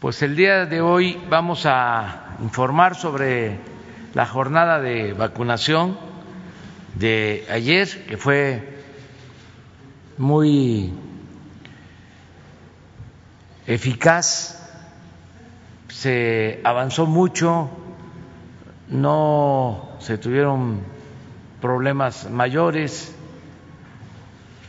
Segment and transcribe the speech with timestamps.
[0.00, 3.58] Pues el día de hoy vamos a informar sobre
[4.14, 5.98] la jornada de vacunación
[6.94, 8.78] de ayer, que fue
[10.16, 10.92] muy
[13.66, 14.70] eficaz,
[15.88, 17.68] se avanzó mucho,
[18.86, 20.80] no se tuvieron
[21.60, 23.16] problemas mayores,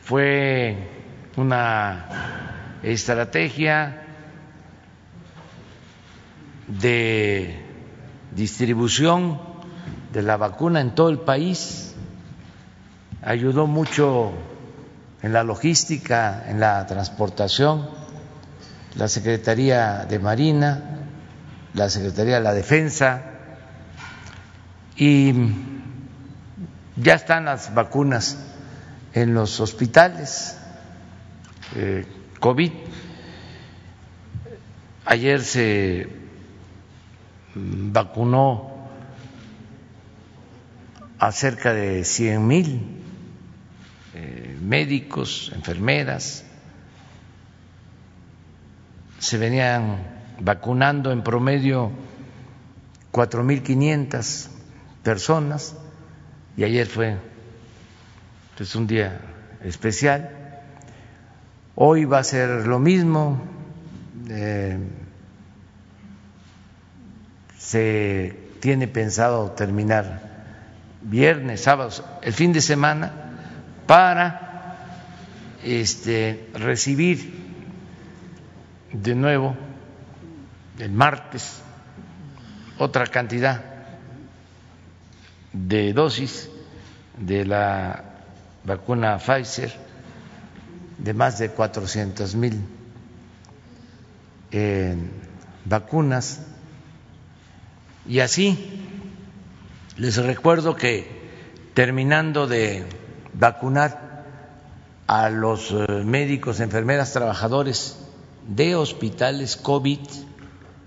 [0.02, 0.90] fue
[1.38, 3.99] una estrategia
[6.70, 7.66] de
[8.36, 9.42] distribución
[10.14, 11.96] de la vacuna en todo el país,
[13.22, 14.32] ayudó mucho
[15.22, 17.90] en la logística, en la transportación,
[18.96, 21.00] la Secretaría de Marina,
[21.74, 23.24] la Secretaría de la Defensa.
[24.96, 25.34] Y
[26.96, 28.38] ya están las vacunas
[29.14, 30.58] en los hospitales
[31.76, 32.06] eh,
[32.40, 32.72] COVID.
[35.06, 36.19] Ayer se
[37.92, 38.72] vacunó
[41.18, 42.82] a cerca de 100 mil
[44.14, 46.46] eh, médicos, enfermeras,
[49.20, 49.98] se venían
[50.40, 51.92] vacunando en promedio
[53.12, 54.48] 4.500
[55.04, 55.76] personas
[56.56, 57.18] y ayer fue
[58.58, 59.20] pues, un día
[59.64, 60.30] especial.
[61.76, 63.42] Hoy va a ser lo mismo.
[64.30, 64.78] Eh,
[67.70, 70.22] se tiene pensado terminar
[71.04, 73.12] viernes, sábados, el fin de semana,
[73.86, 74.76] para
[75.64, 77.32] este, recibir
[78.92, 79.56] de nuevo
[80.80, 81.62] el martes
[82.80, 83.62] otra cantidad
[85.54, 86.50] de dosis
[87.20, 88.04] de la
[88.64, 89.72] vacuna Pfizer
[90.98, 92.60] de más de 400 mil
[94.52, 94.96] eh,
[95.66, 96.49] vacunas
[98.10, 98.58] y así
[99.96, 101.08] les recuerdo que
[101.76, 102.84] terminando de
[103.34, 104.26] vacunar
[105.06, 108.00] a los eh, médicos, enfermeras, trabajadores
[108.48, 110.00] de hospitales COVID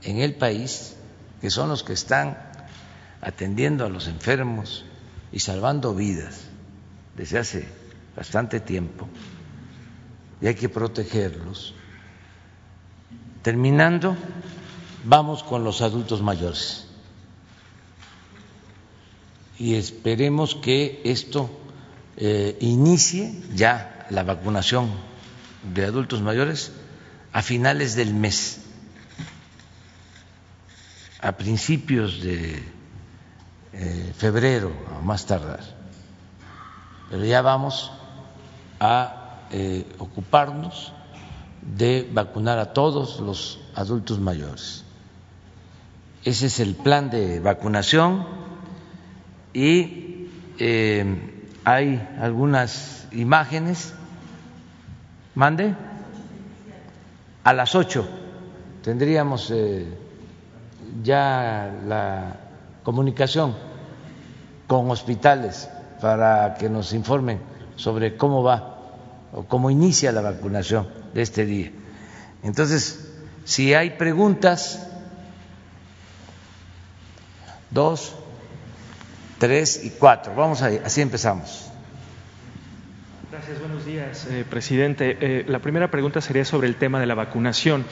[0.03, 0.97] en el país,
[1.41, 2.37] que son los que están
[3.21, 4.85] atendiendo a los enfermos
[5.31, 6.41] y salvando vidas
[7.17, 7.69] desde hace
[8.17, 9.09] bastante tiempo,
[10.41, 11.75] y hay que protegerlos.
[13.43, 14.17] Terminando,
[15.05, 16.89] vamos con los adultos mayores
[19.59, 21.51] y esperemos que esto
[22.17, 24.91] eh, inicie ya la vacunación
[25.75, 26.73] de adultos mayores
[27.33, 28.61] a finales del mes,
[31.21, 32.63] a principios de
[33.73, 35.61] eh, febrero, a más tardar.
[37.11, 37.93] Pero ya vamos
[38.81, 40.93] a eh, ocuparnos
[41.63, 44.85] de vacunar a todos los adultos mayores.
[46.25, 48.27] Ese es el plan de vacunación
[49.53, 51.05] y eh,
[51.65, 53.95] hay algunas imágenes.
[55.35, 55.75] Mande.
[57.45, 58.09] A las ocho
[58.83, 59.87] tendríamos eh,
[61.03, 62.37] ya la
[62.83, 63.55] comunicación
[64.67, 65.69] con hospitales
[66.01, 67.41] para que nos informen
[67.77, 68.79] sobre cómo va
[69.33, 71.73] o cómo inicia la vacunación de este día.
[72.43, 73.13] Entonces,
[73.45, 74.89] si hay preguntas,
[77.71, 78.15] dos,
[79.43, 80.37] tres y cuatro.
[80.37, 81.69] Vamos ahí, así empezamos.
[83.33, 85.19] Gracias, buenos días, eh, presidente.
[85.21, 87.85] Eh, la primera pregunta sería sobre el tema de la vacunación.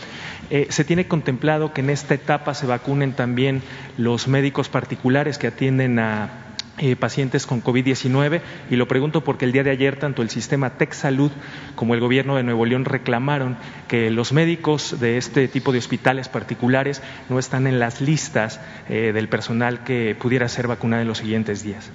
[0.51, 3.63] Eh, ¿Se tiene contemplado que en esta etapa se vacunen también
[3.97, 9.53] los médicos particulares que atienden a eh, pacientes con COVID-19 y lo pregunto porque el
[9.53, 11.31] día de ayer tanto el sistema Tech Salud
[11.75, 16.29] como el gobierno de Nuevo León reclamaron que los médicos de este tipo de hospitales
[16.29, 21.19] particulares no están en las listas eh, del personal que pudiera ser vacunado en los
[21.19, 21.91] siguientes días.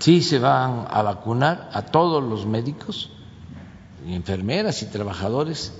[0.00, 3.12] Sí, se van a vacunar a todos los médicos,
[4.06, 5.72] enfermeras y trabajadores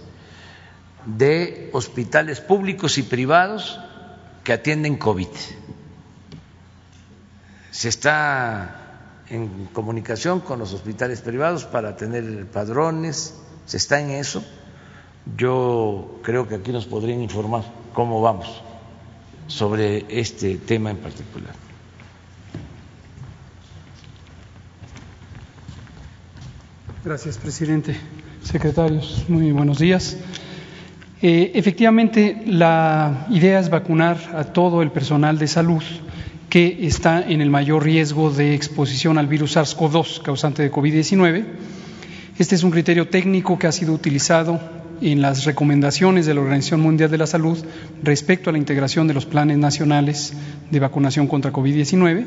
[1.04, 3.78] de hospitales públicos y privados
[4.44, 5.28] que atienden COVID
[7.76, 13.34] se está en comunicación con los hospitales privados para tener padrones,
[13.66, 14.42] se está en eso.
[15.36, 18.62] Yo creo que aquí nos podrían informar cómo vamos
[19.46, 21.52] sobre este tema en particular.
[27.04, 27.94] Gracias, presidente.
[28.42, 30.16] Secretarios, muy buenos días.
[31.20, 35.82] Eh, efectivamente, la idea es vacunar a todo el personal de salud
[36.56, 41.44] que está en el mayor riesgo de exposición al virus SARS-CoV-2 causante de COVID-19.
[42.38, 44.58] Este es un criterio técnico que ha sido utilizado
[45.02, 47.62] en las recomendaciones de la Organización Mundial de la Salud
[48.02, 50.32] respecto a la integración de los planes nacionales
[50.70, 52.24] de vacunación contra COVID-19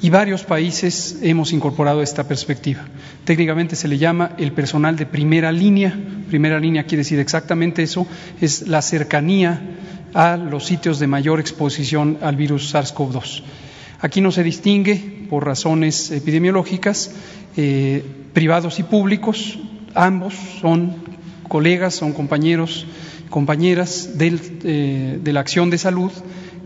[0.00, 2.86] y varios países hemos incorporado esta perspectiva.
[3.26, 5.94] Técnicamente se le llama el personal de primera línea.
[6.30, 8.06] Primera línea quiere decir exactamente eso,
[8.40, 9.60] es la cercanía
[10.14, 13.42] a los sitios de mayor exposición al virus SARS-CoV-2.
[14.00, 17.10] Aquí no se distingue por razones epidemiológicas,
[17.56, 19.58] eh, privados y públicos,
[19.94, 20.96] ambos son
[21.48, 22.86] colegas, son compañeros,
[23.30, 26.12] compañeras eh, de la acción de salud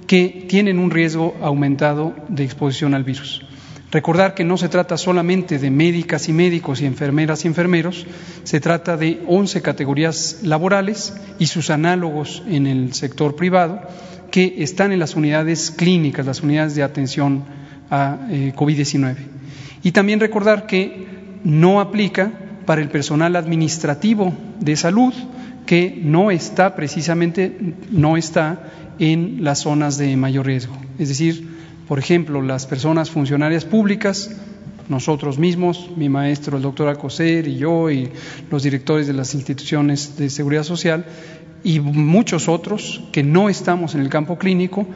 [0.06, 3.42] que tienen un riesgo aumentado de exposición al virus.
[3.92, 8.06] Recordar que no se trata solamente de médicas y médicos y enfermeras y enfermeros,
[8.42, 13.82] se trata de 11 categorías laborales y sus análogos en el sector privado
[14.30, 17.44] que están en las unidades clínicas, las unidades de atención
[17.90, 19.16] a eh, COVID-19.
[19.82, 21.06] Y también recordar que
[21.44, 22.32] no aplica
[22.64, 25.12] para el personal administrativo de salud,
[25.66, 27.54] que no está precisamente,
[27.90, 30.78] no está en las zonas de mayor riesgo.
[30.98, 31.51] Es decir,
[31.88, 34.30] por ejemplo, las personas funcionarias públicas,
[34.88, 38.10] nosotros mismos, mi maestro, el doctor Alcocer y yo, y
[38.50, 41.04] los directores de las instituciones de seguridad social,
[41.64, 44.86] y muchos otros que no estamos en el campo clínico,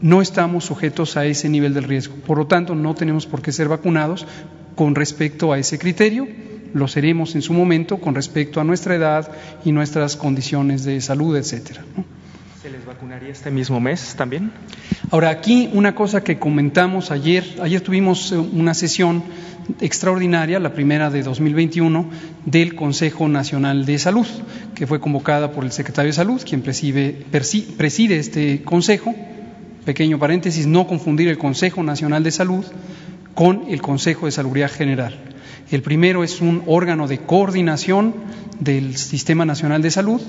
[0.00, 2.14] no estamos sujetos a ese nivel del riesgo.
[2.26, 4.26] Por lo tanto, no tenemos por qué ser vacunados
[4.74, 6.26] con respecto a ese criterio.
[6.74, 9.30] Lo seremos en su momento con respecto a nuestra edad
[9.64, 11.84] y nuestras condiciones de salud, etcétera.
[12.68, 14.52] ¿Se les vacunaría este mismo mes también?
[15.10, 19.22] Ahora, aquí una cosa que comentamos ayer, ayer tuvimos eh, una sesión
[19.80, 22.10] extraordinaria, la primera de 2021,
[22.44, 24.26] del Consejo Nacional de Salud,
[24.74, 29.14] que fue convocada por el secretario de Salud, quien preside, este consejo.
[29.86, 32.66] Pequeño paréntesis, no confundir el Consejo Nacional de Salud
[33.34, 35.18] con el Consejo de Salubridad General.
[35.70, 38.14] El primero es un órgano de coordinación
[38.58, 40.20] del Sistema Nacional de Salud,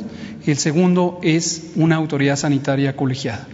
[0.45, 3.47] el segundo es una autoridad sanitaria colegiada.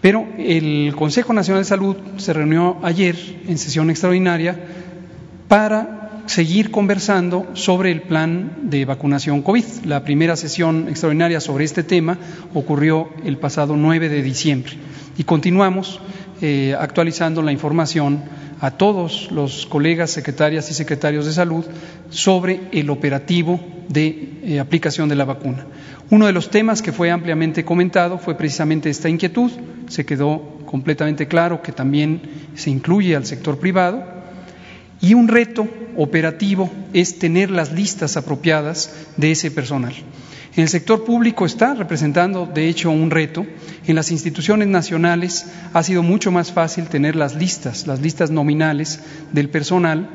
[0.00, 3.16] Pero el Consejo Nacional de Salud se reunió ayer
[3.48, 4.56] en sesión extraordinaria
[5.48, 9.64] para seguir conversando sobre el plan de vacunación COVID.
[9.86, 12.18] La primera sesión extraordinaria sobre este tema
[12.54, 14.74] ocurrió el pasado 9 de diciembre
[15.16, 16.00] y continuamos
[16.40, 18.22] eh, actualizando la información
[18.60, 21.64] a todos los colegas, secretarias y secretarios de salud
[22.10, 25.66] sobre el operativo de eh, aplicación de la vacuna.
[26.10, 29.50] Uno de los temas que fue ampliamente comentado fue precisamente esta inquietud.
[29.88, 32.22] Se quedó completamente claro que también
[32.54, 34.04] se incluye al sector privado.
[35.00, 39.94] Y un reto operativo es tener las listas apropiadas de ese personal.
[40.58, 43.46] En el sector público está representando, de hecho, un reto.
[43.86, 48.98] En las instituciones nacionales ha sido mucho más fácil tener las listas, las listas nominales
[49.30, 50.10] del personal,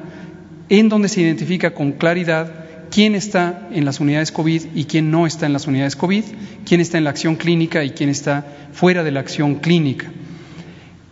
[0.67, 5.25] en donde se identifica con claridad quién está en las unidades COVID y quién no
[5.25, 6.25] está en las unidades COVID,
[6.65, 10.11] quién está en la acción clínica y quién está fuera de la acción clínica.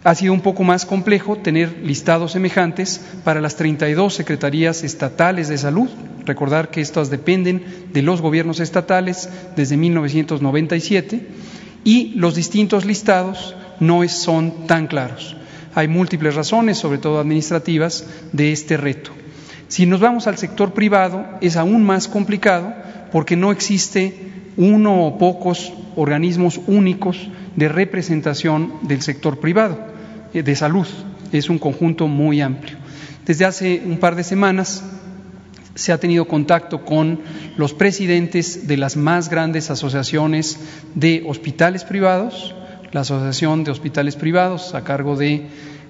[0.03, 5.59] Ha sido un poco más complejo tener listados semejantes para las 32 secretarías estatales de
[5.59, 5.89] salud.
[6.25, 7.63] Recordar que estas dependen
[7.93, 11.27] de los gobiernos estatales desde 1997
[11.83, 15.37] y los distintos listados no son tan claros.
[15.75, 19.11] Hay múltiples razones, sobre todo administrativas, de este reto.
[19.67, 22.73] Si nos vamos al sector privado, es aún más complicado
[23.11, 29.90] porque no existe uno o pocos organismos únicos de representación del sector privado.
[30.33, 30.87] Eh, de salud.
[31.31, 32.77] Es un conjunto muy amplio.
[33.25, 34.83] Desde hace un par de semanas
[35.75, 37.19] se ha tenido contacto con
[37.57, 40.59] los presidentes de las más grandes asociaciones
[40.95, 42.55] de hospitales privados,
[42.91, 45.47] la Asociación de Hospitales Privados a cargo de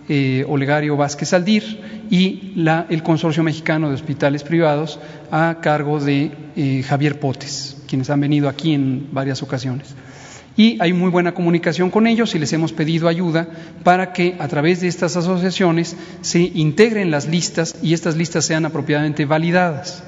[0.07, 1.79] eh, Olegario Vázquez Aldir
[2.11, 4.99] y la, el Consorcio Mexicano de Hospitales Privados
[5.31, 9.95] a cargo de eh, Javier Potes, quienes han venido aquí en varias ocasiones
[10.57, 13.47] y hay muy buena comunicación con ellos y les hemos pedido ayuda
[13.83, 18.65] para que a través de estas asociaciones se integren las listas y estas listas sean
[18.65, 20.03] apropiadamente validadas.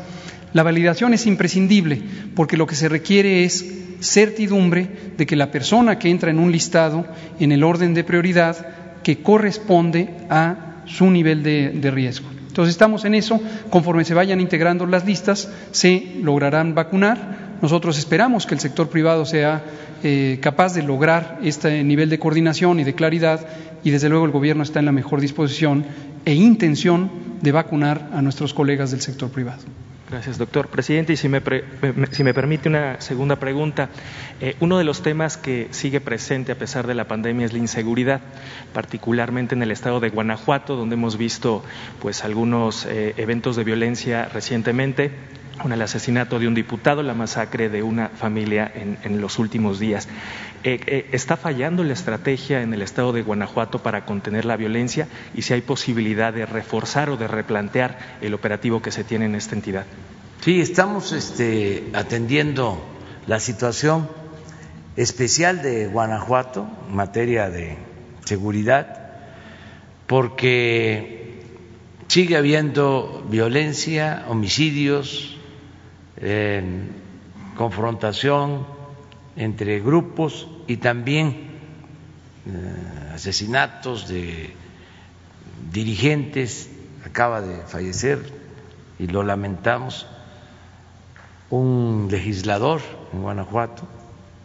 [0.53, 2.01] La validación es imprescindible
[2.35, 3.65] porque lo que se requiere es
[4.01, 7.05] certidumbre de que la persona que entra en un listado
[7.39, 8.67] en el orden de prioridad
[9.01, 12.29] que corresponde a su nivel de, riesgo.
[12.47, 17.52] Entonces estamos en eso, conforme se vayan integrando las listas, se lograrán vacunar.
[17.63, 19.63] Nosotros esperamos que el sector privado sea
[20.03, 23.48] eh, capaz de lograr este nivel de coordinación y de claridad
[23.86, 25.86] y desde luego el Gobierno está en la mejor disposición
[26.25, 27.10] e intención
[27.41, 29.62] de vacunar a nuestros colegas del sector privado.
[30.10, 30.67] Gracias, doctor.
[30.67, 33.88] Presidente, y si me, permite una segunda pregunta,
[34.41, 37.60] eh, uno de los temas que sigue presente a pesar de la pandemia es la
[37.60, 38.20] inseguridad,
[38.74, 41.63] particularmente en el estado de Guanajuato, donde hemos visto
[42.01, 45.12] pues algunos eh, eventos de violencia recientemente
[45.62, 50.07] con el asesinato de un diputado, la masacre de una familia en, los últimos días.
[50.63, 55.07] Eh, eh, ¿Está fallando la estrategia en el estado de Guanajuato para contener la violencia
[55.33, 59.36] y si hay posibilidad de reforzar o de replantear el operativo que se tiene en
[59.36, 59.86] esta entidad?
[60.41, 62.83] Sí, estamos este, atendiendo
[63.27, 64.10] la situación
[64.95, 67.77] especial de Guanajuato en materia de
[68.25, 69.12] seguridad,
[70.07, 71.41] porque
[72.07, 75.32] sigue habiendo violencia, homicidios,
[77.56, 78.65] confrontación
[79.36, 81.51] entre grupos y también
[82.46, 84.53] eh, asesinatos de
[85.72, 86.70] dirigentes.
[87.06, 88.20] Acaba de fallecer
[88.98, 90.08] y lo lamentamos
[91.50, 93.84] un legislador en Guanajuato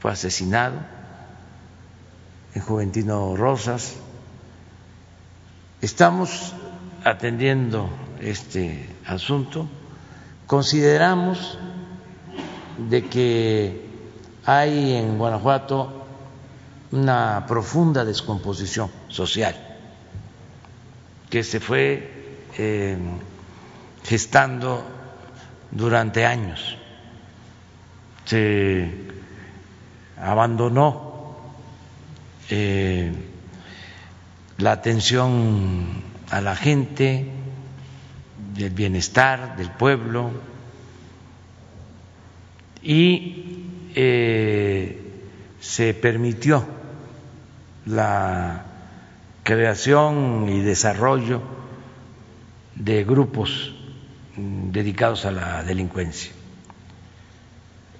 [0.01, 0.77] fue asesinado
[2.55, 3.95] en Juventino Rosas.
[5.81, 6.53] Estamos
[7.05, 7.89] atendiendo
[8.21, 9.69] este asunto.
[10.47, 11.59] Consideramos
[12.79, 13.87] de que
[14.45, 16.07] hay en Guanajuato
[16.93, 19.55] una profunda descomposición social
[21.29, 22.97] que se fue eh,
[24.05, 24.83] gestando
[25.71, 26.77] durante años.
[28.25, 28.91] Se
[30.21, 31.37] abandonó
[32.51, 33.13] eh,
[34.59, 37.31] la atención a la gente,
[38.55, 40.31] del bienestar del pueblo
[42.88, 43.45] y
[43.95, 44.97] eh,
[45.61, 46.64] se permitió
[47.85, 48.64] la
[49.42, 51.42] creación y desarrollo
[52.76, 53.75] de grupos
[54.37, 56.33] dedicados a la delincuencia.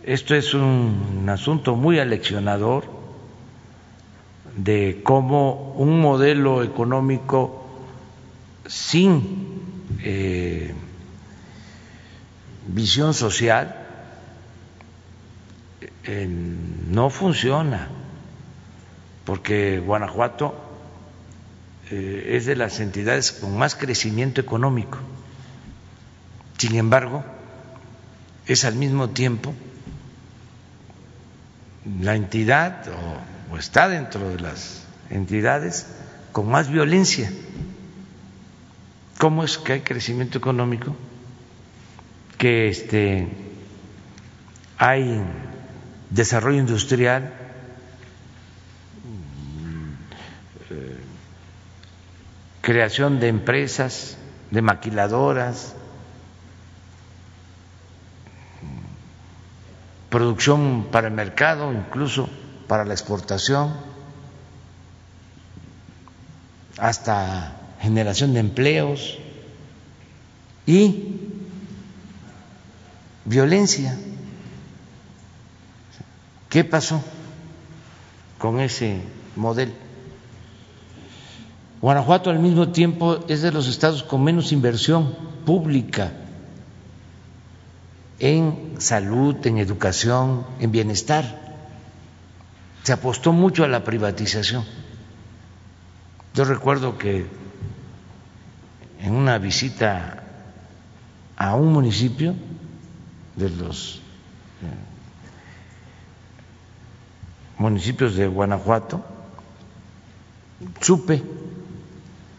[0.05, 2.85] Esto es un asunto muy aleccionador
[4.57, 7.63] de cómo un modelo económico
[8.67, 10.73] sin eh,
[12.69, 13.78] visión social
[16.09, 17.89] no funciona,
[19.25, 20.55] porque Guanajuato
[21.91, 24.99] eh, es de las entidades con más crecimiento económico.
[26.57, 27.25] Sin embargo,
[28.47, 29.55] es al mismo tiempo
[32.01, 32.87] la entidad
[33.51, 35.87] o, está dentro de las entidades
[36.33, 37.31] con más violencia.
[39.19, 40.97] ¿Cómo es que hay crecimiento económico?
[42.39, 43.29] Que este,
[44.79, 45.23] hay
[46.11, 47.33] desarrollo industrial,
[52.61, 54.19] creación de empresas,
[54.51, 55.75] de maquiladoras,
[60.11, 62.29] producción para el mercado, incluso
[62.67, 63.75] para la exportación,
[66.79, 69.19] hasta generación de empleos
[70.67, 71.21] y
[73.25, 73.99] violencia.
[76.49, 77.03] ¿Qué pasó
[78.39, 79.03] con ese
[79.37, 79.73] modelo?
[81.81, 85.15] Guanajuato al mismo tiempo es de los estados con menos inversión
[85.45, 86.13] pública
[88.19, 91.49] en salud, en educación, en bienestar.
[92.83, 94.65] Se apostó mucho a la privatización.
[96.35, 97.27] Yo recuerdo que
[99.01, 100.25] en una visita
[101.37, 102.35] a un municipio
[103.37, 103.97] de los
[104.63, 104.88] eh,
[107.59, 109.05] municipios de Guanajuato,
[110.81, 111.23] supe,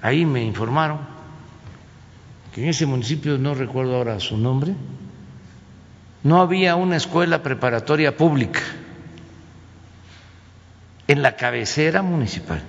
[0.02, 1.00] ahí me informaron,
[2.54, 4.74] que en ese municipio, no recuerdo ahora su nombre,
[6.24, 8.62] no había una escuela preparatoria pública
[11.08, 12.62] en la cabecera municipal.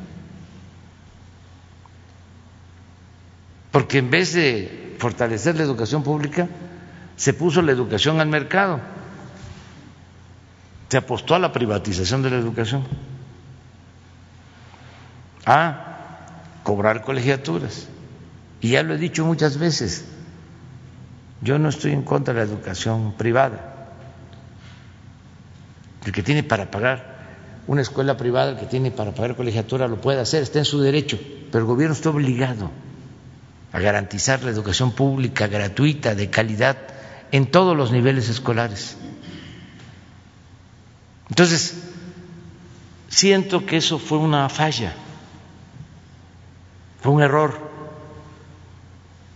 [3.70, 6.48] Porque en vez de fortalecer la educación pública,
[7.16, 8.80] se puso la educación al mercado.
[10.90, 12.84] Se apostó a la privatización de la educación,
[15.46, 16.26] a
[16.64, 17.88] cobrar colegiaturas.
[18.60, 20.04] Y ya lo he dicho muchas veces,
[21.40, 23.88] yo no estoy en contra de la educación privada.
[26.04, 27.20] El que tiene para pagar
[27.66, 30.80] una escuela privada, el que tiene para pagar colegiatura, lo puede hacer, está en su
[30.80, 31.18] derecho,
[31.52, 32.70] pero el gobierno está obligado
[33.72, 36.76] a garantizar la educación pública gratuita, de calidad,
[37.30, 38.96] en todos los niveles escolares.
[41.30, 41.80] Entonces,
[43.08, 44.94] siento que eso fue una falla,
[47.00, 47.70] fue un error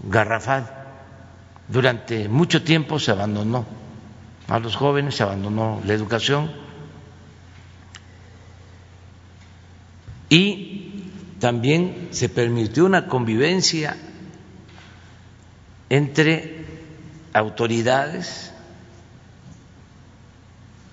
[0.00, 0.70] garrafal.
[1.68, 3.64] Durante mucho tiempo se abandonó
[4.48, 6.52] a los jóvenes, se abandonó la educación.
[10.28, 13.96] Y también se permitió una convivencia
[15.88, 16.66] entre
[17.32, 18.53] autoridades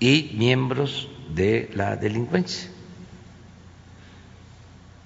[0.02, 2.68] y miembros de la delincuencia.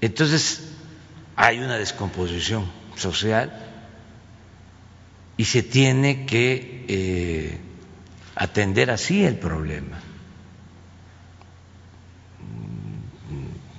[0.00, 0.72] Entonces,
[1.36, 3.52] hay una descomposición social
[5.36, 7.58] y se tiene que eh,
[8.36, 9.98] atender así el problema.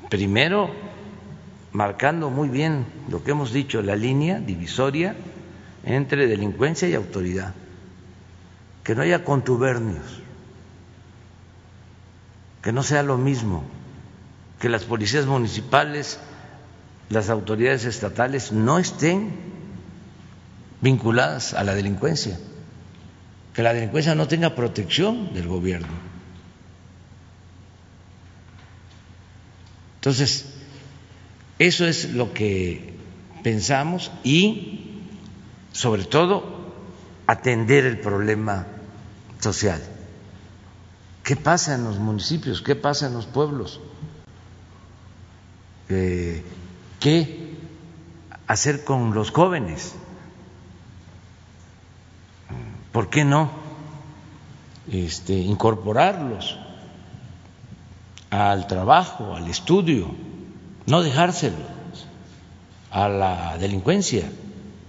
[0.09, 0.69] Primero,
[1.71, 5.15] marcando muy bien lo que hemos dicho, la línea divisoria
[5.83, 7.55] entre delincuencia y autoridad,
[8.83, 10.26] que no haya contubernios,
[12.67, 13.63] que no sea lo mismo,
[14.59, 16.19] que las policías municipales,
[17.09, 19.31] las autoridades estatales no estén
[20.81, 22.37] vinculadas a la delincuencia,
[23.53, 25.87] que la delincuencia no tenga protección del gobierno.
[29.95, 30.47] Entonces,
[31.59, 32.95] eso es lo que
[33.43, 35.03] pensamos y,
[35.71, 36.73] sobre todo,
[37.27, 38.67] atender el problema
[39.39, 39.81] social.
[41.27, 42.61] ¿Qué pasa en los municipios?
[42.61, 43.81] ¿Qué pasa en los pueblos?
[45.89, 46.41] Eh,
[47.01, 47.57] ¿Qué
[48.47, 49.93] hacer con los jóvenes?
[52.93, 53.51] ¿Por qué no
[54.89, 56.57] este, incorporarlos
[58.29, 60.15] al trabajo, al estudio?
[60.85, 61.59] no dejárselos
[62.89, 64.31] a la delincuencia,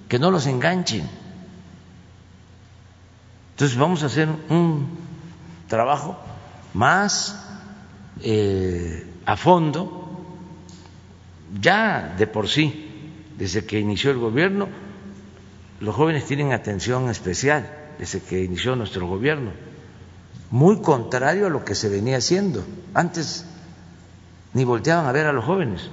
[0.09, 1.11] que no los enganchen.
[3.50, 4.87] Entonces vamos a hacer un
[5.66, 6.27] trabajo
[6.75, 7.39] más
[8.21, 10.11] eh, a fondo,
[11.61, 14.69] ya de por sí, desde que inició el gobierno,
[15.81, 19.53] los jóvenes tienen atención especial, desde que inició nuestro gobierno,
[20.51, 22.65] muy contrario a lo que se venía haciendo.
[22.95, 23.45] Antes
[24.55, 25.91] ni volteaban a ver a los jóvenes.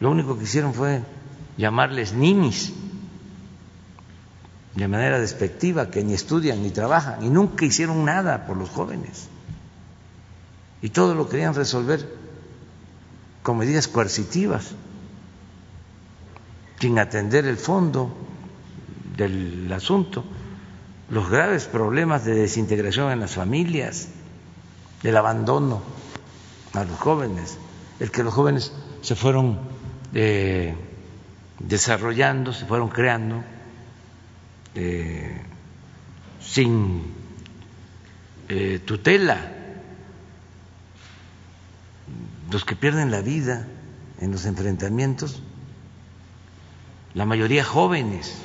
[0.00, 1.02] Lo único que hicieron fue
[1.56, 2.72] llamarles ninis
[4.74, 9.28] de manera despectiva, que ni estudian ni trabajan y nunca hicieron nada por los jóvenes.
[10.82, 12.08] Y todo lo querían resolver
[13.42, 14.72] con medidas coercitivas,
[16.80, 18.14] sin atender el fondo
[19.16, 20.24] del asunto,
[21.10, 24.08] los graves problemas de desintegración en las familias,
[25.02, 25.82] del abandono
[26.74, 27.58] a los jóvenes,
[28.00, 29.58] el que los jóvenes se fueron
[30.14, 30.74] eh,
[31.58, 33.42] desarrollando, se fueron creando
[34.74, 35.40] eh,
[36.40, 37.02] sin
[38.48, 39.57] eh, tutela,
[42.50, 43.66] los que pierden la vida
[44.20, 45.42] en los enfrentamientos,
[47.14, 48.38] la mayoría jóvenes,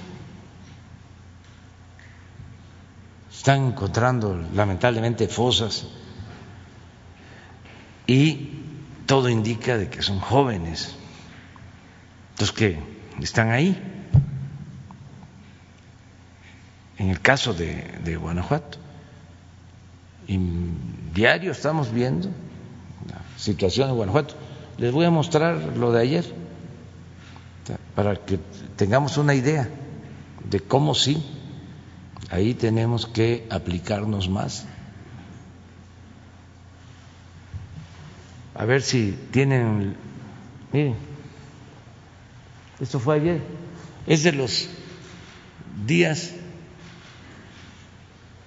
[3.32, 5.88] están encontrando lamentablemente fosas
[8.08, 8.52] y
[9.06, 10.96] todo indica de que son jóvenes
[12.40, 12.80] los que
[13.20, 13.82] están ahí.
[16.98, 18.78] En el caso de, Guanajuato,
[21.14, 22.30] diario estamos viendo
[23.38, 24.36] situación de Guanajuato.
[24.78, 26.26] Les voy a mostrar lo de ayer
[27.96, 28.40] para que
[28.76, 29.70] tengamos una idea
[30.50, 31.24] de cómo sí,
[32.30, 34.66] ahí tenemos que aplicarnos más.
[38.56, 39.96] a ver si tienen,
[40.72, 40.96] miren,
[42.80, 43.42] esto fue ayer,
[44.06, 44.70] es de los
[45.86, 46.32] días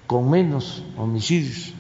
[0.07, 1.73] con menos homicidios.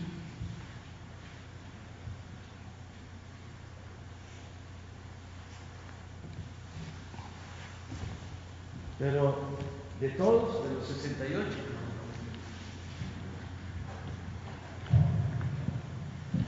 [8.99, 9.37] Pero
[10.01, 11.47] de todos, de los 68.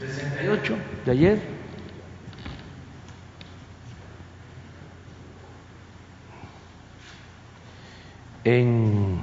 [0.01, 1.59] 68 de ayer
[8.45, 9.19] en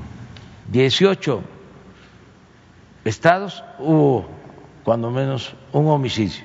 [0.71, 1.41] 18
[3.05, 4.27] estados hubo
[4.83, 6.43] cuando menos un homicidio,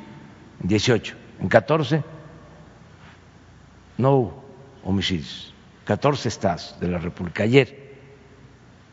[0.63, 2.03] en 18, en 14
[3.99, 4.45] no hubo
[4.85, 5.50] homicidios,
[5.91, 7.43] 14 estados de la República.
[7.43, 7.97] Ayer,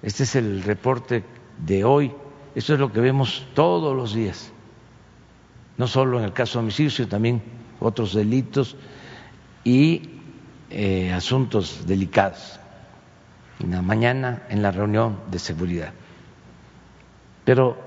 [0.01, 1.23] este es el reporte
[1.63, 2.11] de hoy,
[2.55, 4.51] esto es lo que vemos todos los días,
[5.77, 7.43] no solo en el caso de homicidios, sino también
[7.79, 8.77] otros delitos
[9.63, 10.09] y
[10.71, 12.59] eh, asuntos delicados
[13.59, 15.93] en mañana en la reunión de seguridad.
[17.45, 17.77] Pero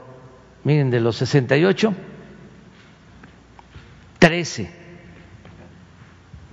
[0.62, 1.94] miren, de los 68,
[4.20, 4.70] 13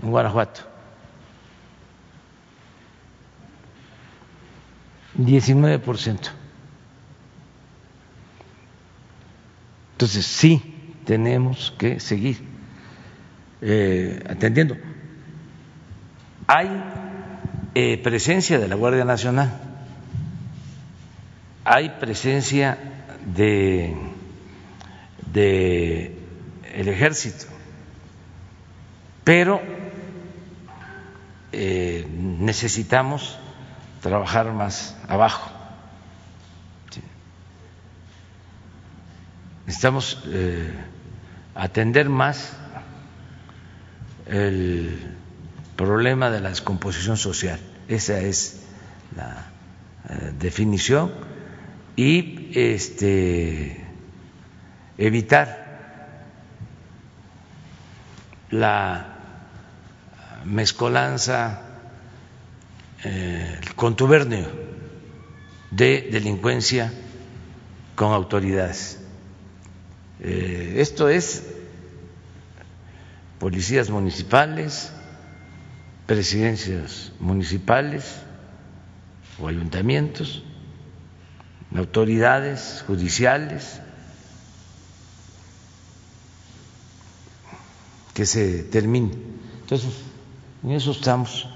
[0.01, 0.76] en Guanajuato,
[5.17, 6.19] 19%.
[9.93, 12.37] Entonces sí tenemos que seguir
[13.61, 14.75] eh, atendiendo.
[16.47, 16.69] Hay
[17.73, 19.51] eh, presencia de la Guardia Nacional,
[21.65, 22.77] hay presencia
[23.35, 23.95] de
[26.77, 27.45] el ejército,
[29.23, 29.59] pero
[31.51, 33.39] eh, necesitamos
[34.01, 35.51] trabajar más abajo.
[39.65, 40.73] Necesitamos eh,
[41.53, 42.53] atender más
[44.25, 45.15] el
[45.75, 47.59] problema de la descomposición social.
[47.89, 48.63] Esa es
[49.15, 49.51] la
[50.09, 51.11] eh, definición
[51.97, 53.85] y este
[54.97, 55.67] evitar
[58.51, 59.17] la
[60.45, 61.61] mezcolanza,
[63.03, 64.47] eh, contubernio
[65.69, 66.91] de delincuencia
[67.95, 68.99] con autoridades.
[70.19, 71.43] Eh, esto es
[73.39, 74.91] policías municipales,
[76.05, 78.15] presidencias municipales
[79.39, 80.43] o ayuntamientos,
[81.75, 83.79] autoridades judiciales,
[88.13, 89.11] que se termine.
[89.61, 89.93] Entonces,
[90.63, 91.47] en eso estamos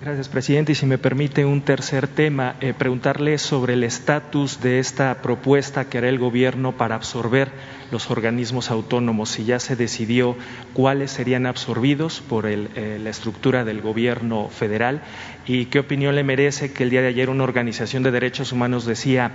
[0.00, 0.72] Gracias, presidente.
[0.72, 5.88] Y si me permite un tercer tema, eh, preguntarle sobre el estatus de esta propuesta
[5.88, 7.50] que hará el Gobierno para absorber
[7.90, 10.36] los organismos autónomos, si ya se decidió
[10.74, 15.00] cuáles serían absorbidos por eh, la estructura del Gobierno federal
[15.46, 18.84] y qué opinión le merece que el día de ayer una organización de derechos humanos
[18.84, 19.32] decía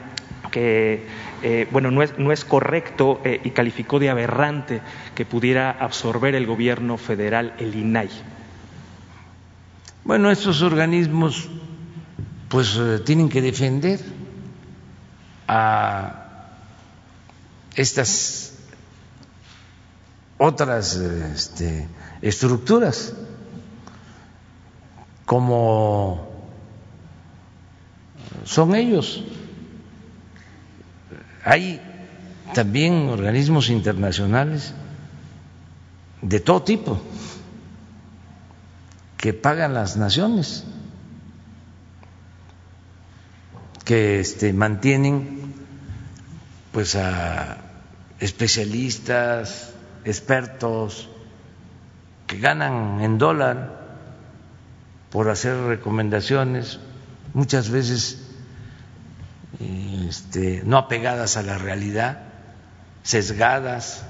[0.52, 1.08] que
[1.44, 4.82] eh, bueno, no es, no es correcto y calificó de aberrante
[5.15, 8.10] que pudiera absorber el gobierno federal el INAI.
[10.04, 11.48] Bueno, estos organismos
[12.50, 14.00] pues eh, tienen que defender
[15.48, 16.48] a
[17.76, 18.54] estas
[20.38, 21.88] otras este,
[22.22, 23.14] estructuras
[25.26, 26.30] como
[28.44, 29.24] son ellos.
[31.46, 31.80] Hay
[32.56, 34.74] también organismos internacionales
[36.22, 37.00] de todo tipo
[39.21, 40.65] que pagan las naciones,
[43.86, 45.53] que este, mantienen
[46.71, 47.57] pues a
[48.19, 49.73] especialistas,
[50.05, 51.07] expertos,
[52.25, 53.79] que ganan en dólar
[55.12, 56.79] por hacer recomendaciones,
[57.34, 58.27] muchas veces
[60.07, 62.23] este, no apegadas a la realidad,
[63.03, 64.03] sesgadas.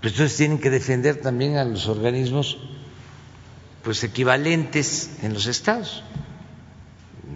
[0.00, 2.58] Pues entonces tienen que defender también a los organismos
[3.82, 6.02] pues equivalentes en los estados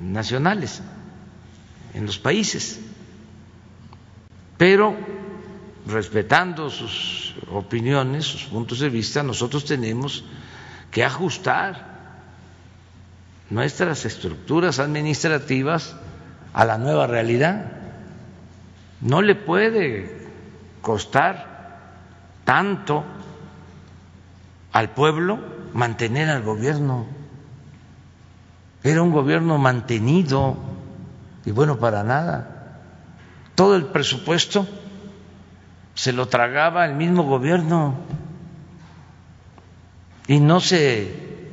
[0.00, 0.82] nacionales,
[1.94, 2.80] en los países,
[4.56, 4.96] pero
[5.86, 10.24] respetando sus opiniones, sus puntos de vista, nosotros tenemos
[10.90, 11.94] que ajustar
[13.50, 15.96] nuestras estructuras administrativas
[16.54, 17.72] a la nueva realidad.
[19.00, 20.28] No le puede
[20.80, 21.53] costar
[22.44, 23.04] tanto
[24.72, 25.38] al pueblo
[25.72, 27.06] mantener al gobierno.
[28.82, 30.56] Era un gobierno mantenido
[31.44, 32.80] y bueno para nada.
[33.54, 34.66] Todo el presupuesto
[35.94, 37.94] se lo tragaba el mismo gobierno
[40.26, 41.50] y no se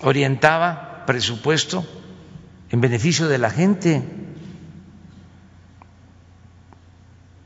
[0.00, 1.84] orientaba presupuesto
[2.70, 4.02] en beneficio de la gente.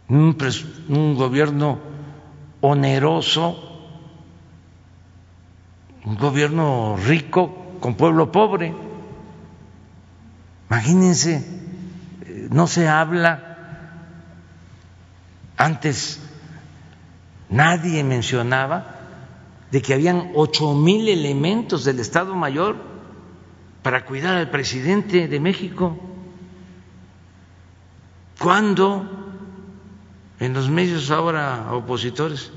[0.09, 0.37] Un,
[0.89, 1.92] un gobierno
[2.63, 3.59] oneroso,
[6.05, 8.75] un gobierno rico con pueblo pobre.
[10.71, 11.45] Imagínense,
[12.23, 13.59] eh, no se habla,
[15.59, 16.21] antes
[17.51, 18.97] nadie mencionaba
[19.71, 22.77] de que habían ocho mil elementos del Estado Mayor
[23.83, 25.99] para cuidar al presidente de México.
[28.39, 29.22] ¿Cuándo
[30.43, 32.51] en los medios ahora opositores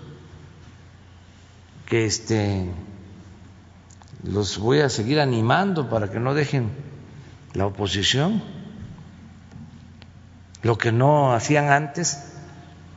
[1.85, 2.67] que este
[4.23, 6.71] los voy a seguir animando para que no dejen
[7.53, 8.41] la oposición.
[10.63, 12.33] Lo que no hacían antes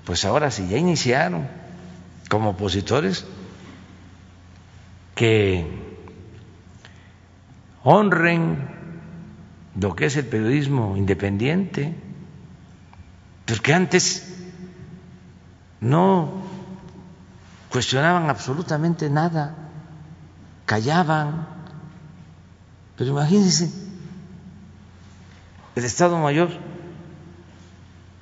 [0.07, 1.46] pues ahora sí ya iniciaron
[2.31, 3.27] como opositores
[5.14, 5.66] que
[7.85, 8.70] honren
[9.79, 11.94] lo que es el periodismo independiente
[13.44, 14.27] porque antes
[15.80, 16.42] no
[17.70, 19.54] cuestionaban absolutamente nada,
[20.66, 21.46] callaban.
[22.96, 23.70] Pero imagínense,
[25.76, 26.50] el Estado Mayor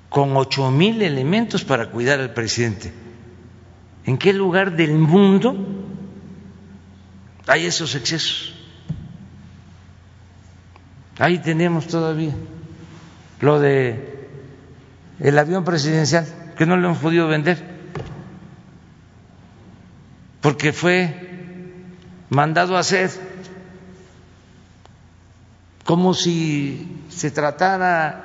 [0.09, 2.93] con ocho mil elementos para cuidar al presidente.
[4.05, 5.57] ¿En qué lugar del mundo
[7.47, 8.55] hay esos excesos?
[11.19, 12.35] Ahí tenemos todavía
[13.41, 14.29] lo de
[15.19, 17.63] el avión presidencial, que no lo hemos podido vender,
[20.41, 21.15] porque fue
[22.31, 23.11] mandado a hacer
[25.85, 28.25] como si se tratara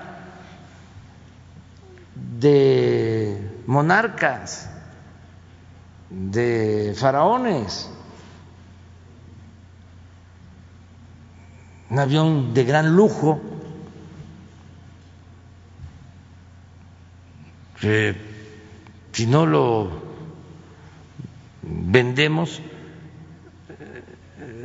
[2.16, 4.70] de monarcas,
[6.10, 7.90] de faraones.
[11.90, 13.42] Un avión de gran lujo
[17.82, 20.04] si no lo
[21.64, 22.62] vendemos,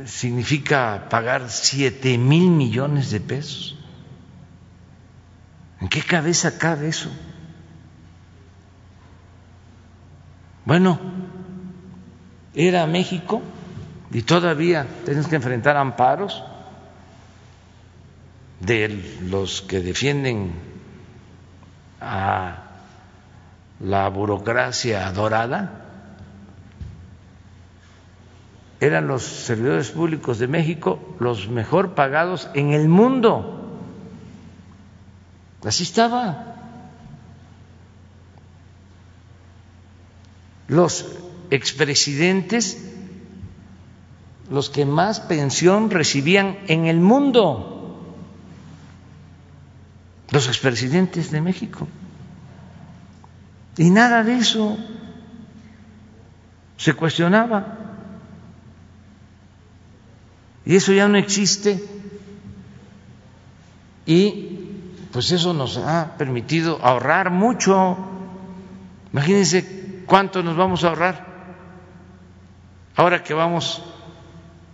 [0.05, 3.77] significa pagar siete mil millones de pesos.
[5.81, 7.11] ¿En qué cabeza cabe eso?
[10.65, 10.99] Bueno,
[12.53, 13.41] era México
[14.11, 16.43] y todavía tenemos que enfrentar amparos
[18.59, 20.53] de los que defienden
[22.01, 22.66] a
[23.79, 25.87] la burocracia dorada,
[28.79, 33.53] eran los servidores públicos de México los mejor pagados en el mundo.
[35.63, 36.55] Así estaba.
[40.67, 41.05] Los
[41.49, 42.77] expresidentes,
[44.51, 48.03] los que más pensión recibían en el mundo,
[50.29, 51.87] los expresidentes de México.
[53.77, 54.77] Y nada de eso
[56.77, 57.77] se cuestionaba.
[60.65, 61.83] Y eso ya no existe.
[64.05, 64.57] Y
[65.11, 67.97] pues eso nos ha permitido ahorrar mucho.
[69.13, 71.27] Imagínense cuánto nos vamos a ahorrar.
[72.95, 73.83] Ahora que vamos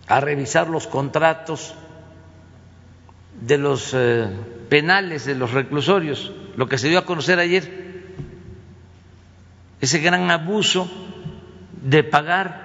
[0.06, 1.74] a revisar los contratos
[3.40, 4.28] de los eh,
[4.68, 7.83] penales, de los reclusorios, lo que se dio a conocer ayer,
[9.84, 10.88] ese gran abuso
[11.82, 12.64] de pagar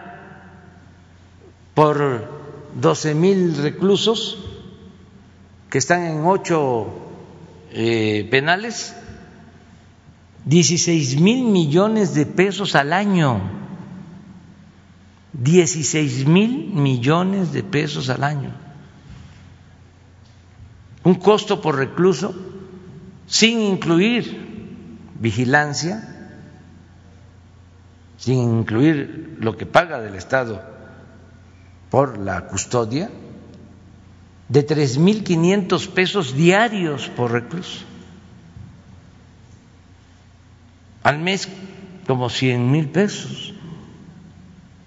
[1.74, 2.32] por
[2.76, 4.38] 12 mil reclusos
[5.70, 6.88] que están en ocho
[7.72, 8.96] eh, penales,
[10.46, 13.42] 16 mil millones de pesos al año,
[15.34, 18.52] 16 mil millones de pesos al año,
[21.04, 22.34] un costo por recluso
[23.28, 24.48] sin incluir
[25.20, 26.16] vigilancia
[28.20, 30.62] sin incluir lo que paga del Estado
[31.90, 33.10] por la custodia,
[34.50, 37.86] de 3.500 pesos diarios por recluso.
[41.02, 41.48] Al mes
[42.06, 43.54] como 100 mil pesos,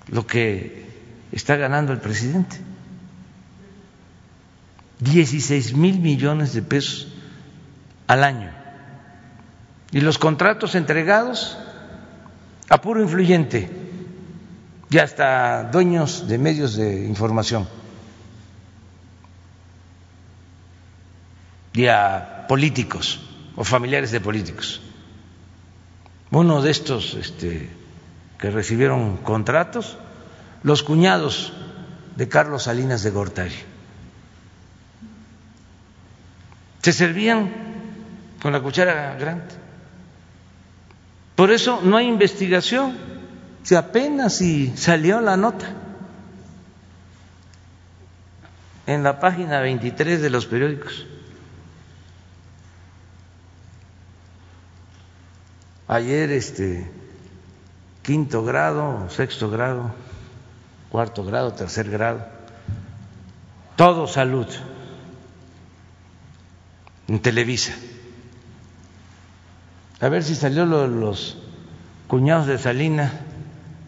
[0.08, 0.84] lo que
[1.32, 2.60] está ganando el presidente.
[5.00, 7.08] 16 mil millones de pesos
[8.06, 8.50] al año.
[9.90, 11.58] Y los contratos entregados
[12.72, 13.68] a puro influyente
[14.88, 17.68] y hasta dueños de medios de información
[21.74, 23.20] y a políticos
[23.56, 24.80] o familiares de políticos.
[26.30, 27.68] Uno de estos este,
[28.38, 29.98] que recibieron contratos,
[30.62, 31.52] los cuñados
[32.16, 33.60] de Carlos Salinas de Gortari.
[36.80, 37.52] Se servían
[38.40, 39.61] con la cuchara grande.
[41.42, 42.96] Por eso no hay investigación,
[43.64, 45.74] si apenas si salió la nota
[48.86, 51.04] en la página 23 de los periódicos.
[55.88, 56.88] Ayer este
[58.02, 59.92] quinto grado, sexto grado,
[60.90, 62.24] cuarto grado, tercer grado,
[63.74, 64.46] todo salud
[67.08, 67.74] en Televisa.
[70.02, 71.36] A ver si salió los
[72.08, 73.12] cuñados de Salina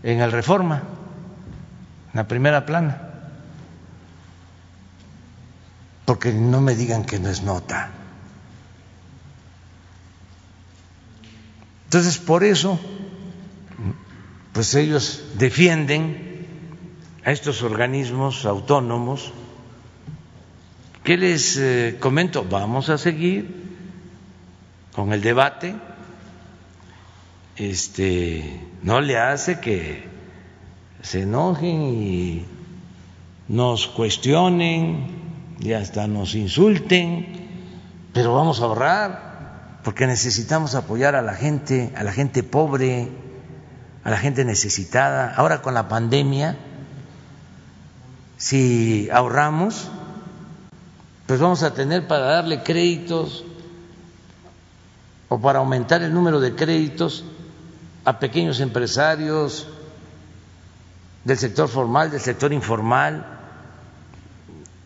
[0.04, 3.10] en el Reforma, en la primera plana.
[6.04, 7.90] Porque no me digan que no es nota.
[11.86, 12.78] Entonces, por eso,
[14.52, 16.46] pues ellos defienden
[17.24, 19.32] a estos organismos autónomos.
[21.02, 22.46] ¿Qué les eh, comento?
[22.48, 23.64] Vamos a seguir
[24.94, 25.74] con el debate
[27.56, 30.08] este, no le hace que
[31.02, 32.46] se enojen y
[33.48, 35.22] nos cuestionen
[35.60, 37.26] y hasta nos insulten,
[38.12, 43.10] pero vamos a ahorrar porque necesitamos apoyar a la gente, a la gente pobre,
[44.02, 45.34] a la gente necesitada.
[45.34, 46.56] Ahora con la pandemia,
[48.38, 49.90] si ahorramos,
[51.26, 53.44] pues vamos a tener para darle créditos
[55.28, 57.24] o para aumentar el número de créditos
[58.04, 59.66] a pequeños empresarios
[61.24, 63.26] del sector formal, del sector informal,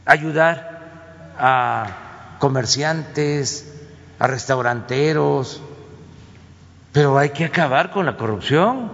[0.04, 3.74] ayudar a comerciantes,
[4.18, 5.60] a restauranteros,
[6.92, 8.90] pero hay que acabar con la corrupción,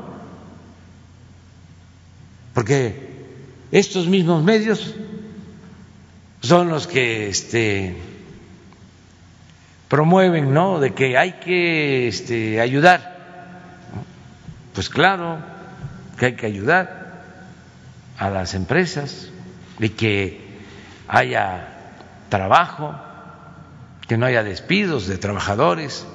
[2.54, 3.14] porque
[3.70, 4.94] estos mismos medios
[6.40, 7.96] son los que este,
[9.88, 10.80] promueven, ¿no?
[10.80, 13.13] De que hay que este, ayudar.
[14.74, 15.38] Pues claro
[16.18, 17.22] que hay que ayudar
[18.18, 19.30] a las empresas
[19.78, 20.40] y que
[21.06, 21.68] haya
[22.28, 22.94] trabajo,
[24.08, 26.06] que no haya despidos de trabajadores,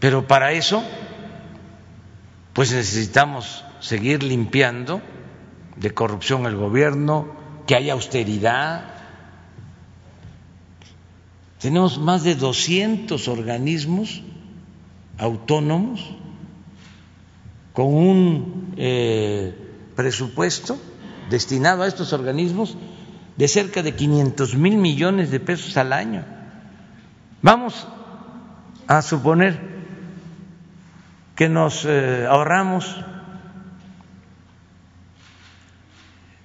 [0.00, 0.82] pero para eso,
[2.52, 5.00] pues necesitamos seguir limpiando
[5.76, 8.84] de corrupción el gobierno, que haya austeridad,
[11.60, 14.20] tenemos más de 200 organismos
[15.16, 16.16] autónomos
[17.72, 19.54] con un eh,
[19.96, 20.78] presupuesto
[21.30, 22.76] destinado a estos organismos
[23.36, 26.24] de cerca de 500 mil millones de pesos al año.
[27.40, 27.86] Vamos
[28.86, 29.60] a suponer
[31.34, 32.96] que nos eh, ahorramos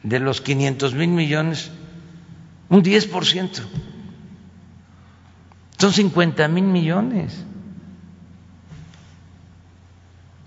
[0.03, 1.71] de los 500 mil millones
[2.69, 3.61] un 10 por ciento
[5.77, 7.45] son 50 mil millones.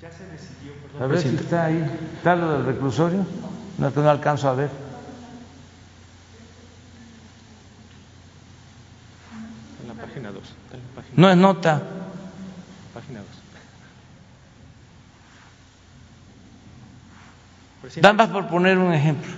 [0.02, 1.82] Ya se decidió, perdón, A ver si está ahí.
[2.16, 3.24] ¿Está lo del reclusorio?
[3.78, 4.68] No, no alcanzo a ver.
[9.80, 10.42] En la página 2.
[11.16, 11.82] No es nota.
[12.92, 13.20] Página
[17.82, 18.02] 2.
[18.02, 19.32] Dan más por poner un ejemplo.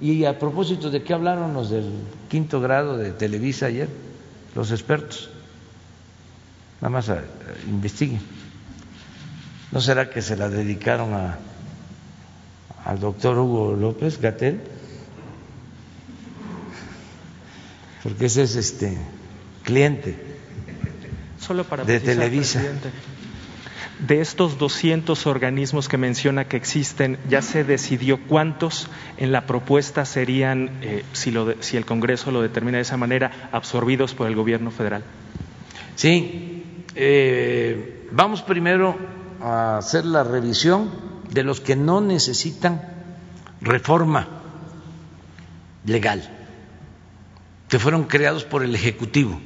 [0.00, 1.88] Y a propósito de qué hablaron los del
[2.28, 3.88] quinto grado de Televisa ayer
[4.56, 5.30] los expertos.
[6.80, 7.22] Nada más eh,
[7.68, 8.20] investiguen.
[9.72, 11.38] ¿No será que se la dedicaron a,
[12.84, 14.60] al doctor Hugo López Gatel?
[18.02, 18.96] Porque ese es este
[19.64, 20.16] cliente
[21.40, 22.62] Solo para de Televisa.
[23.98, 30.04] De estos 200 organismos que menciona que existen, ¿ya se decidió cuántos en la propuesta
[30.04, 34.34] serían, eh, si, lo si, el Congreso lo determina de esa manera, absorbidos por el
[34.34, 35.02] Gobierno federal?
[35.94, 38.98] Sí, eh, vamos primero
[39.40, 40.90] a hacer la revisión
[41.30, 42.82] de los que no necesitan
[43.60, 44.28] reforma
[45.84, 46.22] legal,
[47.68, 49.40] que fueron creados por el Ejecutivo.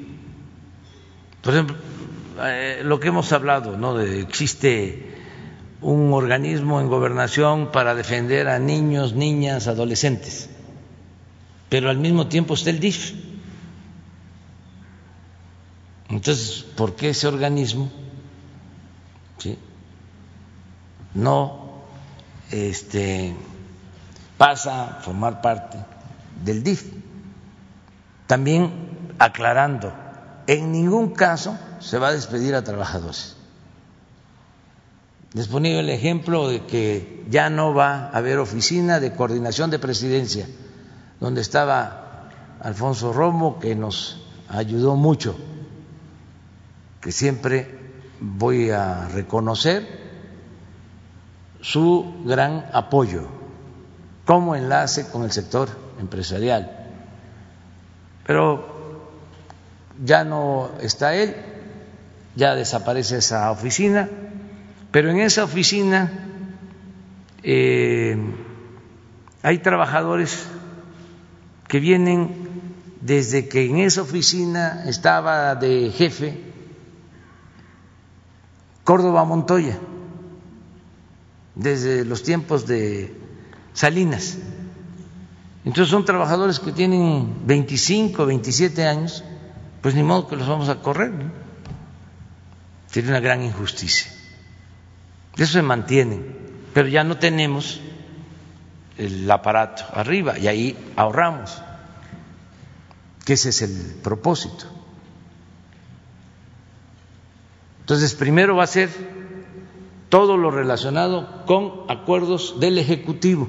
[1.43, 1.77] Por ejemplo,
[2.43, 3.95] eh, lo que hemos hablado, ¿no?
[3.95, 5.17] De, existe
[5.81, 10.51] un organismo en gobernación para defender a niños, niñas, adolescentes,
[11.69, 13.15] pero al mismo tiempo está el DIF.
[16.11, 17.91] Entonces, ¿por qué ese organismo
[21.15, 21.83] no
[22.51, 23.35] este,
[24.39, 25.79] pasa a formar parte
[26.45, 26.93] del DIF?
[28.27, 29.93] También aclarando,
[30.47, 33.37] en ningún caso se va a despedir a trabajadores.
[35.33, 39.79] Les ponía el ejemplo de que ya no va a haber oficina de coordinación de
[39.79, 40.49] presidencia,
[41.21, 42.29] donde estaba
[42.61, 45.37] Alfonso Romo, que nos ayudó mucho,
[47.01, 47.79] que siempre
[48.21, 50.10] voy a reconocer
[51.61, 53.27] su gran apoyo
[54.25, 55.69] como enlace con el sector
[55.99, 56.71] empresarial.
[58.27, 58.65] Pero
[60.05, 61.35] ya no está él,
[62.37, 64.09] ya desaparece esa oficina,
[64.91, 66.11] pero en esa oficina
[67.43, 68.17] eh,
[69.43, 70.47] hay trabajadores
[71.67, 72.49] que vienen
[73.01, 76.51] desde que en esa oficina estaba de jefe
[78.85, 79.79] Córdoba Montoya,
[81.61, 83.15] desde los tiempos de
[83.75, 84.39] Salinas.
[85.65, 89.23] Entonces son trabajadores que tienen 25, 27 años,
[89.83, 91.11] pues ni modo que los vamos a correr.
[91.11, 91.31] ¿no?
[92.87, 94.11] Sería una gran injusticia.
[95.37, 96.21] Eso se mantiene,
[96.73, 97.81] pero ya no tenemos
[98.97, 101.61] el aparato arriba y ahí ahorramos,
[103.25, 104.65] que ese es el propósito.
[107.81, 108.89] Entonces, primero va a ser
[110.11, 113.49] todo lo relacionado con acuerdos del Ejecutivo,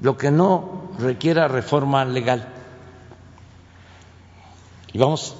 [0.00, 2.46] lo que no requiera reforma legal.
[4.92, 5.34] Y vamos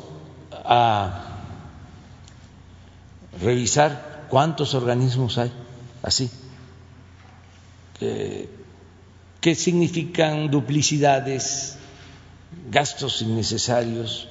[0.50, 1.24] a
[3.40, 5.52] revisar cuántos organismos hay
[6.02, 6.30] así,
[7.98, 11.76] qué significan duplicidades,
[12.70, 14.28] gastos innecesarios,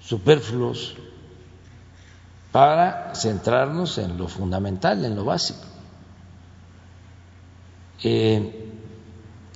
[0.00, 0.96] superfluos,
[2.52, 5.64] para centrarnos en lo fundamental, en lo básico.
[8.04, 8.68] Eh,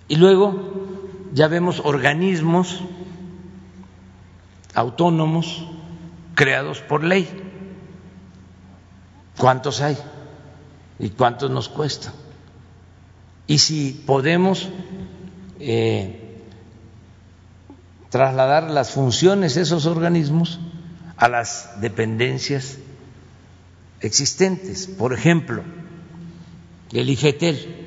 [0.09, 0.55] y luego
[1.33, 2.81] ya vemos organismos
[4.75, 5.67] autónomos
[6.35, 7.29] creados por ley.
[9.37, 9.99] ¿Cuántos hay?
[10.99, 12.13] ¿Y cuántos nos cuesta?
[13.47, 14.71] Y si podemos
[15.61, 16.41] eh,
[18.09, 20.61] trasladar las funciones de esos organismos
[21.19, 22.79] a las dependencias
[24.01, 24.87] existentes.
[24.87, 25.63] Por ejemplo,
[26.93, 27.87] el IFETEL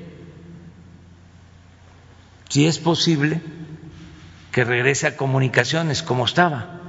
[2.50, 3.42] si es posible
[4.52, 6.82] que regrese a comunicaciones como estaba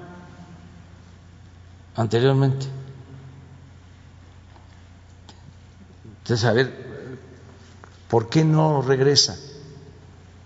[1.95, 2.67] anteriormente.
[6.23, 6.73] Entonces, a ver,
[8.09, 9.37] ¿por qué no regresa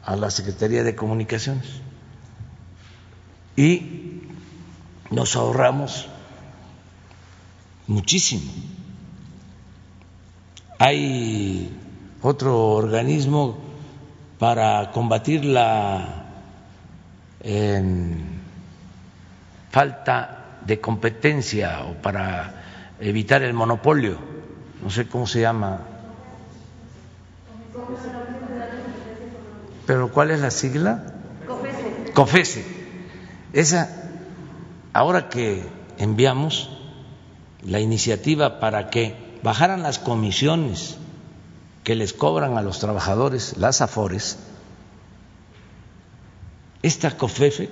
[0.05, 1.68] a la Secretaría de Comunicaciones?
[3.57, 4.22] Y
[5.11, 6.09] nos ahorramos
[7.87, 8.51] muchísimo.
[10.78, 11.70] Hay
[12.22, 13.59] otro organismo
[14.39, 16.24] para combatir la
[19.70, 24.18] falta de competencia o para evitar el monopolio,
[24.82, 25.80] no sé cómo se llama.
[29.87, 31.05] ¿Pero cuál es la sigla?
[31.47, 32.12] COFESE.
[32.14, 32.64] COFESE.
[33.53, 33.91] Esa,
[34.93, 35.62] ahora que
[35.99, 36.74] enviamos
[37.65, 40.97] la iniciativa para que bajaran las comisiones
[41.83, 44.39] que les cobran a los trabajadores las AFORES,
[46.83, 47.71] esta COFEFE,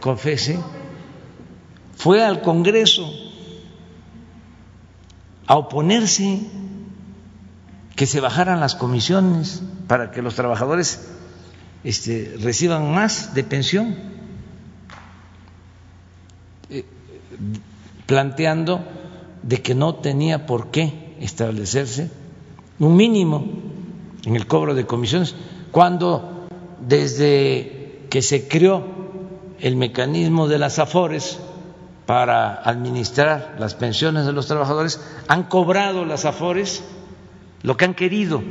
[0.00, 0.58] COFESE,
[1.96, 3.10] fue al Congreso
[5.46, 6.40] a oponerse
[7.96, 11.06] que se bajaran las comisiones para que los trabajadores
[11.84, 13.94] este, reciban más de pensión,
[16.70, 16.84] eh,
[18.06, 18.80] planteando
[19.42, 22.10] de que no tenía por qué establecerse
[22.78, 23.44] un mínimo
[24.24, 25.34] en el cobro de comisiones,
[25.70, 26.46] cuando
[26.80, 28.84] desde que se creó
[29.60, 31.38] el mecanismo de las AFORES
[32.06, 36.82] para administrar las pensiones de los trabajadores, han cobrado las AFORES
[37.62, 38.42] lo que han querido,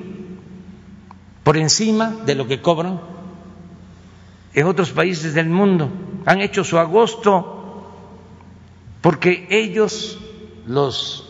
[1.44, 3.02] por encima de lo que cobran
[4.54, 5.90] en otros países del mundo.
[6.26, 7.63] Han hecho su agosto
[9.04, 10.18] porque ellos,
[10.66, 11.30] los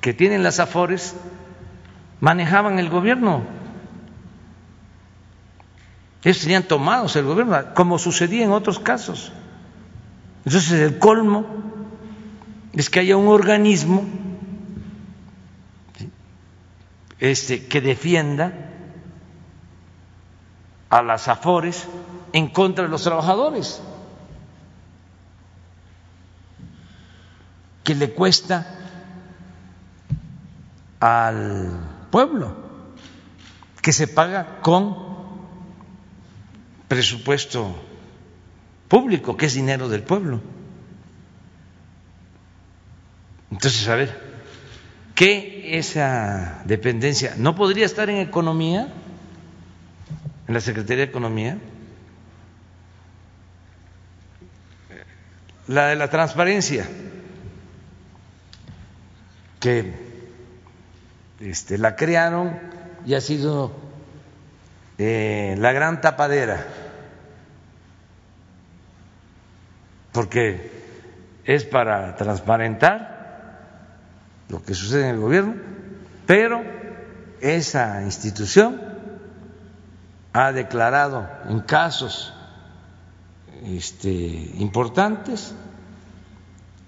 [0.00, 1.16] que tienen las AFORES,
[2.20, 3.42] manejaban el gobierno.
[6.22, 9.32] Ellos tenían tomados el gobierno, como sucedía en otros casos.
[10.44, 11.44] Entonces el colmo
[12.72, 14.04] es que haya un organismo
[17.18, 18.52] este, que defienda
[20.88, 21.88] a las afores
[22.32, 23.82] en contra de los trabajadores,
[27.88, 28.66] que le cuesta
[31.00, 31.70] al
[32.10, 32.54] pueblo,
[33.80, 34.94] que se paga con
[36.86, 37.82] presupuesto
[38.88, 40.42] público, que es dinero del pueblo.
[43.50, 44.20] Entonces, a ver,
[45.14, 48.92] ¿qué esa dependencia no podría estar en economía,
[50.46, 51.56] en la Secretaría de Economía?
[55.68, 56.86] La de la transparencia,
[59.60, 59.94] que
[61.40, 62.58] este, la crearon
[63.06, 63.72] y ha sido
[64.98, 66.66] eh, la gran tapadera,
[70.12, 70.70] porque
[71.44, 73.18] es para transparentar
[74.48, 75.54] lo que sucede en el gobierno,
[76.26, 76.62] pero
[77.40, 78.80] esa institución
[80.32, 82.32] ha declarado en casos
[83.64, 85.54] este, importantes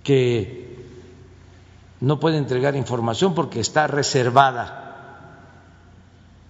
[0.03, 0.60] que
[2.01, 4.87] no puede entregar información porque está reservada.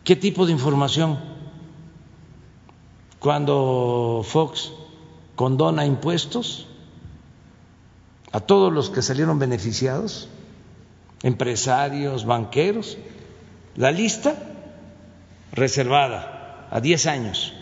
[0.04, 1.18] ¿Qué tipo de información?
[3.18, 4.72] Cuando Fox
[5.34, 6.66] condona impuestos
[8.32, 10.28] a todos los que salieron beneficiados,
[11.22, 12.96] empresarios, banqueros,
[13.76, 14.36] la lista
[15.52, 17.52] reservada a 10 años.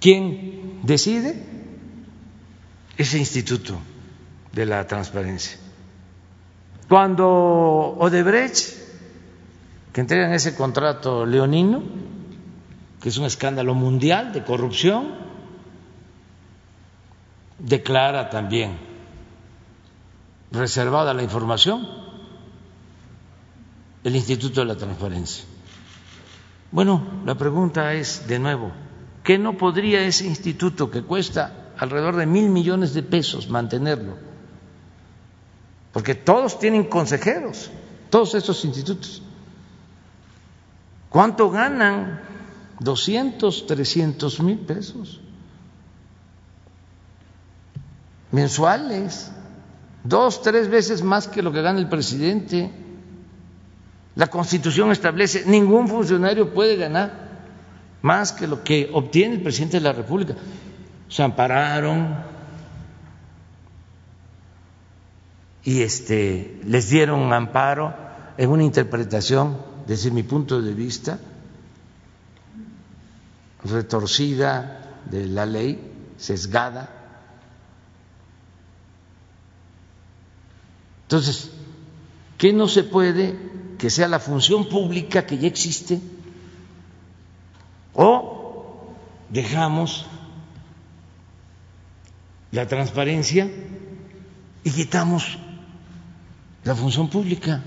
[0.00, 1.50] ¿Quién decide?
[2.96, 3.78] Ese instituto
[4.52, 5.58] de la transparencia.
[6.88, 7.26] Cuando
[7.98, 8.76] Odebrecht,
[9.92, 11.82] que entregan ese contrato leonino,
[13.00, 15.14] que es un escándalo mundial de corrupción,
[17.58, 18.76] declara también
[20.50, 21.86] reservada la información
[24.04, 25.44] el Instituto de la Transparencia.
[26.72, 28.72] Bueno, la pregunta es de nuevo,
[29.22, 34.31] ¿qué no podría ese instituto que cuesta alrededor de mil millones de pesos mantenerlo
[35.92, 37.70] porque todos tienen consejeros,
[38.10, 39.22] todos estos institutos.
[41.08, 42.20] ¿Cuánto ganan?
[42.80, 45.20] 200, 300 mil pesos
[48.32, 49.30] mensuales,
[50.02, 52.70] dos, tres veces más que lo que gana el presidente.
[54.16, 57.30] La Constitución establece, ningún funcionario puede ganar
[58.02, 60.34] más que lo que obtiene el presidente de la República.
[61.08, 62.31] Se ampararon
[65.64, 67.94] y este, les dieron amparo
[68.36, 71.18] en una interpretación, desde mi punto de vista,
[73.64, 76.88] retorcida de la ley, sesgada.
[81.02, 81.50] Entonces,
[82.38, 83.36] ¿qué no se puede
[83.78, 86.00] que sea la función pública que ya existe?
[87.94, 88.94] ¿O
[89.28, 90.06] dejamos
[92.50, 93.50] la transparencia
[94.64, 95.38] y quitamos
[96.64, 97.62] la función pública?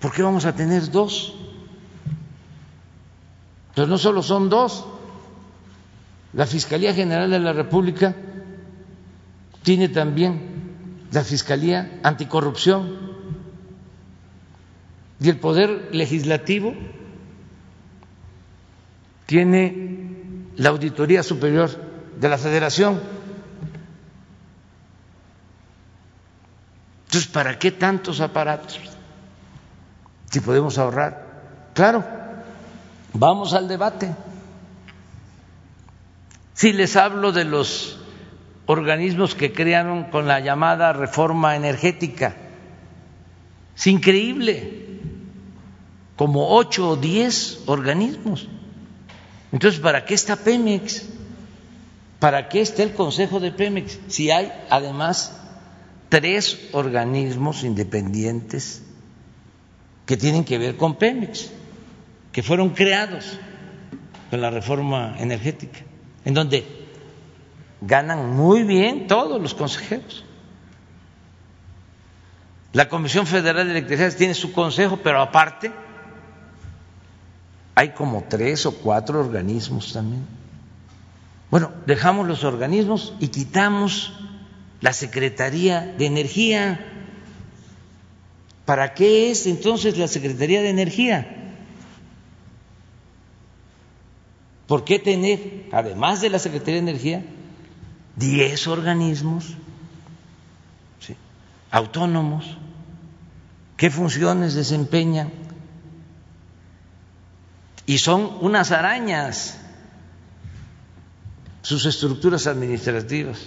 [0.00, 1.34] ¿Por qué vamos a tener dos?
[3.74, 4.84] Pero no solo son dos.
[6.32, 8.14] La Fiscalía General de la República
[9.62, 13.12] tiene también la Fiscalía Anticorrupción
[15.20, 16.74] y el Poder Legislativo
[19.26, 21.70] tiene la Auditoría Superior
[22.18, 23.00] de la Federación.
[27.12, 28.80] Entonces, ¿para qué tantos aparatos?
[30.30, 31.42] Si podemos ahorrar.
[31.74, 32.02] Claro,
[33.12, 34.14] vamos al debate.
[36.54, 38.00] Si les hablo de los
[38.64, 42.34] organismos que crearon con la llamada reforma energética,
[43.76, 44.98] es increíble,
[46.16, 48.48] como ocho o diez organismos.
[49.52, 51.10] Entonces, ¿para qué está Pemex?
[52.18, 53.98] ¿Para qué está el Consejo de Pemex?
[54.08, 55.41] Si hay además
[56.12, 58.82] tres organismos independientes
[60.04, 61.50] que tienen que ver con Pemex,
[62.32, 63.38] que fueron creados
[64.28, 65.78] con la reforma energética,
[66.26, 66.66] en donde
[67.80, 70.22] ganan muy bien todos los consejeros.
[72.74, 75.72] La Comisión Federal de Electricidad tiene su consejo, pero aparte
[77.74, 80.26] hay como tres o cuatro organismos también.
[81.50, 84.12] Bueno, dejamos los organismos y quitamos
[84.82, 86.86] la Secretaría de Energía.
[88.66, 91.54] ¿Para qué es entonces la Secretaría de Energía?
[94.66, 97.24] ¿Por qué tener, además de la Secretaría de Energía,
[98.16, 99.56] diez organismos
[101.70, 102.58] autónomos?
[103.78, 105.30] ¿Qué funciones desempeñan?
[107.86, 109.58] y son unas arañas
[111.62, 113.38] sus estructuras administrativas,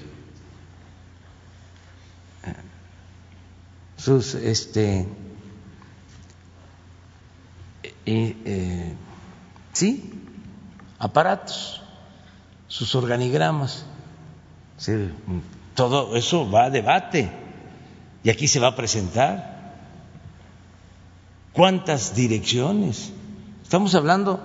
[3.98, 5.08] sus este
[8.06, 8.96] eh,
[9.74, 10.12] sí
[11.00, 11.82] aparatos,
[12.68, 13.86] sus organigramas,
[15.76, 17.32] todo eso va a debate
[18.24, 19.56] y aquí se va a presentar.
[21.54, 23.14] Cuántas direcciones
[23.66, 24.40] Estamos hablando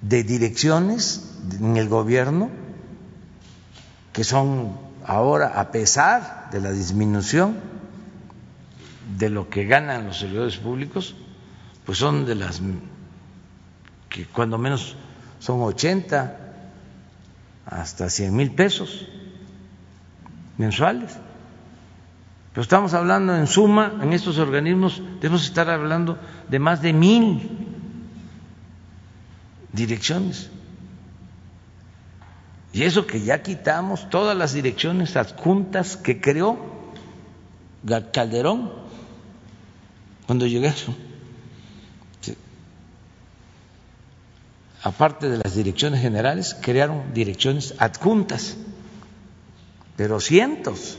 [0.00, 2.48] de direcciones en el gobierno
[4.12, 7.58] que son ahora, a pesar de la disminución
[9.16, 11.14] de lo que ganan los servidores públicos,
[11.84, 12.60] pues son de las
[14.08, 14.96] que cuando menos
[15.38, 16.36] son 80
[17.66, 19.06] hasta 100 mil pesos
[20.58, 21.16] mensuales.
[22.52, 27.48] Pero estamos hablando en suma, en estos organismos, debemos estar hablando de más de mil
[29.72, 30.50] direcciones.
[32.72, 36.58] Y eso que ya quitamos todas las direcciones adjuntas que creó
[38.12, 38.70] Calderón
[40.30, 40.94] cuando llegaron.
[44.84, 48.56] Aparte de las direcciones generales, crearon direcciones adjuntas,
[49.96, 50.98] pero cientos.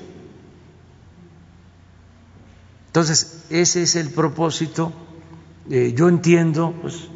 [2.88, 4.92] Entonces, ese es el propósito.
[5.70, 7.08] Eh, yo entiendo, pues,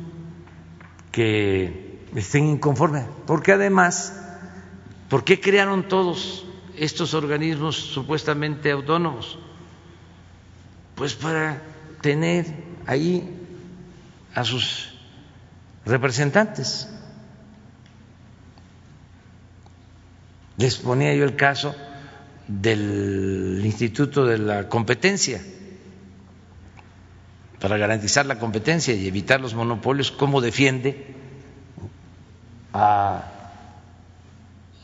[1.11, 4.13] que estén inconformes, porque además,
[5.09, 6.45] ¿por qué crearon todos
[6.77, 9.37] estos organismos supuestamente autónomos?
[10.95, 11.74] Pues para
[12.05, 12.45] tener
[12.85, 13.27] ahí
[14.35, 14.93] a sus
[15.87, 16.87] representantes.
[20.57, 21.75] Les ponía yo el caso
[22.47, 25.41] del Instituto de la Competencia
[27.59, 31.07] para garantizar la competencia y evitar los monopolios, cómo defiende
[32.71, 33.31] a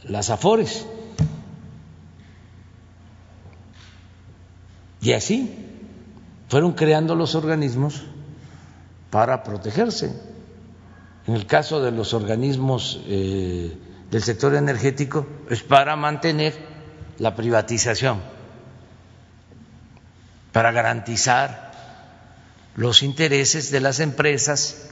[0.06, 0.88] las AFORES.
[5.02, 5.71] Y así
[6.52, 8.04] fueron creando los organismos
[9.10, 10.12] para protegerse.
[11.26, 13.74] En el caso de los organismos eh,
[14.12, 16.54] del sector energético es para mantener
[17.20, 18.20] la privatización,
[20.52, 21.72] para garantizar
[22.76, 24.90] los intereses de las empresas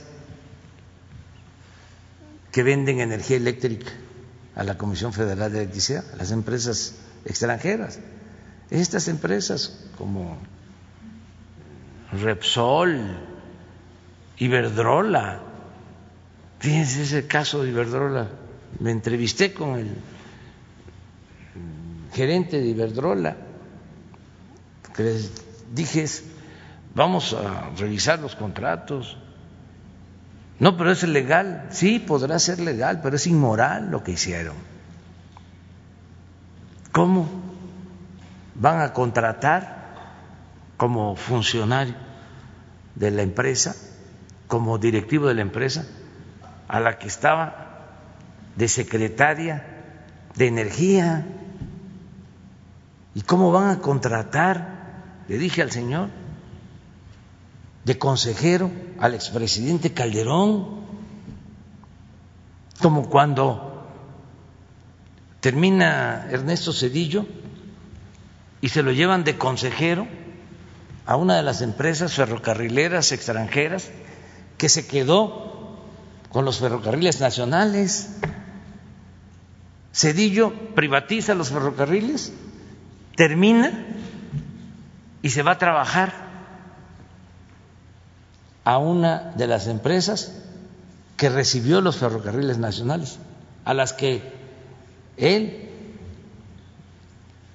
[2.53, 3.91] que venden energía eléctrica
[4.55, 6.95] a la Comisión Federal de Electricidad, a las empresas
[7.25, 7.99] extranjeras.
[8.69, 10.37] Estas empresas como
[12.11, 13.17] Repsol,
[14.37, 15.39] Iberdrola,
[16.59, 18.27] fíjense ese caso de Iberdrola,
[18.79, 19.95] me entrevisté con el
[22.13, 23.37] gerente de Iberdrola,
[24.95, 25.31] que les
[25.73, 26.05] dije,
[26.95, 29.17] vamos a revisar los contratos.
[30.59, 34.55] No, pero es legal, sí, podrá ser legal, pero es inmoral lo que hicieron.
[36.91, 37.29] ¿Cómo
[38.55, 39.78] van a contratar
[40.79, 41.93] como funcionario
[42.95, 43.75] de la empresa,
[44.47, 45.85] como directivo de la empresa,
[46.69, 47.97] a la que estaba
[48.55, 49.65] de secretaria
[50.37, 51.27] de energía?
[53.13, 55.25] ¿Y cómo van a contratar?
[55.27, 56.11] Le dije al señor,
[57.83, 58.71] de consejero
[59.01, 60.79] al expresidente Calderón,
[62.81, 63.85] como cuando
[65.41, 67.25] termina Ernesto Cedillo
[68.61, 70.07] y se lo llevan de consejero
[71.09, 73.89] a una de las empresas ferrocarrileras extranjeras
[74.59, 75.79] que se quedó
[76.31, 78.11] con los ferrocarriles nacionales.
[79.91, 82.31] Cedillo privatiza los ferrocarriles,
[83.15, 83.87] termina
[85.23, 86.13] y se va a trabajar
[88.63, 90.31] a una de las empresas
[91.17, 93.17] que recibió los ferrocarriles nacionales,
[93.65, 94.31] a las que
[95.17, 95.71] él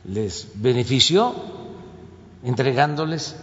[0.04, 1.36] les benefició
[2.42, 3.36] entregándoles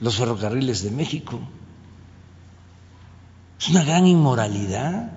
[0.00, 1.40] los ferrocarriles de México.
[3.58, 5.12] Es una gran inmoralidad.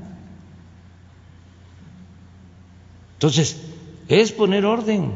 [3.14, 3.62] Entonces,
[4.08, 5.14] es poner orden.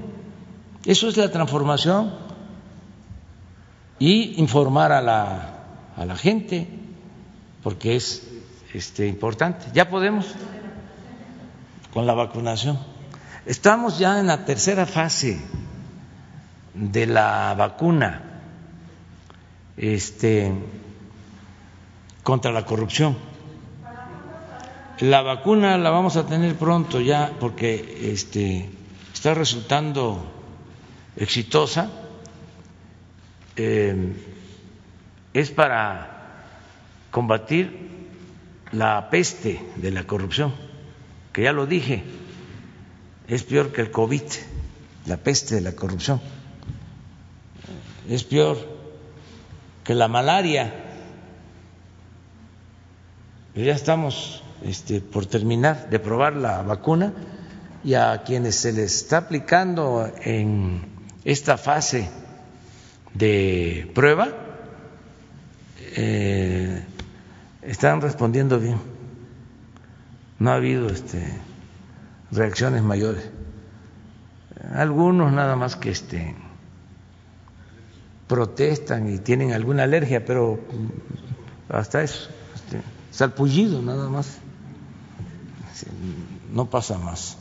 [0.86, 2.14] Eso es la transformación.
[3.98, 5.56] Y informar a la
[5.96, 6.68] a la gente,
[7.64, 8.28] porque es
[8.74, 9.68] este, importante.
[9.74, 10.26] Ya podemos
[11.94, 12.78] con la vacunación.
[13.46, 15.42] Estamos ya en la tercera fase
[16.74, 18.25] de la vacuna
[19.78, 20.52] este,
[22.24, 23.18] contra la corrupción.
[25.00, 28.70] La vacuna la vamos a tener pronto ya porque este,
[29.14, 30.26] está resultando
[31.18, 31.92] exitosa.
[33.58, 34.14] Eh,
[35.34, 36.16] es para
[37.12, 37.90] combatir
[38.72, 40.54] la peste de la corrupción,
[41.34, 42.04] que ya lo dije,
[43.28, 44.22] es peor que el COVID,
[45.06, 46.22] la peste de la corrupción,
[48.10, 48.75] es peor
[49.86, 50.74] que la malaria.
[53.54, 57.14] ya estamos este, por terminar de probar la vacuna
[57.84, 60.88] y a quienes se les está aplicando en
[61.24, 62.10] esta fase
[63.14, 64.30] de prueba,
[65.96, 66.84] eh,
[67.62, 68.80] están respondiendo bien.
[70.40, 71.24] No ha habido este,
[72.32, 73.30] reacciones mayores.
[74.74, 76.36] Algunos nada más que este,
[78.28, 80.60] protestan y tienen alguna alergia, pero
[81.70, 84.40] hasta eso, este, salpullido nada más.
[86.52, 87.38] No pasa más.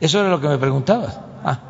[0.00, 1.18] Eso era lo que me preguntabas.
[1.44, 1.60] Ah.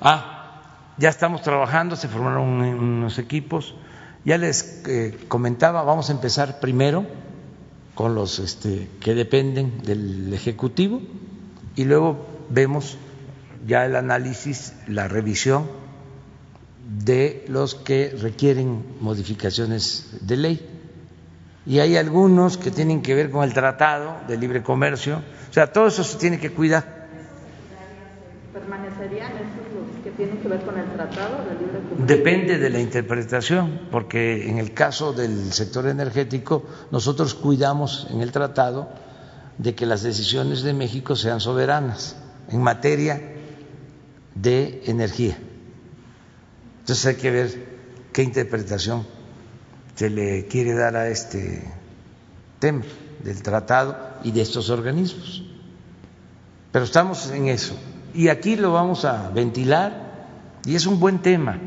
[0.00, 0.32] ah
[0.98, 3.74] ya estamos trabajando, se formaron unos equipos.
[4.24, 7.06] Ya les eh, comentaba, vamos a empezar primero
[7.94, 11.00] con los este, que dependen del Ejecutivo
[11.74, 12.96] y luego vemos
[13.66, 15.68] ya el análisis, la revisión
[17.04, 20.68] de los que requieren modificaciones de ley.
[21.64, 25.22] Y hay algunos que tienen que ver con el Tratado de Libre Comercio.
[25.50, 27.02] O sea, todo eso se tiene que cuidar.
[28.52, 29.32] ¿Permanecerían
[30.16, 32.06] tienen que ver con el Tratado de Libre Comercio?
[32.06, 38.32] Depende de la interpretación, porque en el caso del sector energético nosotros cuidamos en el
[38.32, 38.88] tratado
[39.58, 42.16] de que las decisiones de México sean soberanas
[42.48, 43.31] en materia
[44.34, 45.36] de energía.
[46.80, 47.66] Entonces hay que ver
[48.12, 49.06] qué interpretación
[49.94, 51.62] se le quiere dar a este
[52.58, 52.82] tema
[53.22, 55.44] del tratado y de estos organismos.
[56.72, 57.78] Pero estamos en eso
[58.14, 60.26] y aquí lo vamos a ventilar
[60.64, 61.58] y es un buen tema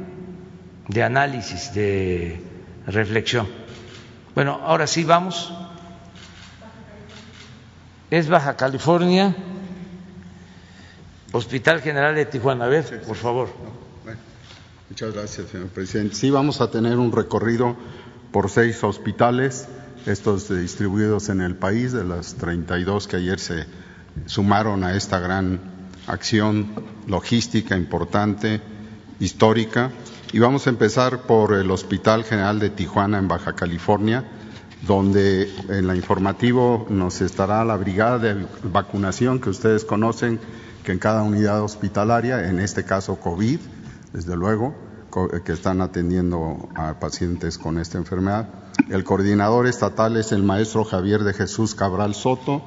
[0.88, 2.41] de análisis, de
[2.88, 3.47] reflexión.
[4.34, 5.53] Bueno, ahora sí vamos.
[8.11, 9.36] Es Baja California,
[11.36, 12.63] Hospital General de Tijuana.
[12.63, 13.49] A ver, por favor.
[14.89, 16.15] Muchas gracias, señor presidente.
[16.15, 17.75] Sí, vamos a tener un recorrido
[18.31, 19.67] por seis hospitales,
[20.05, 23.65] estos distribuidos en el país, de las 32 que ayer se
[24.27, 25.59] sumaron a esta gran
[26.07, 26.71] acción
[27.05, 28.61] logística importante,
[29.19, 29.91] histórica.
[30.31, 34.23] Y vamos a empezar por el Hospital General de Tijuana en Baja California,
[34.88, 40.39] donde en la informativo nos estará la brigada de vacunación que ustedes conocen,
[40.86, 43.59] que en cada unidad hospitalaria, en este caso COVID,
[44.13, 44.73] desde luego,
[45.43, 48.49] que están atendiendo a pacientes con esta enfermedad.
[48.89, 52.61] El coordinador estatal es el maestro Javier de Jesús Cabral Soto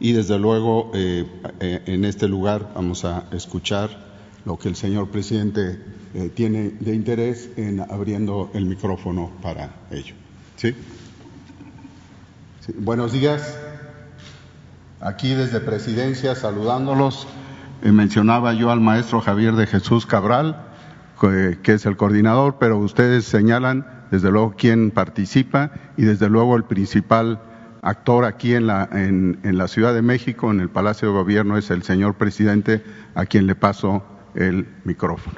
[0.00, 1.26] y desde luego eh,
[1.60, 4.04] eh, en este lugar vamos a escuchar
[4.44, 5.82] lo que el señor presidente
[6.14, 10.14] eh, tiene de interés en abriendo el micrófono para ello.
[10.56, 10.74] ¿Sí?
[12.78, 13.58] Buenos días.
[15.00, 17.26] Aquí desde Presidencia saludándolos.
[17.92, 20.74] Mencionaba yo al maestro Javier de Jesús Cabral
[21.62, 26.64] que es el coordinador, pero ustedes señalan desde luego quién participa y desde luego el
[26.64, 27.40] principal
[27.82, 31.70] actor aquí en la, en, la Ciudad de México, en el Palacio de Gobierno, es
[31.70, 32.82] el señor presidente,
[33.14, 34.04] a quien le paso
[34.34, 35.36] el micrófono.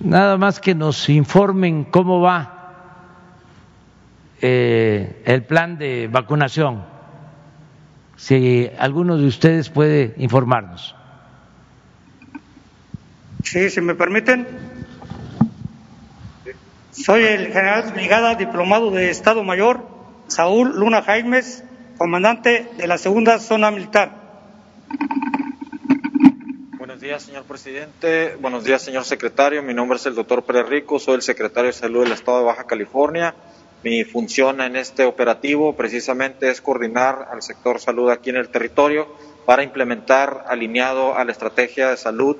[0.00, 2.58] Nada más que nos informen cómo va
[4.40, 6.82] eh, el plan de vacunación,
[8.16, 10.94] si alguno de ustedes puede informarnos.
[13.42, 14.46] Sí, si me permiten.
[16.92, 19.86] Soy el general brigada diplomado de Estado Mayor,
[20.28, 21.64] Saúl Luna Jaimes,
[21.98, 24.22] comandante de la segunda zona militar.
[26.78, 28.36] Buenos días, señor presidente.
[28.40, 29.62] Buenos días, señor secretario.
[29.62, 32.44] Mi nombre es el doctor Pérez Rico, soy el secretario de Salud del Estado de
[32.44, 33.34] Baja California.
[33.84, 39.08] Mi función en este operativo precisamente es coordinar al sector salud aquí en el territorio
[39.44, 42.36] para implementar alineado a la estrategia de salud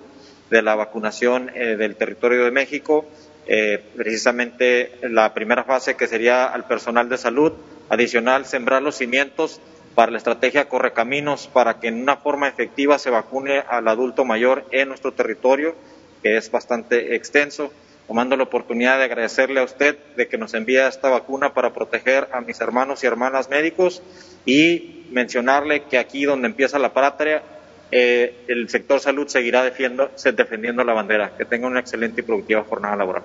[0.51, 3.07] de la vacunación eh, del territorio de México,
[3.47, 7.53] eh, precisamente la primera fase que sería al personal de salud,
[7.89, 9.61] adicional sembrar los cimientos
[9.97, 14.65] para la estrategia Correcaminos para que en una forma efectiva se vacune al adulto mayor
[14.71, 15.75] en nuestro territorio,
[16.23, 17.73] que es bastante extenso.
[18.13, 22.29] Tomando la oportunidad de agradecerle a usted de que nos envíe esta vacuna para proteger
[22.35, 24.03] a mis hermanos y hermanas médicos
[24.45, 27.43] y mencionarle que aquí donde empieza la patria
[27.91, 31.39] eh, el sector salud seguirá defendiendo la bandera.
[31.39, 33.23] Que tenga una excelente y productiva jornada laboral.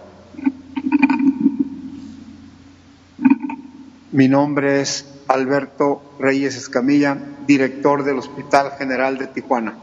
[4.13, 9.79] Mi nombre es Alberto Reyes Escamilla, director del Hospital General de Tijuana.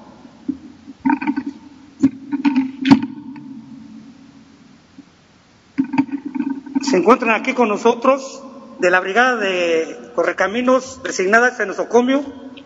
[6.94, 8.40] Se encuentran aquí con nosotros
[8.78, 12.22] de la Brigada de Correcaminos designada en nosocomio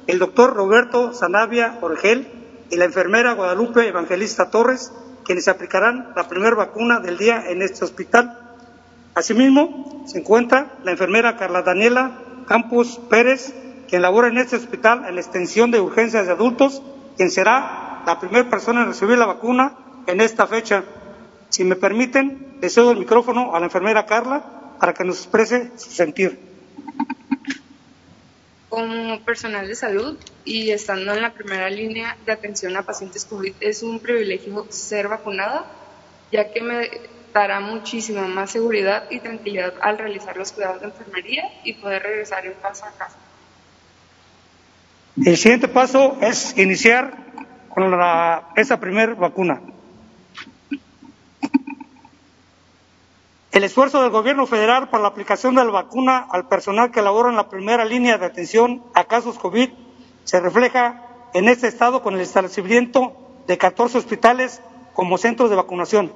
[0.07, 2.29] el doctor Roberto Zanavia Orgel
[2.71, 4.93] y la enfermera Guadalupe Evangelista Torres,
[5.25, 8.39] quienes aplicarán la primera vacuna del día en este hospital.
[9.15, 13.55] Asimismo, se encuentra la enfermera Carla Daniela Campos Pérez,
[13.89, 16.83] quien labora en este hospital en la extensión de urgencias de adultos,
[17.17, 19.73] quien será la primera persona en recibir la vacuna
[20.07, 20.85] en esta fecha.
[21.49, 24.45] Si me permiten, le cedo el micrófono a la enfermera Carla
[24.79, 26.49] para que nos exprese su sentir
[28.69, 33.55] como personal de salud y estando en la primera línea de atención a pacientes COVID,
[33.61, 35.65] es un privilegio ser vacunada,
[36.31, 36.91] ya que me
[37.33, 42.45] dará muchísima más seguridad y tranquilidad al realizar los cuidados de enfermería y poder regresar
[42.47, 43.17] en paz a casa.
[45.25, 47.17] El siguiente paso es iniciar
[47.71, 49.61] con la, esa primera vacuna.
[53.59, 57.31] El esfuerzo del gobierno federal para la aplicación de la vacuna al personal que labora
[57.31, 59.71] en la primera línea de atención a casos COVID
[60.23, 61.03] se refleja
[61.35, 63.15] en este estado con el establecimiento
[63.49, 64.63] de 14 hospitales
[64.95, 66.13] como centros de vacunación,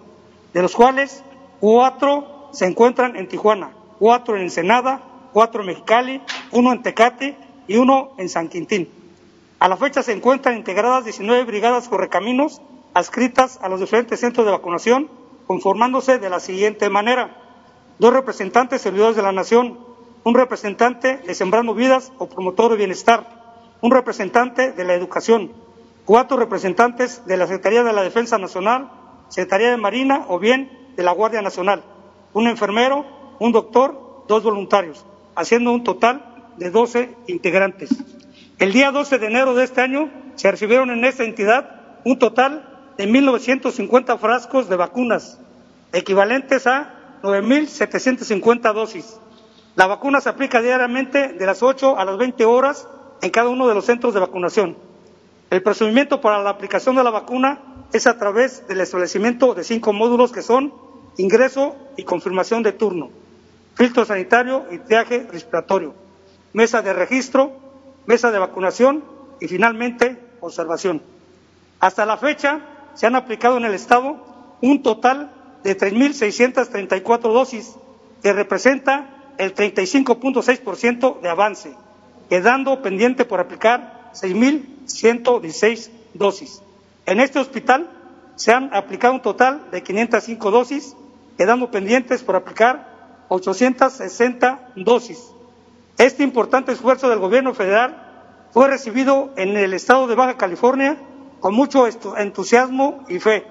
[0.55, 1.25] de los cuales
[1.59, 6.23] cuatro se encuentran en Tijuana, cuatro en Ensenada, cuatro en Mexicali,
[6.53, 7.37] uno en Tecate
[7.67, 8.89] y uno en San Quintín.
[9.59, 12.63] A la fecha se encuentran integradas 19 brigadas correcaminos
[12.95, 15.22] adscritas a los diferentes centros de vacunación
[15.53, 17.37] conformándose de la siguiente manera.
[17.99, 19.79] Dos representantes servidores de la nación,
[20.25, 23.27] un representante de Sembrando Vidas o promotor de bienestar,
[23.83, 25.53] un representante de la educación,
[26.07, 28.91] cuatro representantes de la Secretaría de la Defensa Nacional,
[29.29, 31.85] Secretaría de Marina o bien de la Guardia Nacional,
[32.33, 33.05] un enfermero,
[33.39, 35.05] un doctor, dos voluntarios,
[35.37, 37.91] haciendo un total de 12 integrantes.
[38.59, 42.72] El día 12 de enero de este año se recibieron en esta entidad un total
[42.97, 45.39] de 1.950 frascos de vacunas,
[45.93, 49.19] equivalentes a 9.750 dosis.
[49.75, 52.89] La vacuna se aplica diariamente de las 8 a las 20 horas
[53.23, 54.77] en cada uno de los centros de vacunación.
[55.51, 57.61] El procedimiento para la aplicación de la vacuna
[57.93, 60.75] es a través del establecimiento de cinco módulos que son
[61.17, 63.11] ingreso y confirmación de turno,
[63.75, 65.95] filtro sanitario y triaje respiratorio,
[66.53, 67.53] mesa de registro,
[68.07, 69.05] mesa de vacunación
[69.41, 71.03] y finalmente observación.
[71.81, 72.61] Hasta la fecha
[72.95, 75.33] se han aplicado en el Estado un total
[75.63, 77.77] de 3.634 dosis,
[78.23, 81.75] que representa el 35.6% de avance,
[82.29, 86.63] quedando pendiente por aplicar 6.116 dosis.
[87.07, 87.91] En este hospital
[88.37, 90.97] se han aplicado un total de 505 dosis,
[91.37, 95.33] quedando pendientes por aplicar 860 dosis.
[95.99, 100.97] Este importante esfuerzo del Gobierno federal fue recibido en el estado de Baja California
[101.43, 103.45] con mucho entusiasmo y fe,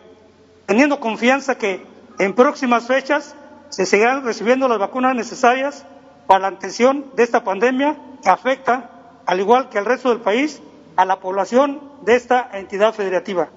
[0.65, 1.85] teniendo confianza que
[2.19, 3.35] en próximas fechas
[3.67, 5.85] se seguirán recibiendo las vacunas necesarias
[6.25, 8.89] para la atención de esta pandemia que afecta,
[9.25, 10.61] al igual que al resto del país,
[10.95, 13.49] a la población de esta entidad federativa.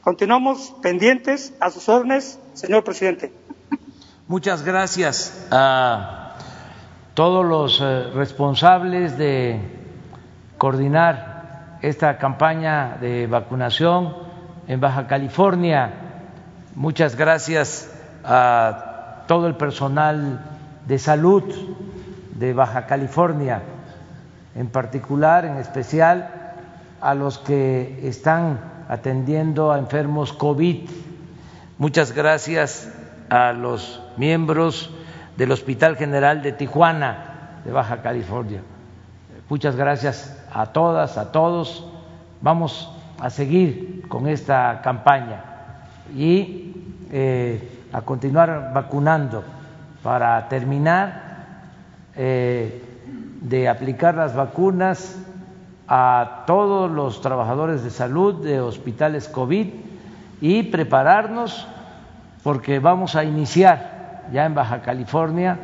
[0.00, 3.32] Continuamos pendientes a sus órdenes, señor presidente.
[4.28, 6.36] Muchas gracias a
[7.14, 9.60] todos los eh, responsables de
[10.56, 11.35] coordinar
[11.82, 14.14] esta campaña de vacunación
[14.66, 15.90] en Baja California.
[16.74, 17.92] Muchas gracias
[18.24, 20.40] a todo el personal
[20.86, 21.44] de salud
[22.34, 23.62] de Baja California,
[24.54, 26.54] en particular, en especial,
[27.00, 30.88] a los que están atendiendo a enfermos COVID.
[31.78, 32.92] Muchas gracias
[33.28, 34.90] a los miembros
[35.36, 38.62] del Hospital General de Tijuana, de Baja California.
[39.48, 41.86] Muchas gracias a todas, a todos.
[42.40, 45.42] Vamos a seguir con esta campaña
[46.14, 46.74] y
[47.10, 49.42] eh, a continuar vacunando
[50.02, 51.22] para terminar
[52.14, 52.82] eh,
[53.40, 55.18] de aplicar las vacunas
[55.88, 59.68] a todos los trabajadores de salud de hospitales COVID
[60.40, 61.66] y prepararnos
[62.42, 65.58] porque vamos a iniciar ya en Baja California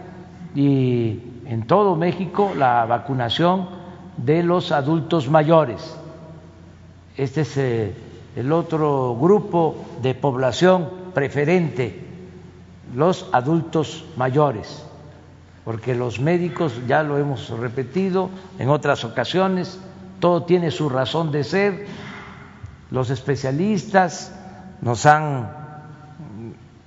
[0.54, 3.81] y en todo México la vacunación
[4.16, 5.96] de los adultos mayores.
[7.16, 7.94] Este es eh,
[8.36, 12.06] el otro grupo de población preferente,
[12.94, 14.84] los adultos mayores,
[15.64, 19.78] porque los médicos, ya lo hemos repetido en otras ocasiones,
[20.20, 21.86] todo tiene su razón de ser.
[22.90, 24.34] Los especialistas
[24.80, 25.50] nos han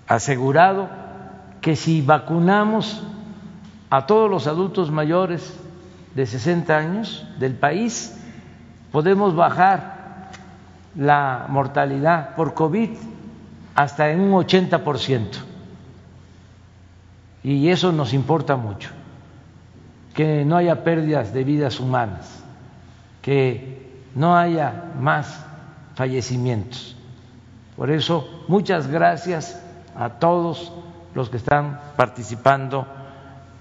[0.07, 0.89] asegurado
[1.61, 3.03] que si vacunamos
[3.89, 5.59] a todos los adultos mayores
[6.15, 8.17] de 60 años del país,
[8.91, 10.31] podemos bajar
[10.95, 12.89] la mortalidad por COVID
[13.75, 15.27] hasta en un 80%.
[17.43, 18.89] Y eso nos importa mucho,
[20.15, 22.45] que no haya pérdidas de vidas humanas
[23.25, 23.81] que
[24.13, 25.43] no haya más
[25.95, 26.95] fallecimientos.
[27.75, 29.59] Por eso, muchas gracias
[29.97, 30.71] a todos
[31.15, 32.85] los que están participando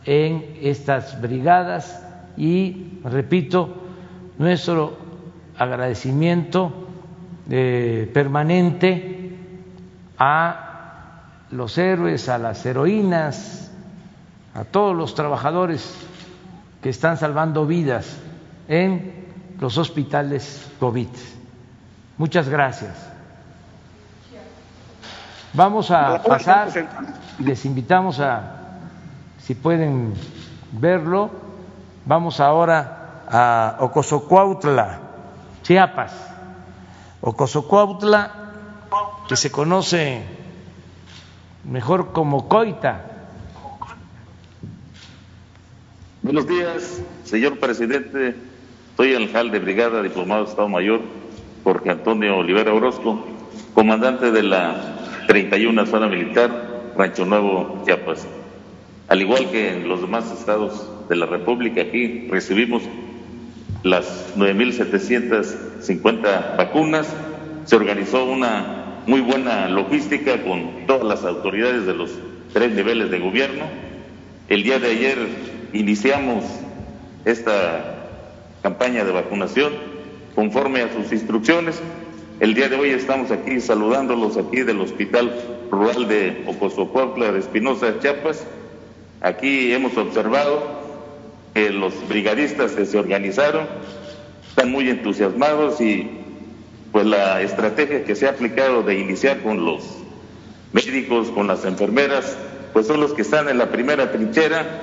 [0.05, 1.99] en estas brigadas
[2.37, 3.83] y, repito,
[4.39, 4.97] nuestro
[5.57, 6.89] agradecimiento
[7.51, 9.37] eh, permanente
[10.19, 10.65] a
[11.51, 13.71] los héroes, a las heroínas,
[14.55, 15.95] a todos los trabajadores
[16.83, 18.19] que están salvando vidas
[18.69, 19.25] en
[19.61, 21.09] los hospitales COVID.
[22.19, 23.11] Muchas gracias.
[25.53, 26.69] Vamos a pasar,
[27.39, 28.79] les invitamos a,
[29.39, 30.15] si pueden
[30.73, 31.31] verlo,
[32.05, 35.01] vamos ahora a Ocosocuautla,
[35.63, 36.13] Chiapas.
[37.21, 38.31] Ocosocuautla,
[39.29, 40.23] que se conoce
[41.65, 43.11] mejor como Coita.
[46.23, 48.35] Buenos días, señor presidente
[48.97, 51.01] soy el alcalde de brigada, diplomado de Estado Mayor,
[51.65, 53.27] Jorge Antonio Olivera Orozco,
[53.75, 58.25] comandante de la 31 Zona Militar, Rancho Nuevo, Chiapas.
[59.09, 62.83] Al igual que en los demás estados de la República, aquí recibimos
[63.83, 67.07] las 9.750 vacunas.
[67.65, 72.11] Se organizó una muy buena logística con todas las autoridades de los
[72.53, 73.65] tres niveles de gobierno.
[74.49, 75.19] El día de ayer
[75.73, 76.45] iniciamos
[77.25, 78.09] esta
[78.63, 79.73] campaña de vacunación
[80.35, 81.81] conforme a sus instrucciones.
[82.41, 85.33] El día de hoy estamos aquí saludándolos aquí del Hospital
[85.71, 88.47] Rural de Ocosocuautla de Espinosa, Chiapas.
[89.21, 90.84] Aquí hemos observado
[91.55, 93.67] que los brigadistas que se organizaron
[94.49, 96.11] están muy entusiasmados y
[96.93, 99.85] pues la estrategia que se ha aplicado de iniciar con los
[100.73, 102.37] médicos, con las enfermeras,
[102.73, 104.83] pues son los que están en la primera trinchera,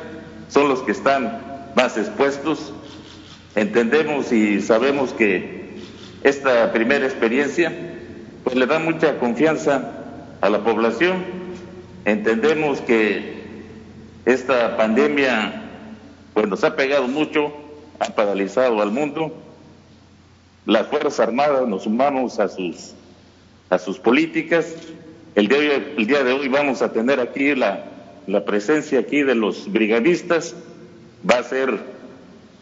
[0.49, 2.73] son los que están más expuestos
[3.55, 5.75] entendemos y sabemos que
[6.23, 7.71] esta primera experiencia
[8.43, 9.91] pues le da mucha confianza
[10.41, 11.23] a la población.
[12.05, 13.41] Entendemos que
[14.25, 15.70] esta pandemia
[16.33, 17.51] pues nos ha pegado mucho,
[17.99, 19.33] ha paralizado al mundo.
[20.65, 22.93] Las Fuerzas Armadas nos sumamos a sus,
[23.69, 24.75] a sus políticas.
[25.35, 27.85] El de el día de hoy vamos a tener aquí la,
[28.27, 30.55] la presencia aquí de los brigadistas.
[31.29, 31.79] Va a ser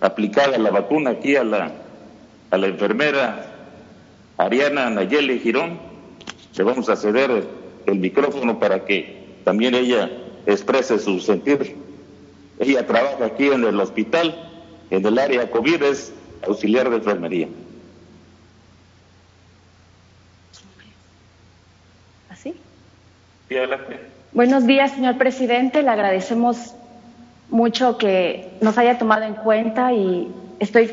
[0.01, 1.71] aplicada la vacuna aquí a la,
[2.51, 3.45] a la enfermera
[4.37, 5.79] Ariana Nayeli Girón.
[6.55, 7.47] Le vamos a ceder
[7.85, 10.09] el micrófono para que también ella
[10.45, 11.88] exprese su sentir.
[12.59, 14.35] Ella trabaja aquí en el hospital,
[14.89, 16.11] en el área COVID, es
[16.45, 17.47] auxiliar de enfermería.
[22.29, 22.53] ¿Así?
[23.47, 23.99] Sí, adelante.
[24.33, 25.81] Buenos días, señor presidente.
[25.81, 26.75] Le agradecemos
[27.49, 30.27] mucho que nos haya tomado en cuenta y
[30.59, 30.91] estoy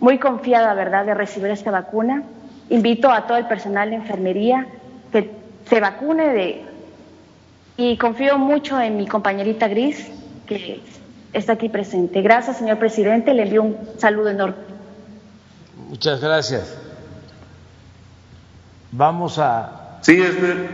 [0.00, 2.22] muy confiada, ¿verdad?, de recibir esta vacuna.
[2.70, 4.66] Invito a todo el personal de enfermería
[5.12, 5.30] que
[5.68, 6.62] se vacune de,
[7.76, 10.10] y confío mucho en mi compañerita Gris,
[10.46, 10.82] que
[11.32, 12.22] está aquí presente.
[12.22, 13.34] Gracias, señor presidente.
[13.34, 14.56] Le envío un saludo enorme.
[15.88, 16.76] Muchas gracias.
[18.92, 20.68] Vamos a, Sí, este,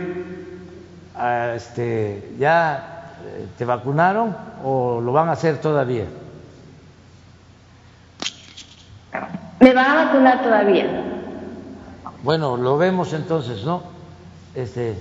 [1.15, 6.03] a este, ya eh, te vacunaron o lo van a hacer todavía.
[9.61, 10.85] ¿Me va a vacunar todavía?
[12.23, 13.83] Bueno, lo vemos entonces, ¿no?
[14.53, 14.97] Este,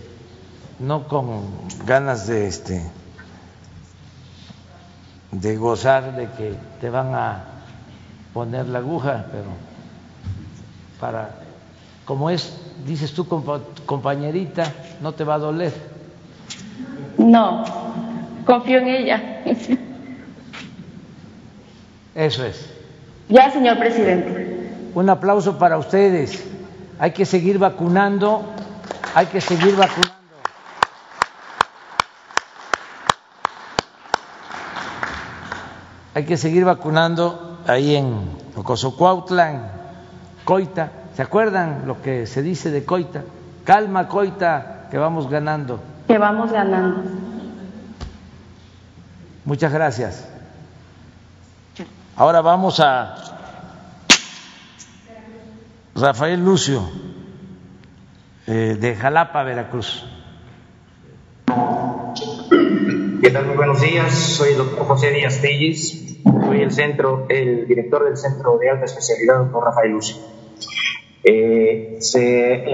[0.78, 1.42] no con
[1.86, 2.82] ganas de este
[5.32, 7.44] de gozar de que te van a
[8.34, 9.46] poner la aguja, pero
[11.00, 11.30] para
[12.04, 12.52] como es,
[12.86, 14.64] dices tú compa- compañerita,
[15.00, 15.72] no te va a doler.
[17.18, 17.62] No,
[18.44, 19.42] confío en ella.
[22.14, 22.68] Eso es.
[23.28, 24.72] ya, señor presidente.
[24.94, 26.44] Un aplauso para ustedes.
[26.98, 28.42] Hay que seguir vacunando,
[29.14, 30.19] hay que seguir vacunando.
[36.14, 39.60] Hay que seguir vacunando ahí en en
[40.44, 40.92] Coita.
[41.14, 43.22] ¿Se acuerdan lo que se dice de Coita?
[43.64, 45.80] Calma, Coita, que vamos ganando.
[46.06, 47.02] Que vamos ganando.
[49.44, 50.28] Muchas gracias.
[52.16, 53.14] Ahora vamos a
[55.94, 56.82] Rafael Lucio,
[58.46, 60.04] eh, de Jalapa, Veracruz.
[63.20, 63.46] ¿Qué tal?
[63.48, 64.14] Muy buenos días.
[64.14, 66.16] Soy el doctor José Díaz Tellis.
[66.46, 70.16] Soy el centro, el director del Centro de Alta Especialidad, doctor Rafael Lucio.
[71.22, 71.98] Eh,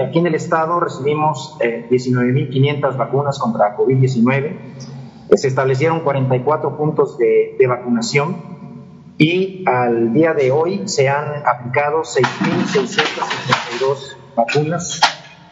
[0.07, 4.55] aquí en el estado recibimos eh, 19.500 vacunas contra COVID-19.
[5.29, 8.37] Eh, Se establecieron 44 puntos de, de vacunación
[9.17, 15.01] y al día de hoy se han aplicado 6.652 vacunas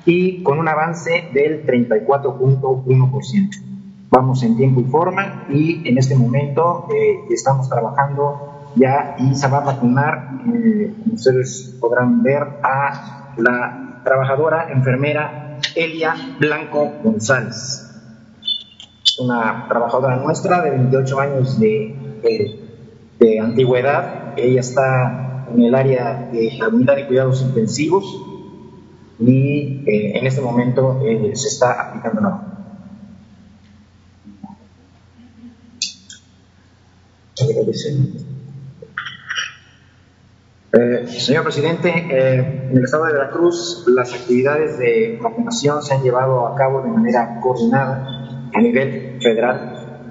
[0.06, 3.65] y con un avance del 34.1%.
[4.10, 9.48] Vamos en tiempo y forma y en este momento eh, estamos trabajando ya y se
[9.48, 17.82] va a vacunar, eh, ustedes podrán ver, a la trabajadora enfermera Elia Blanco González
[19.20, 21.96] una trabajadora nuestra de 28 años de,
[23.20, 24.34] de- antigüedad.
[24.38, 28.04] Ella está en el área de la unidad de cuidados intensivos
[29.20, 32.55] y eh, en este momento eh, se está aplicando la vacuna.
[40.78, 46.04] Eh, señor presidente, eh, en el estado de Veracruz las actividades de vacunación se han
[46.04, 50.10] llevado a cabo de manera coordinada a nivel federal.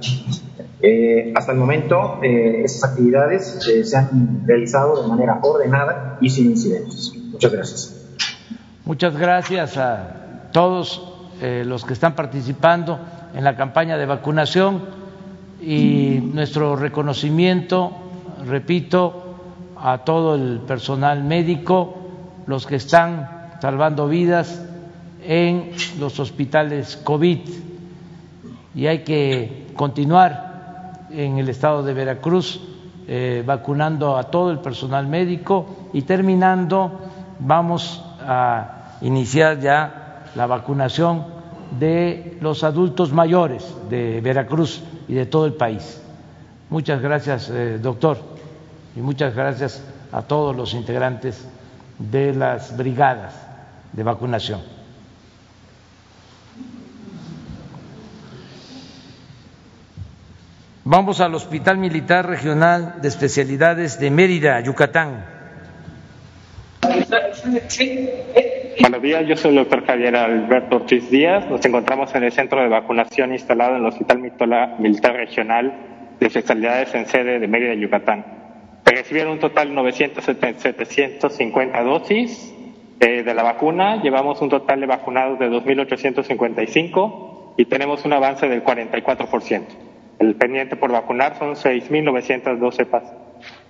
[0.81, 7.13] Eh, hasta el momento, estas actividades se han realizado de manera ordenada y sin incidentes.
[7.33, 8.17] Muchas gracias.
[8.85, 11.11] Muchas gracias a todos
[11.43, 13.01] los que están participando
[13.35, 15.04] en la campaña de vacunación
[15.67, 17.93] y nuestro reconocimiento,
[18.47, 19.23] repito,
[19.81, 21.97] a todo el personal médico,
[22.47, 23.29] los que están
[23.61, 24.63] salvando vidas
[25.23, 27.39] en los hospitales COVID.
[28.75, 32.61] Y hay que continuar en el estado de Veracruz
[33.07, 37.01] eh, vacunando a todo el personal médico y terminando
[37.39, 41.25] vamos a iniciar ya la vacunación
[41.79, 46.01] de los adultos mayores de Veracruz y de todo el país.
[46.71, 48.19] Muchas gracias, eh, doctor,
[48.97, 49.83] y muchas gracias
[50.13, 51.47] a todos los integrantes
[51.99, 53.35] de las brigadas
[53.93, 54.61] de vacunación.
[60.87, 65.25] Vamos al Hospital Militar Regional de Especialidades de Mérida, Yucatán.
[68.81, 71.49] Buenos días, yo soy el doctor Javier Alberto Ortiz Díaz.
[71.49, 74.19] Nos encontramos en el centro de vacunación instalado en el Hospital
[74.79, 75.73] Militar Regional
[76.19, 78.25] de Especialidades en sede de Mérida, Yucatán.
[78.85, 82.53] Se recibieron un total de 950 dosis
[83.01, 84.03] eh, de la vacuna.
[84.03, 89.63] Llevamos un total de vacunados de 2.855 y tenemos un avance del 44%.
[90.19, 93.03] El pendiente por vacunar son 6.912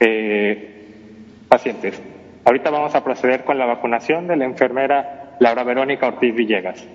[0.01, 0.87] eh,
[1.49, 2.01] pacientes.
[2.45, 6.87] Ahorita vamos a proceder con la vacunación de la enfermera Laura Verónica Ortiz Villegas.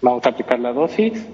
[0.00, 1.28] Vamos a aplicar la dosis.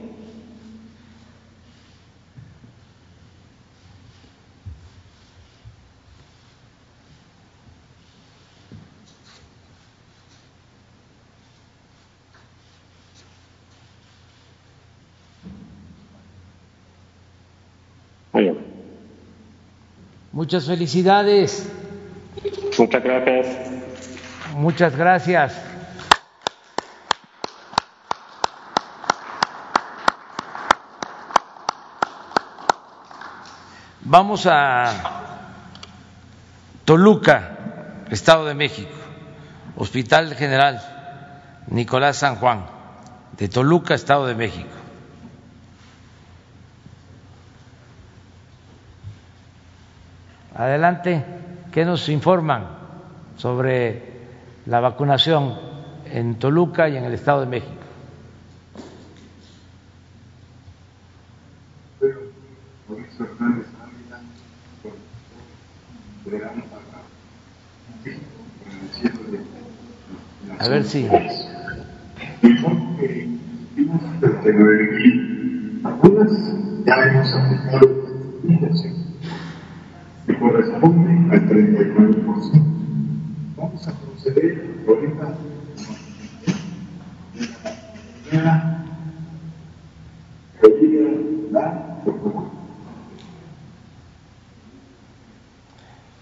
[20.37, 21.67] Muchas felicidades.
[22.79, 23.47] Muchas gracias.
[24.53, 25.63] Muchas gracias.
[34.03, 34.93] Vamos a
[36.85, 37.57] Toluca,
[38.11, 38.93] Estado de México,
[39.75, 42.67] Hospital General Nicolás San Juan,
[43.39, 44.86] de Toluca, Estado de México.
[50.57, 51.23] Adelante,
[51.71, 52.65] ¿qué nos informan
[53.37, 54.03] sobre
[54.65, 55.55] la vacunación
[56.11, 57.73] en Toluca y en el Estado de México?
[70.59, 71.07] A ver si.
[80.27, 82.63] Que corresponde al 39%.
[83.57, 85.35] Vamos a proceder ahorita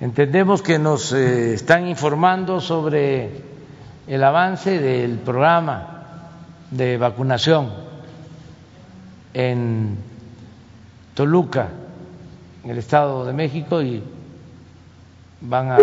[0.00, 3.30] Entendemos que nos eh, están informando sobre
[4.06, 6.30] el avance del programa
[6.70, 7.70] de vacunación
[9.32, 9.96] en
[11.14, 11.68] Toluca
[12.64, 14.02] en el Estado de México y
[15.42, 15.76] van a...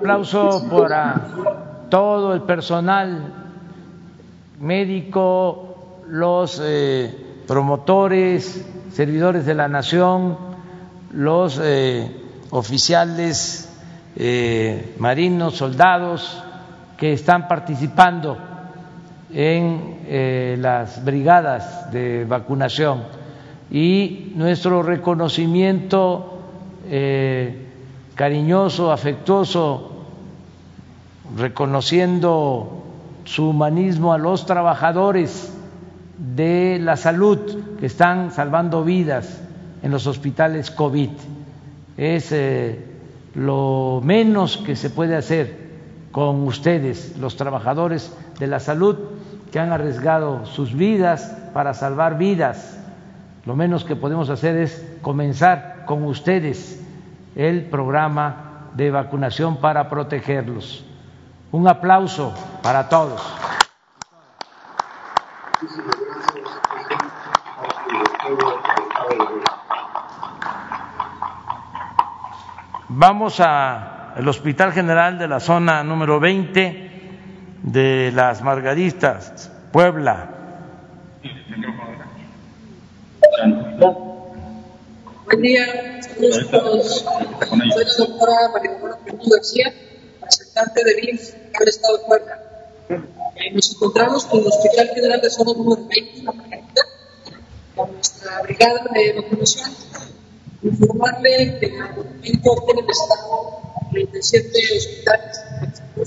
[0.03, 1.15] Aplauso para
[1.89, 3.23] todo el personal
[4.59, 7.09] médico, los eh,
[7.47, 10.37] promotores, servidores de la nación,
[11.13, 12.11] los eh,
[12.49, 13.73] oficiales
[14.17, 16.43] eh, marinos, soldados
[16.97, 18.37] que están participando
[19.31, 23.03] en las brigadas de vacunación.
[23.71, 26.41] Y nuestro reconocimiento
[28.15, 29.92] cariñoso, afectuoso,
[31.37, 32.83] reconociendo
[33.25, 35.53] su humanismo a los trabajadores
[36.17, 37.39] de la salud
[37.79, 39.41] que están salvando vidas
[39.81, 41.09] en los hospitales COVID.
[41.97, 42.85] Es eh,
[43.35, 45.63] lo menos que se puede hacer
[46.11, 48.97] con ustedes, los trabajadores de la salud
[49.51, 52.79] que han arriesgado sus vidas para salvar vidas.
[53.45, 56.81] Lo menos que podemos hacer es comenzar con ustedes
[57.35, 60.85] el programa de vacunación para protegerlos.
[61.53, 63.21] Un aplauso para todos.
[72.89, 76.91] Vamos al Hospital General de la zona número 20
[77.61, 80.29] de las Margaritas, Puebla.
[85.25, 86.01] Buen día,
[86.49, 87.05] saludos.
[87.47, 88.71] Soy la doctora María
[89.31, 89.71] García,
[90.23, 92.39] representante de BIF del Estado de Puebla.
[93.35, 96.81] Eh, nos encontramos con el Hospital General de Zona número 20, la Margarita,
[97.75, 99.69] con nuestra brigada de vacunación.
[100.61, 105.41] Informarle que al momento tiene el Estado 37 hospitales
[105.95, 106.05] de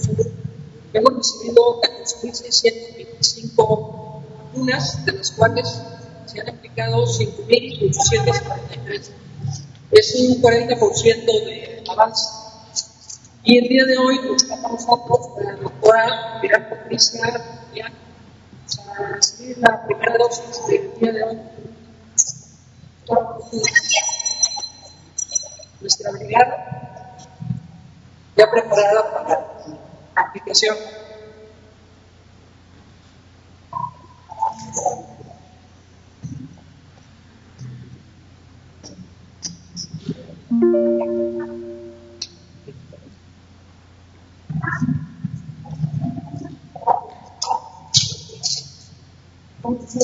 [0.92, 5.82] hemos recibido 14.625 vacunas, de las cuales
[6.26, 9.10] se han aplicado 5.843.
[9.92, 12.45] Es un 40% de avance.
[13.48, 17.20] Y el día de hoy estamos nosotros con la doctora Pilar Patricia
[18.88, 21.38] para recibir la primera dosis del día de hoy.
[25.80, 27.16] Nuestra brigada
[28.36, 29.28] ya preparada para
[30.16, 30.76] la aplicación.
[49.74, 49.98] Se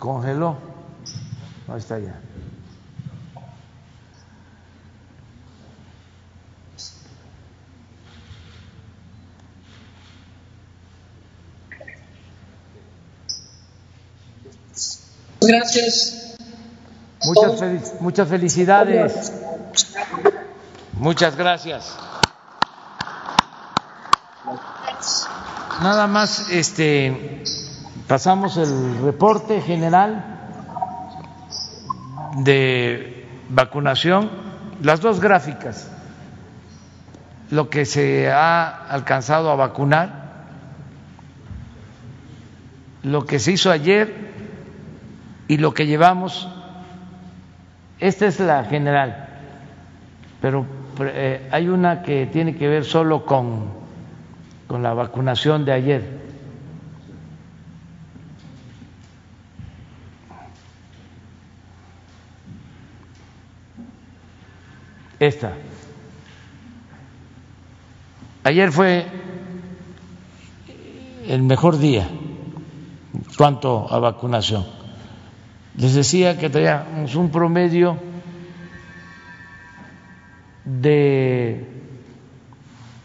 [0.00, 0.56] congeló.
[1.68, 2.18] Ahí está ya.
[15.40, 16.36] Gracias.
[17.24, 19.32] Muchas, fel- muchas felicidades.
[20.94, 21.94] Muchas gracias.
[25.82, 27.42] Nada más, este,
[28.10, 30.24] pasamos el reporte general
[32.38, 34.28] de vacunación,
[34.82, 35.88] las dos gráficas,
[37.52, 40.48] lo que se ha alcanzado a vacunar,
[43.04, 44.12] lo que se hizo ayer
[45.46, 46.48] y lo que llevamos.
[48.00, 49.28] Esta es la general,
[50.40, 50.66] pero
[50.98, 53.68] eh, hay una que tiene que ver solo con,
[54.66, 56.19] con la vacunación de ayer.
[65.20, 65.52] Esta.
[68.42, 69.06] Ayer fue
[71.28, 74.64] el mejor día en cuanto a vacunación.
[75.76, 77.98] Les decía que teníamos un promedio
[80.64, 81.66] de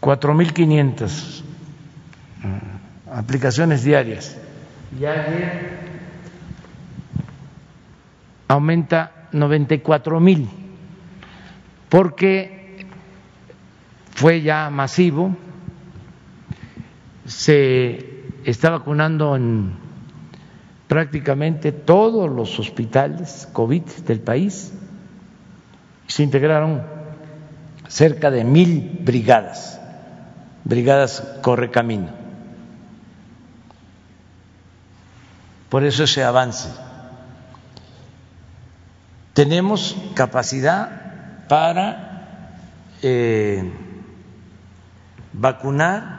[0.00, 1.42] 4.500
[3.12, 4.38] aplicaciones diarias.
[4.98, 5.78] Y ayer
[8.48, 10.48] aumenta 94 mil,
[11.88, 12.86] porque
[14.14, 15.36] fue ya masivo,
[17.26, 19.74] se está vacunando en
[20.88, 24.72] prácticamente todos los hospitales COVID del país,
[26.06, 26.82] se integraron
[27.88, 29.80] cerca de mil brigadas,
[30.64, 32.08] brigadas Correcamino.
[35.68, 36.68] Por eso ese avance.
[39.34, 41.05] Tenemos capacidad
[41.48, 42.48] para
[43.02, 43.72] eh,
[45.32, 46.16] vacunar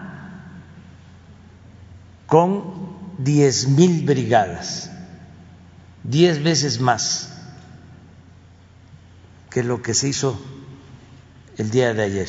[2.26, 4.91] con diez mil brigadas,
[6.04, 7.34] diez veces más
[9.49, 10.40] que lo que se hizo
[11.58, 12.28] el día de ayer,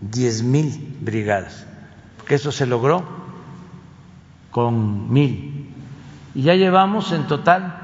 [0.00, 1.66] diez mil brigadas,
[2.16, 3.04] porque eso se logró
[4.50, 5.74] con mil.
[6.34, 7.83] Y ya llevamos en total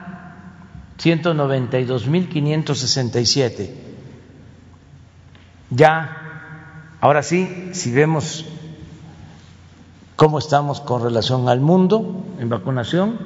[1.03, 3.71] 192.567.
[5.71, 8.45] Ya, ahora sí, si vemos
[10.17, 13.19] cómo estamos con relación al mundo en vacunación,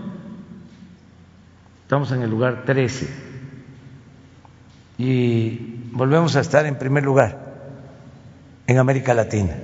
[1.83, 3.35] estamos en el lugar 13
[4.99, 7.55] y volvemos a estar en primer lugar
[8.67, 9.57] en América Latina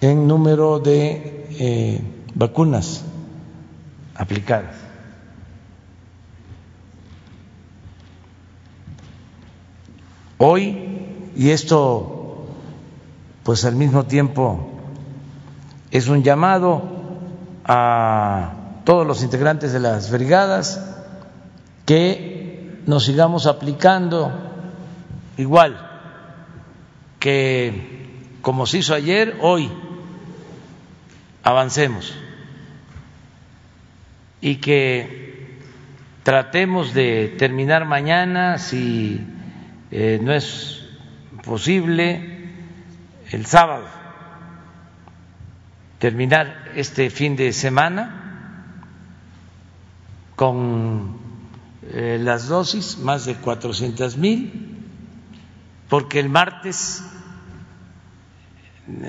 [0.00, 2.00] en número de eh,
[2.34, 3.04] vacunas
[4.14, 4.83] aplicadas.
[10.46, 10.76] Hoy,
[11.34, 12.44] y esto
[13.44, 14.68] pues al mismo tiempo
[15.90, 16.82] es un llamado
[17.64, 18.52] a
[18.84, 20.84] todos los integrantes de las brigadas
[21.86, 24.32] que nos sigamos aplicando
[25.38, 25.80] igual
[27.18, 29.72] que como se hizo ayer, hoy
[31.42, 32.14] avancemos
[34.42, 35.56] y que
[36.22, 39.26] tratemos de terminar mañana, si
[39.96, 40.82] eh, no es
[41.44, 42.50] posible,
[43.30, 43.86] el sábado,
[46.00, 48.72] terminar este fin de semana
[50.34, 51.16] con
[51.92, 54.80] eh, las dosis, más de 400 mil,
[55.88, 57.04] porque el martes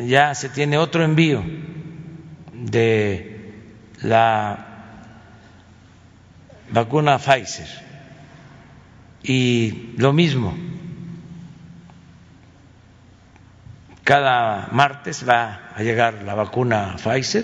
[0.06, 1.44] ya se tiene otro envío
[2.53, 3.56] de
[4.03, 4.68] la
[6.70, 7.86] vacuna Pfizer.
[9.24, 10.56] Y lo mismo,
[14.06, 17.44] cada martes va a llegar la vacuna Pfizer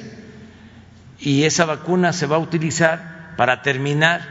[1.19, 4.21] y esa vacuna se va a utilizar para terminar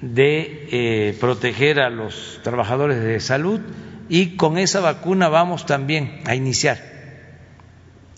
[0.00, 3.60] de eh, proteger a los trabajadores de salud
[4.08, 6.78] y con esa vacuna vamos también a iniciar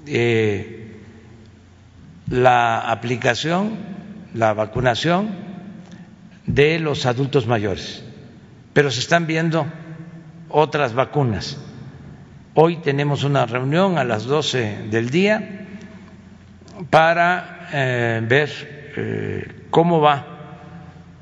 [0.06, 1.00] eh,
[2.28, 3.78] la aplicación
[4.34, 5.30] la vacunación
[6.46, 8.04] de los adultos mayores,
[8.72, 9.66] pero se están viendo
[10.48, 11.58] otras vacunas.
[12.54, 15.68] Hoy tenemos una reunión a las 12 del día
[16.90, 20.26] para eh, ver eh, cómo va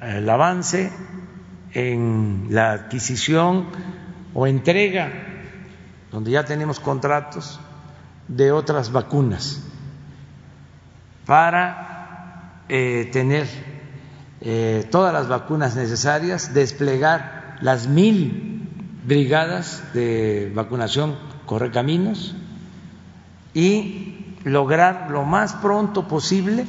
[0.01, 0.91] el avance
[1.75, 3.67] en la adquisición
[4.33, 5.13] o entrega,
[6.11, 7.61] donde ya tenemos contratos,
[8.27, 9.63] de otras vacunas
[11.27, 13.47] para eh, tener
[14.41, 18.58] eh, todas las vacunas necesarias, desplegar las mil
[19.09, 21.17] brigadas de vacunación
[21.47, 22.35] Correcaminos
[23.55, 26.67] y lograr lo más pronto posible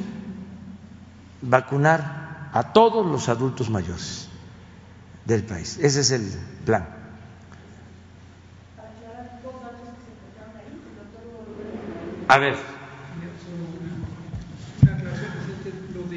[1.42, 4.28] vacunar a todos los adultos mayores
[5.26, 5.78] del país.
[5.82, 6.32] Ese es el
[6.64, 6.88] plan.
[12.26, 12.54] A ver.
[16.00, 16.08] lo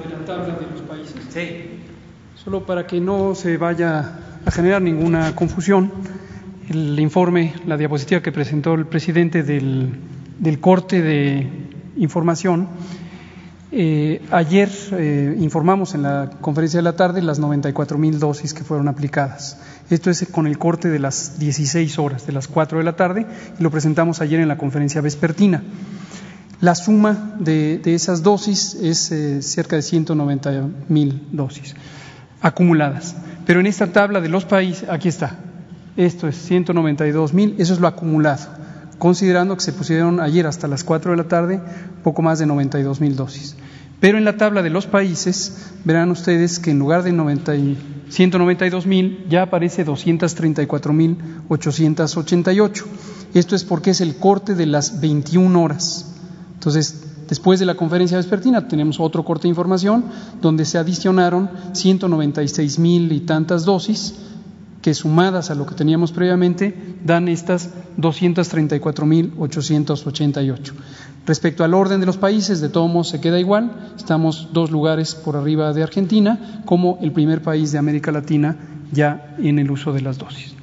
[0.00, 1.14] de la tabla de los países.
[1.30, 1.81] Sí.
[2.44, 5.92] Solo para que no se vaya a generar ninguna confusión,
[6.68, 10.00] el informe, la diapositiva que presentó el presidente del,
[10.60, 11.46] corte de
[11.98, 12.66] información,
[13.70, 18.64] eh, ayer eh, informamos en la conferencia de la tarde las 94 mil dosis que
[18.64, 19.60] fueron aplicadas.
[19.88, 23.24] Esto es con el corte de las 16 horas, de las 4 de la tarde,
[23.56, 25.62] y lo presentamos ayer en la conferencia vespertina.
[26.60, 31.76] La suma de, esas dosis es eh, cerca de 190 mil dosis
[32.42, 33.16] acumuladas.
[33.46, 35.38] Pero en esta tabla de los países, aquí está,
[35.96, 38.48] esto es 192 mil, eso es lo acumulado,
[38.98, 41.60] considerando que se pusieron ayer hasta las 4 de la tarde
[42.02, 43.56] poco más de 92 mil dosis.
[44.00, 47.52] Pero en la tabla de los países verán ustedes que en lugar de 90
[48.08, 51.16] 192 mil ya aparece 234 mil
[51.48, 52.84] 888.
[53.32, 56.12] Esto es porque es el corte de las 21 horas.
[56.54, 60.04] Entonces, después de la conferencia vespertina tenemos otro corte de información
[60.42, 64.16] donde se adicionaron 196 mil y tantas dosis
[64.82, 70.72] que sumadas a lo que teníamos previamente dan estas 234.888.
[71.24, 75.14] Respecto al orden de los países, de todos modos se queda igual, estamos dos lugares
[75.14, 78.58] por arriba de Argentina como el primer país de América Latina
[78.92, 80.54] ya en el uso de las dosis.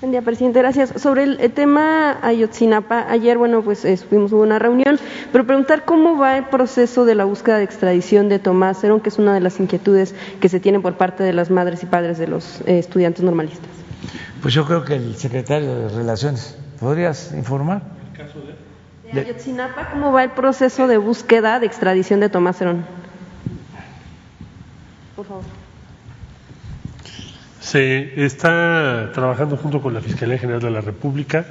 [0.00, 0.60] Buen día, presidente.
[0.60, 0.94] Gracias.
[0.96, 4.98] Sobre el, tema Ayotzinapa, ayer, bueno, pues fuimos hubo una reunión,
[5.30, 9.10] pero preguntar cómo va el proceso de la búsqueda de extradición de Tomás Herón, que
[9.10, 12.16] es una de las inquietudes que se tienen por parte de las madres y padres
[12.16, 13.68] de los eh, estudiantes normalistas.
[14.40, 17.82] Pues yo creo que el secretario de Relaciones, ¿podrías informar?
[18.10, 19.20] ¿El caso de?
[19.20, 22.86] Ayotzinapa, ¿cómo va el proceso de búsqueda de extradición de Tomás Herón?
[25.14, 25.59] Por favor.
[27.70, 31.46] Se está trabajando junto con la Fiscalía General de la República,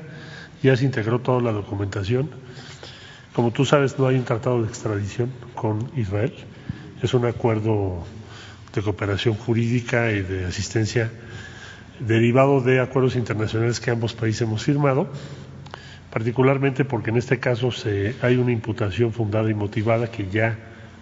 [0.62, 2.30] ya se integró toda la documentación.
[3.34, 6.34] Como tú sabes, no hay un tratado de extradición con Israel,
[7.02, 8.04] es un acuerdo
[8.76, 11.10] de cooperación jurídica y de asistencia
[12.02, 15.08] derivado de acuerdos internacionales que ambos países hemos firmado,
[16.12, 20.60] particularmente porque en este caso se, hay una imputación fundada y motivada que ya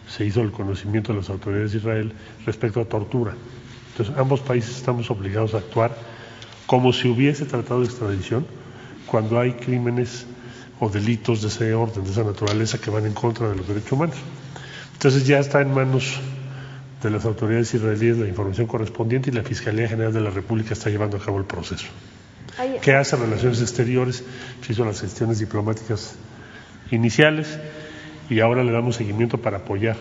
[0.07, 2.13] se hizo el conocimiento de las autoridades de Israel
[2.45, 3.33] respecto a tortura.
[3.97, 5.97] Entonces, ambos países estamos obligados a actuar
[6.67, 8.45] como si hubiese tratado de extradición
[9.07, 10.27] cuando hay crímenes
[10.79, 13.93] o delitos de ese orden, de esa naturaleza que van en contra de los derechos
[13.93, 14.17] humanos.
[14.93, 16.19] Entonces ya está en manos
[17.01, 20.91] de las autoridades israelíes la información correspondiente y la Fiscalía General de la República está
[20.91, 21.87] llevando a cabo el proceso.
[22.83, 24.23] ¿Qué hace Relaciones Exteriores?
[24.61, 26.13] Se hizo las gestiones diplomáticas
[26.91, 27.57] iniciales
[28.29, 29.97] y ahora le damos seguimiento para apoyar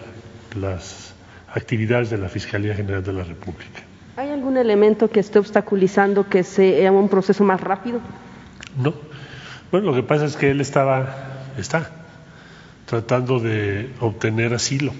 [0.54, 1.15] las
[1.56, 3.82] actividades de la Fiscalía General de la República.
[4.16, 8.00] ¿Hay algún elemento que esté obstaculizando que sea un proceso más rápido?
[8.76, 8.94] No.
[9.70, 11.14] Bueno, lo que pasa es que él estaba,
[11.58, 11.90] está
[12.86, 14.92] tratando de obtener asilo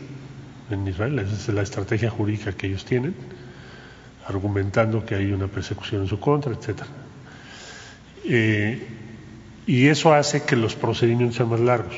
[0.70, 1.18] en Israel.
[1.18, 3.14] Esa es la estrategia jurídica que ellos tienen,
[4.26, 6.88] argumentando que hay una persecución en su contra, etcétera.
[8.24, 8.86] Eh,
[9.66, 11.96] y eso hace que los procedimientos sean más largos.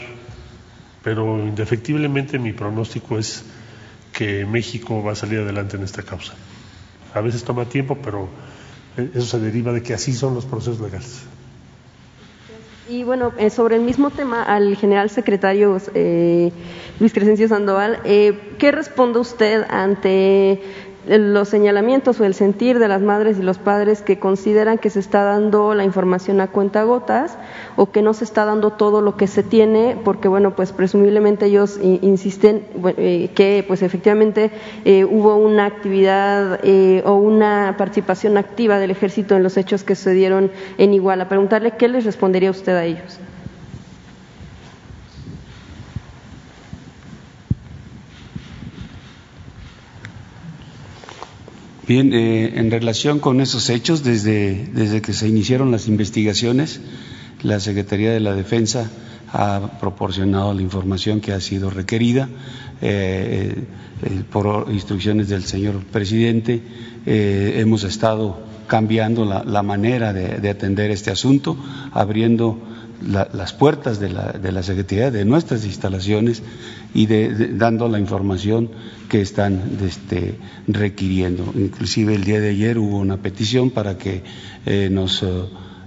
[1.02, 3.44] Pero indefectiblemente mi pronóstico es
[4.12, 6.34] que México va a salir adelante en esta causa.
[7.14, 8.28] A veces toma tiempo, pero
[8.96, 11.22] eso se deriva de que así son los procesos legales.
[12.88, 16.50] Y bueno, eh, sobre el mismo tema, al general secretario eh,
[16.98, 20.62] Luis Crescencio Sandoval, eh, ¿qué responde usted ante
[21.08, 25.00] los señalamientos o el sentir de las madres y los padres que consideran que se
[25.00, 27.38] está dando la información a cuentagotas
[27.76, 31.46] o que no se está dando todo lo que se tiene porque bueno pues presumiblemente
[31.46, 32.64] ellos insisten
[32.98, 34.50] eh, que pues efectivamente
[34.84, 39.94] eh, hubo una actividad eh, o una participación activa del ejército en los hechos que
[39.94, 41.28] sucedieron en Iguala.
[41.28, 43.18] Preguntarle qué les respondería usted a ellos
[51.88, 56.82] Bien, eh, en relación con esos hechos, desde, desde que se iniciaron las investigaciones,
[57.42, 58.90] la Secretaría de la Defensa
[59.32, 62.28] ha proporcionado la información que ha sido requerida
[62.82, 63.64] eh,
[64.02, 66.60] eh, por instrucciones del señor presidente.
[67.06, 71.56] hemos estado cambiando la, manera de, atender este asunto,
[71.92, 72.67] abriendo
[73.02, 76.42] las puertas de la, de la Secretaría, de nuestras instalaciones
[76.94, 78.70] y dando la información
[79.08, 81.52] que están este, requiriendo.
[81.54, 84.22] Inclusive el día de ayer hubo una petición para que
[84.66, 85.26] eh, nos eh,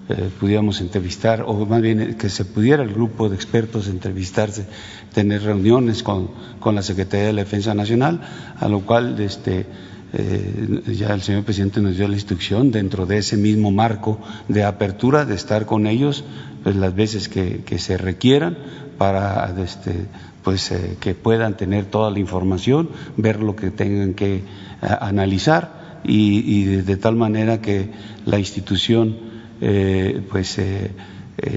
[0.10, 4.66] eh, pudiéramos entrevistar, o más bien que se pudiera el grupo de expertos entrevistarse,
[5.14, 8.22] tener reuniones con, con la Secretaría de la Defensa Nacional,
[8.60, 9.66] a lo cual este,
[10.14, 14.20] ya el señor presidente nos dio la instrucción dentro de ese mismo marco
[14.50, 16.26] de apertura de estar con ellos
[16.64, 18.58] pues las veces que, se requieran
[18.98, 20.08] para este,
[20.44, 24.42] pues eh, que puedan tener toda la información, ver lo que tengan que eh,
[24.82, 27.90] analizar y, de, tal manera que
[28.26, 29.18] la institución
[29.62, 30.60] eh, pues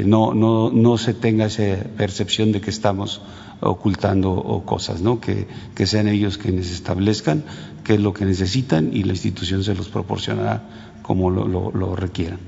[0.05, 3.23] no, no se tenga esa percepción de que estamos
[3.61, 5.21] ocultando cosas, ¿no?
[5.21, 7.45] Que, que, sean ellos quienes establezcan
[7.85, 10.63] qué es lo que necesitan y la institución se los proporcionará
[11.03, 12.39] como lo, lo requieran.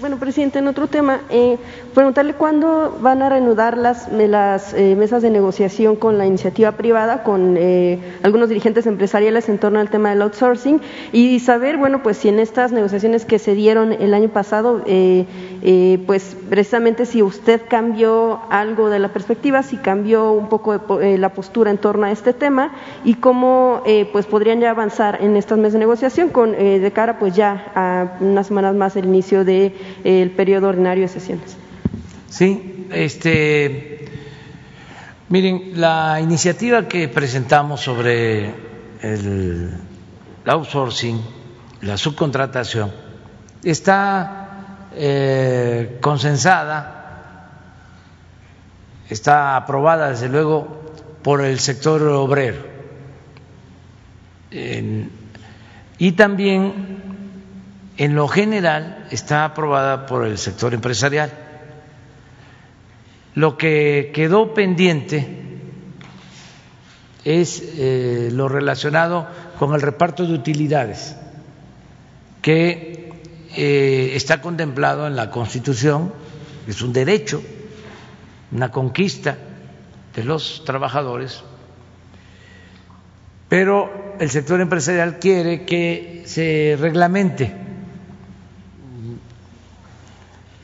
[0.00, 1.58] Bueno, presidente, en otro tema, eh,
[1.94, 7.22] preguntarle cuándo van a reanudar las, las eh, mesas de negociación con la iniciativa privada,
[7.22, 10.80] con eh, algunos dirigentes empresariales en torno al tema del outsourcing
[11.12, 14.82] y saber, bueno, pues si en estas negociaciones que se dieron el año pasado,
[16.06, 21.70] pues precisamente si usted cambió algo de la perspectiva, si cambió un poco la postura
[21.70, 22.72] en torno a este tema
[23.04, 27.34] y cómo pues podrían ya avanzar en estas mesas de negociación con de cara pues
[27.34, 31.63] ya a unas semanas más el inicio de el periodo ordinario de sesiones.
[32.34, 34.08] Sí, este,
[35.28, 38.52] miren, la iniciativa que presentamos sobre
[39.00, 39.70] el
[40.44, 41.22] outsourcing,
[41.82, 42.90] la subcontratación,
[43.62, 47.52] está eh, consensada,
[49.08, 50.82] está aprobada desde luego
[51.22, 52.66] por el sector obrero
[54.50, 57.00] y también
[57.96, 61.43] en lo general está aprobada por el sector empresarial.
[63.34, 65.44] Lo que quedó pendiente
[67.24, 69.26] es eh, lo relacionado
[69.58, 71.16] con el reparto de utilidades,
[72.42, 73.12] que
[73.56, 76.12] eh, está contemplado en la Constitución,
[76.68, 77.42] es un derecho,
[78.52, 79.38] una conquista
[80.14, 81.42] de los trabajadores,
[83.48, 87.52] pero el sector empresarial quiere que se reglamente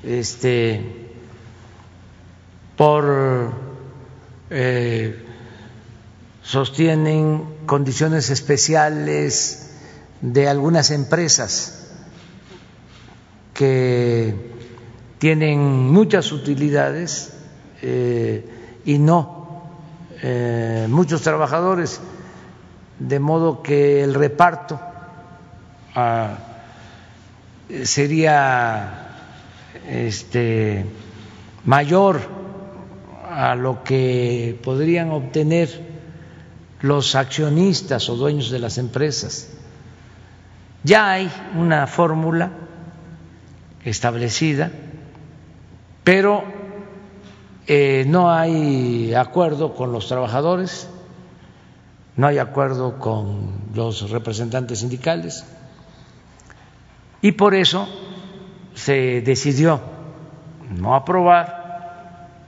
[0.03, 0.99] este,
[2.81, 3.52] por
[4.48, 5.23] eh,
[6.43, 9.73] sostienen condiciones especiales
[10.23, 11.90] de algunas empresas
[13.52, 14.35] que
[15.19, 15.61] tienen
[15.93, 17.35] muchas utilidades
[17.82, 18.48] eh,
[18.86, 19.69] y no
[20.23, 22.01] eh, muchos trabajadores,
[22.98, 24.81] de modo que el reparto
[25.94, 26.39] ah,
[27.85, 29.19] sería
[29.86, 30.86] este,
[31.66, 32.40] mayor
[33.31, 35.69] a lo que podrían obtener
[36.81, 39.51] los accionistas o dueños de las empresas.
[40.82, 42.51] Ya hay una fórmula
[43.85, 44.70] establecida,
[46.02, 46.43] pero
[47.66, 50.89] eh, no hay acuerdo con los trabajadores,
[52.16, 55.44] no hay acuerdo con los representantes sindicales
[57.23, 57.89] y por eso
[58.74, 59.81] se decidió
[60.70, 61.60] no aprobar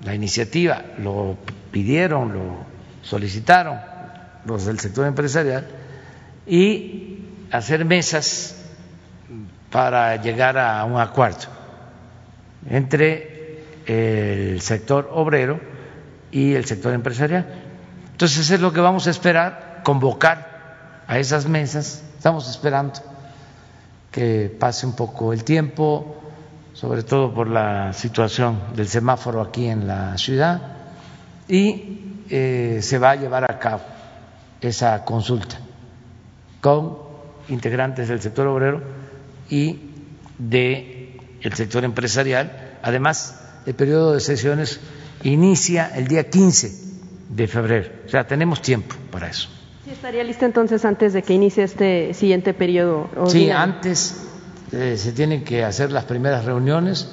[0.05, 1.37] la iniciativa, lo
[1.71, 2.67] pidieron, lo
[3.03, 3.79] solicitaron
[4.45, 5.67] los del sector empresarial
[6.47, 7.19] y
[7.51, 8.57] hacer mesas
[9.71, 11.47] para llegar a un acuerdo
[12.69, 15.61] entre el sector obrero
[16.31, 17.47] y el sector empresarial.
[18.13, 22.03] Entonces es lo que vamos a esperar, convocar a esas mesas.
[22.17, 23.01] Estamos esperando
[24.11, 26.22] que pase un poco el tiempo,
[26.75, 30.61] sobre todo por la situación del semáforo aquí en la ciudad,
[31.49, 33.83] y eh, se va a llevar a cabo
[34.61, 35.59] esa consulta
[36.61, 36.99] con
[37.49, 38.81] integrantes del sector obrero
[39.51, 39.81] y
[40.39, 42.79] del el sector empresarial.
[42.83, 44.81] Además, el periodo de sesiones
[45.25, 46.73] inicia el día 15
[47.29, 49.49] de febrero, o sea, tenemos tiempo para eso.
[49.85, 53.09] ¿Sí estaría lista entonces antes de que inicie este siguiente periodo?
[53.27, 54.32] Sí, antes
[54.73, 57.09] eh, se tienen que hacer las primeras reuniones,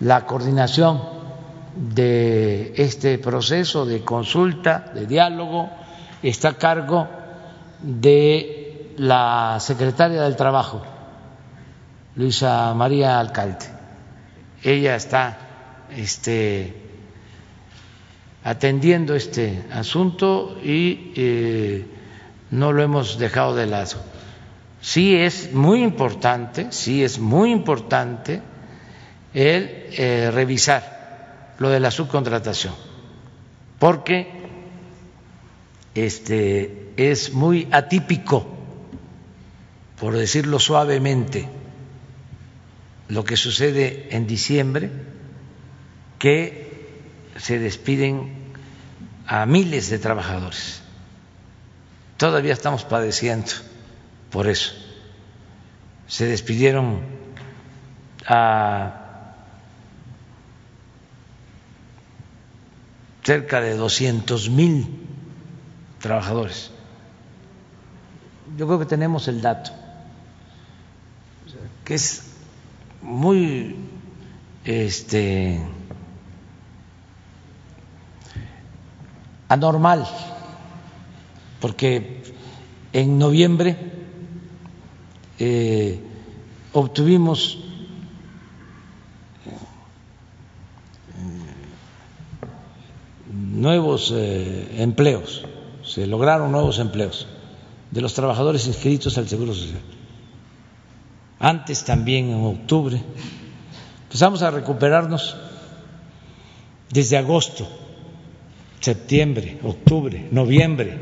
[0.00, 1.02] la coordinación
[1.76, 5.68] de este proceso de consulta, de diálogo,
[6.22, 7.06] está a cargo
[7.82, 10.82] de la secretaria del Trabajo,
[12.14, 13.66] Luisa María Alcalde.
[14.62, 15.36] Ella está
[15.94, 16.74] este,
[18.42, 21.86] atendiendo este asunto y eh,
[22.50, 24.15] no lo hemos dejado de lado.
[24.80, 28.40] Sí es muy importante, sí es muy importante
[29.34, 32.74] el eh, revisar lo de la subcontratación,
[33.78, 34.28] porque
[35.94, 38.46] este, es muy atípico,
[39.98, 41.48] por decirlo suavemente,
[43.08, 44.90] lo que sucede en diciembre,
[46.18, 46.66] que
[47.38, 48.32] se despiden
[49.26, 50.82] a miles de trabajadores.
[52.16, 53.50] Todavía estamos padeciendo
[54.36, 54.74] por eso.
[56.08, 57.00] Se despidieron
[58.28, 59.32] a
[63.22, 65.08] cerca de doscientos mil
[66.02, 66.70] trabajadores.
[68.58, 69.70] Yo creo que tenemos el dato,
[71.86, 72.24] que es
[73.00, 73.74] muy
[74.66, 75.62] este
[79.48, 80.06] anormal,
[81.58, 82.22] porque
[82.92, 83.95] en noviembre
[85.38, 86.00] eh,
[86.72, 87.58] obtuvimos
[93.32, 95.44] nuevos eh, empleos
[95.86, 97.26] se lograron nuevos empleos
[97.90, 99.80] de los trabajadores inscritos al Seguro Social.
[101.38, 103.00] Antes también, en octubre,
[104.04, 105.36] empezamos a recuperarnos
[106.90, 107.68] desde agosto,
[108.80, 110.98] septiembre, octubre, noviembre.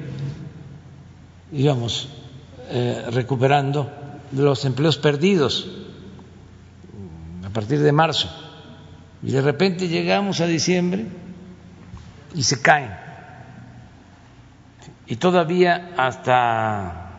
[1.53, 2.09] Íbamos
[2.69, 3.91] eh, recuperando
[4.33, 5.69] los empleos perdidos
[7.45, 8.29] a partir de marzo.
[9.23, 11.07] Y de repente llegamos a diciembre
[12.35, 13.05] y se caen
[15.07, 17.11] y todavía hasta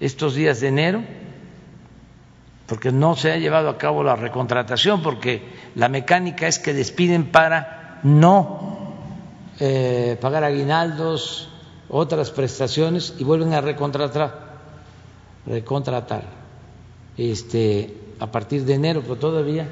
[0.00, 1.02] estos días de enero,
[2.66, 5.42] porque no se ha llevado a cabo la recontratación, porque
[5.74, 8.94] la mecánica es que despiden para no
[9.60, 11.48] eh, pagar aguinaldos,
[11.88, 14.41] otras prestaciones y vuelven a recontratar,
[15.46, 16.24] recontratar
[17.16, 19.68] este, a partir de enero, pero todavía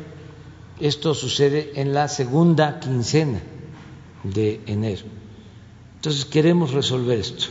[0.81, 3.41] esto sucede en la segunda quincena
[4.25, 5.03] de enero.
[5.97, 7.47] Entonces queremos resolver esto.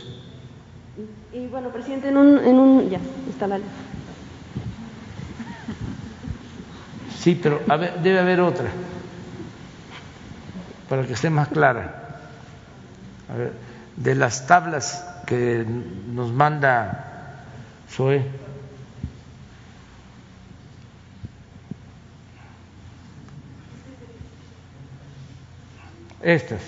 [1.32, 3.60] Y bueno, presidente, en un, en un ya está la
[7.20, 7.60] Sí, pero
[8.02, 8.70] debe haber otra
[10.88, 12.18] para que esté más clara.
[13.32, 13.52] A ver,
[13.96, 15.64] de las tablas que
[16.12, 17.09] nos manda
[17.90, 18.22] Zoe.
[26.22, 26.60] Estas.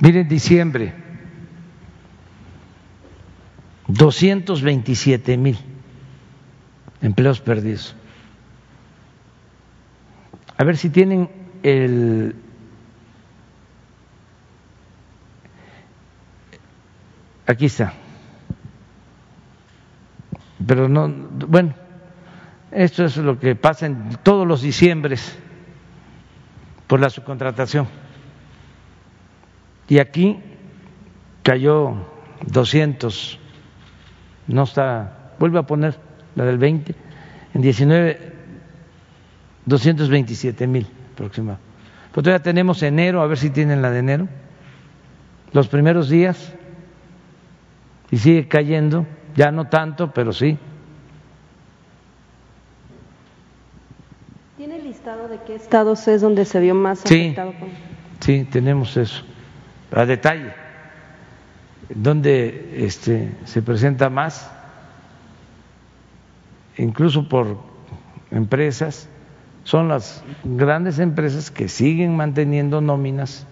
[0.00, 0.92] Miren, diciembre,
[3.88, 5.56] 227 mil
[7.00, 7.94] empleos perdidos.
[10.56, 11.28] A ver si tienen
[11.62, 12.36] el
[17.46, 17.92] aquí está.
[20.66, 21.74] Pero no, bueno,
[22.70, 25.38] esto es lo que pasa en todos los diciembres
[26.86, 27.86] por la subcontratación.
[29.88, 30.40] Y aquí
[31.42, 31.94] cayó
[32.46, 33.38] 200,
[34.48, 35.98] no está, vuelve a poner
[36.34, 36.94] la del 20,
[37.52, 38.33] en 19,
[39.66, 41.74] 227 mil aproximadamente.
[42.12, 44.28] Pues todavía tenemos enero, a ver si tienen la de enero,
[45.52, 46.52] los primeros días,
[48.10, 49.04] y sigue cayendo,
[49.34, 50.56] ya no tanto, pero sí.
[54.56, 57.52] ¿Tiene listado de qué estados es donde se vio más afectado?
[58.20, 59.24] Sí, sí, tenemos eso,
[59.90, 60.52] a detalle,
[61.88, 64.48] donde este, se presenta más,
[66.78, 67.58] incluso por
[68.30, 69.08] empresas,
[69.64, 73.46] son las grandes empresas que siguen manteniendo nóminas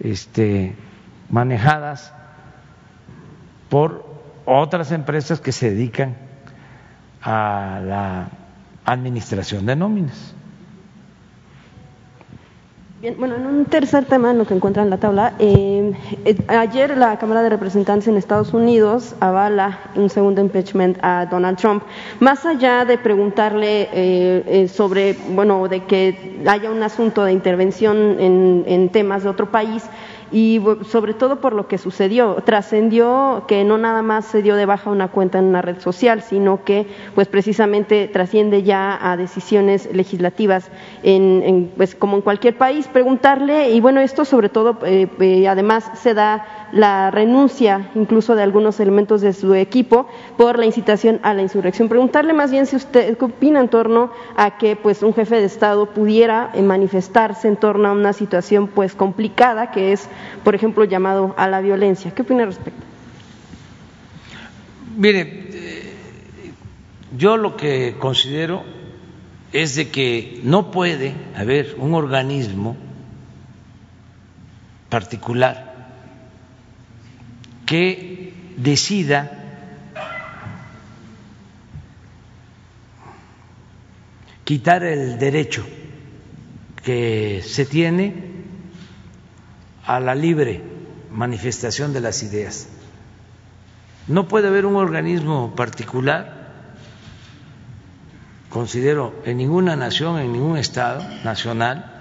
[0.00, 0.74] este,
[1.28, 2.12] manejadas
[3.68, 4.04] por
[4.46, 6.16] otras empresas que se dedican
[7.22, 8.28] a la
[8.84, 10.34] administración de nóminas.
[13.00, 15.94] Bien, bueno, en un tercer tema en lo que encuentran en la tabla, eh,
[16.26, 21.56] eh, ayer la Cámara de Representantes en Estados Unidos avala un segundo impeachment a Donald
[21.56, 21.82] Trump.
[22.18, 28.64] Más allá de preguntarle eh, sobre, bueno, de que haya un asunto de intervención en,
[28.66, 29.82] en temas de otro país,
[30.32, 32.36] y sobre todo por lo que sucedió.
[32.44, 36.22] Trascendió que no nada más se dio de baja una cuenta en una red social,
[36.22, 40.70] sino que pues precisamente trasciende ya a decisiones legislativas
[41.02, 42.86] en, pues como en cualquier país.
[42.88, 48.42] Preguntarle, y bueno, esto sobre todo eh, eh, además se da la renuncia incluso de
[48.42, 50.06] algunos elementos de su equipo
[50.36, 51.88] por la incitación a la insurrección.
[51.88, 55.44] Preguntarle más bien si usted qué opina en torno a que pues un jefe de
[55.44, 60.08] Estado pudiera eh, manifestarse en torno a una situación pues complicada que es
[60.44, 62.12] por ejemplo, llamado a la violencia.
[62.12, 62.82] ¿Qué opina al respecto?
[64.96, 65.46] Mire,
[67.16, 68.64] yo lo que considero
[69.52, 72.76] es de que no puede haber un organismo
[74.88, 75.88] particular
[77.66, 79.40] que decida
[84.44, 85.64] quitar el derecho
[86.82, 88.14] que se tiene
[89.84, 90.60] a la libre
[91.10, 92.68] manifestación de las ideas.
[94.08, 96.39] No puede haber un organismo particular,
[98.50, 102.00] considero, en ninguna nación, en ningún Estado nacional,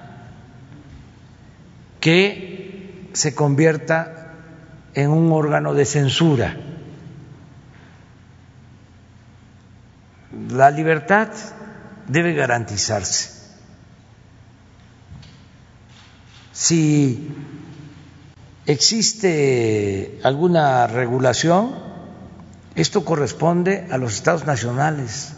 [1.99, 4.33] que se convierta
[4.93, 6.57] en un órgano de censura.
[10.49, 11.29] La libertad
[12.07, 13.39] debe garantizarse.
[16.51, 17.29] Si
[18.65, 21.75] existe alguna regulación,
[22.75, 25.33] esto corresponde a los estados nacionales,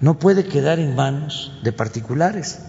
[0.00, 2.60] no puede quedar en manos de particulares.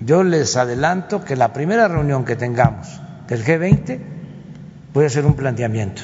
[0.00, 2.88] Yo les adelanto que la primera reunión que tengamos
[3.28, 4.00] del G20
[4.92, 6.02] voy a hacer un planteamiento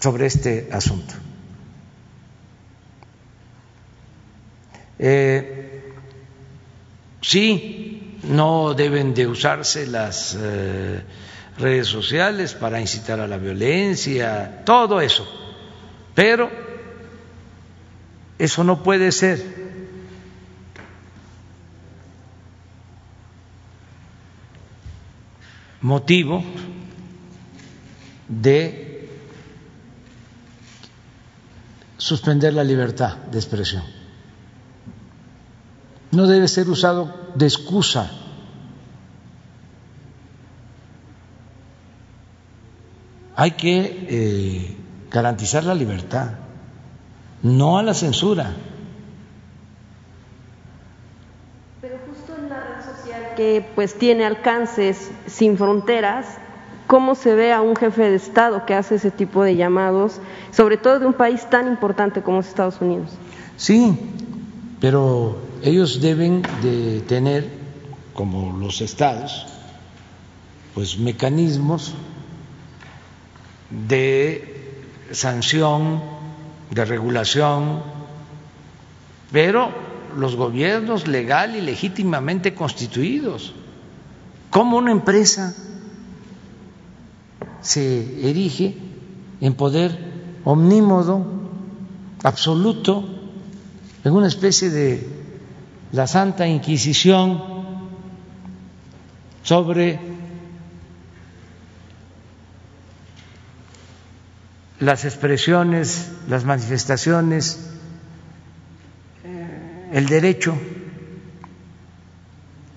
[0.00, 1.14] sobre este asunto.
[4.98, 5.64] Eh,
[7.24, 11.00] Sí, no deben de usarse las eh,
[11.58, 15.26] redes sociales para incitar a la violencia, todo eso,
[16.14, 16.50] pero
[18.38, 19.64] eso no puede ser.
[25.80, 26.42] Motivo
[28.28, 29.08] de
[31.98, 33.82] suspender la libertad de expresión.
[36.10, 38.10] No debe ser usado de excusa.
[43.36, 44.76] Hay que eh,
[45.10, 46.32] garantizar la libertad,
[47.42, 48.54] no a la censura.
[51.80, 56.26] Pero justo en la red social que pues tiene alcances sin fronteras,
[56.86, 60.20] ¿cómo se ve a un jefe de Estado que hace ese tipo de llamados,
[60.52, 63.10] sobre todo de un país tan importante como es Estados Unidos?
[63.56, 63.98] Sí,
[64.80, 67.48] pero ellos deben de tener,
[68.14, 69.46] como los estados,
[70.74, 71.94] pues mecanismos
[73.88, 74.76] de
[75.10, 76.02] sanción,
[76.70, 77.82] de regulación,
[79.32, 79.70] pero
[80.16, 83.54] los gobiernos legal y legítimamente constituidos.
[84.50, 85.54] ¿Cómo una empresa
[87.60, 88.76] se erige
[89.40, 89.98] en poder
[90.44, 91.24] omnímodo,
[92.22, 93.04] absoluto,
[94.04, 95.08] en una especie de
[95.92, 97.42] la Santa Inquisición
[99.42, 100.13] sobre
[104.84, 107.70] las expresiones, las manifestaciones,
[109.92, 110.56] el derecho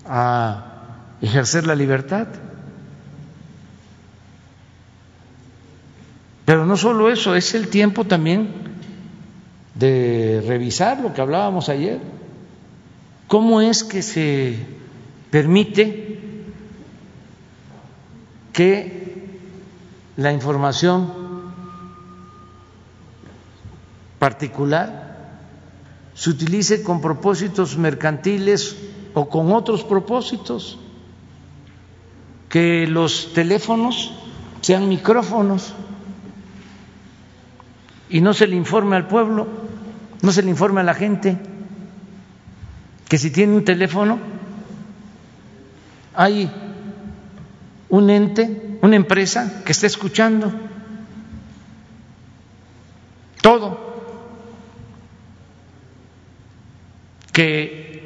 [0.06, 2.28] a ejercer la libertad.
[6.44, 8.48] Pero no solo eso, es el tiempo también
[9.74, 12.00] de revisar lo que hablábamos ayer.
[13.26, 14.56] ¿Cómo es que se
[15.30, 16.18] permite
[18.54, 19.28] que
[20.16, 21.17] la información
[24.18, 25.16] particular
[26.14, 28.76] se utilice con propósitos mercantiles
[29.14, 30.78] o con otros propósitos?
[32.48, 34.12] Que los teléfonos
[34.60, 35.74] sean micrófonos
[38.10, 39.46] y no se le informe al pueblo,
[40.22, 41.38] no se le informe a la gente
[43.08, 44.18] que si tiene un teléfono
[46.14, 46.50] hay
[47.90, 50.52] un ente, una empresa que está escuchando
[53.40, 53.87] todo,
[57.38, 58.02] que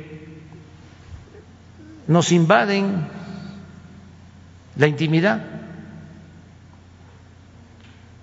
[2.06, 3.06] nos invaden
[4.76, 5.42] la intimidad,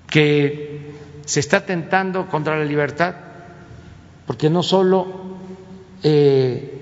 [0.07, 0.94] que
[1.26, 3.15] se está tentando contra la libertad,
[4.27, 5.38] porque no solo
[6.03, 6.80] eh,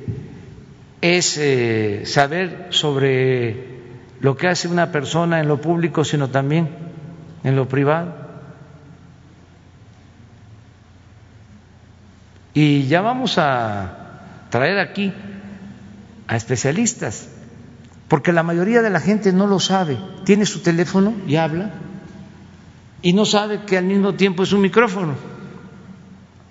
[0.99, 3.77] es eh, saber sobre
[4.19, 6.67] lo que hace una persona en lo público, sino también
[7.45, 8.13] en lo privado.
[12.53, 13.96] Y ya vamos a
[14.57, 15.13] traer aquí
[16.27, 17.29] a especialistas,
[18.07, 21.73] porque la mayoría de la gente no lo sabe, tiene su teléfono y habla
[23.03, 25.13] y no sabe que al mismo tiempo es un micrófono,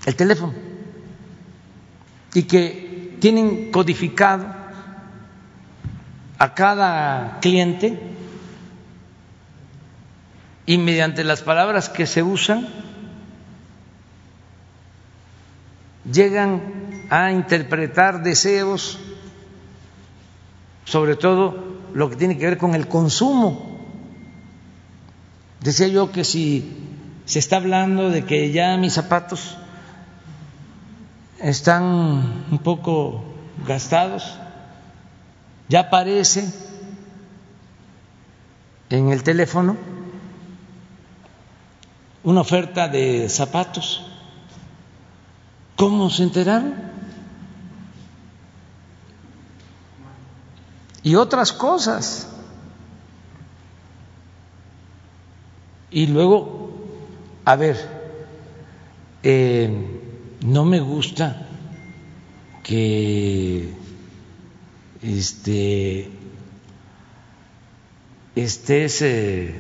[0.05, 0.55] el teléfono,
[2.33, 4.47] y que tienen codificado
[6.39, 7.99] a cada cliente
[10.65, 12.69] y mediante las palabras que se usan
[16.05, 16.76] llegan
[17.11, 18.99] a interpretar deseos,
[20.85, 23.77] sobre todo lo que tiene que ver con el consumo
[25.67, 26.77] Decía yo que si
[27.25, 29.57] se está hablando de que ya mis zapatos
[31.41, 33.25] están un poco
[33.67, 34.39] gastados,
[35.69, 36.49] ya aparece
[38.91, 39.77] en el teléfono
[42.23, 44.07] una oferta de zapatos.
[45.75, 46.75] ¿Cómo se enteraron?
[51.07, 52.27] Y otras cosas.
[55.89, 56.75] Y luego,
[57.45, 57.77] a ver,
[59.23, 59.71] eh,
[60.45, 61.47] no me gusta
[62.65, 63.73] que
[65.01, 66.11] este
[68.35, 69.55] estés eh,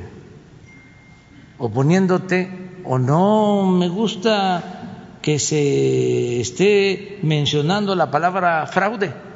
[1.58, 9.35] oponiéndote o no me gusta que se esté mencionando la palabra fraude.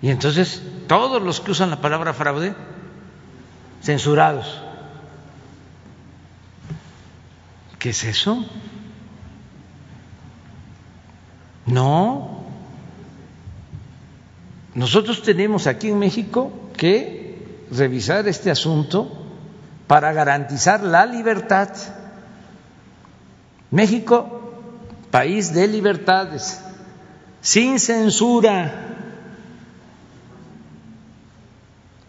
[0.00, 2.54] Y entonces todos los que usan la palabra fraude
[3.82, 4.62] censurados.
[7.78, 8.44] ¿Qué es eso?
[11.66, 12.44] No.
[14.74, 19.26] Nosotros tenemos aquí en México que revisar este asunto
[19.86, 21.68] para garantizar la libertad.
[23.70, 24.52] México,
[25.10, 26.60] país de libertades,
[27.40, 28.87] sin censura,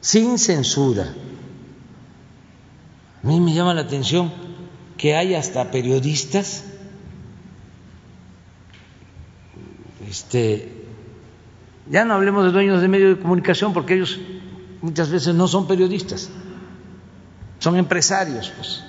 [0.01, 1.13] sin censura.
[3.23, 4.31] A mí me llama la atención
[4.97, 6.63] que hay hasta periodistas
[10.09, 10.85] este
[11.89, 14.19] ya no hablemos de dueños de medios de comunicación porque ellos
[14.81, 16.29] muchas veces no son periodistas,
[17.59, 18.83] son empresarios, pues.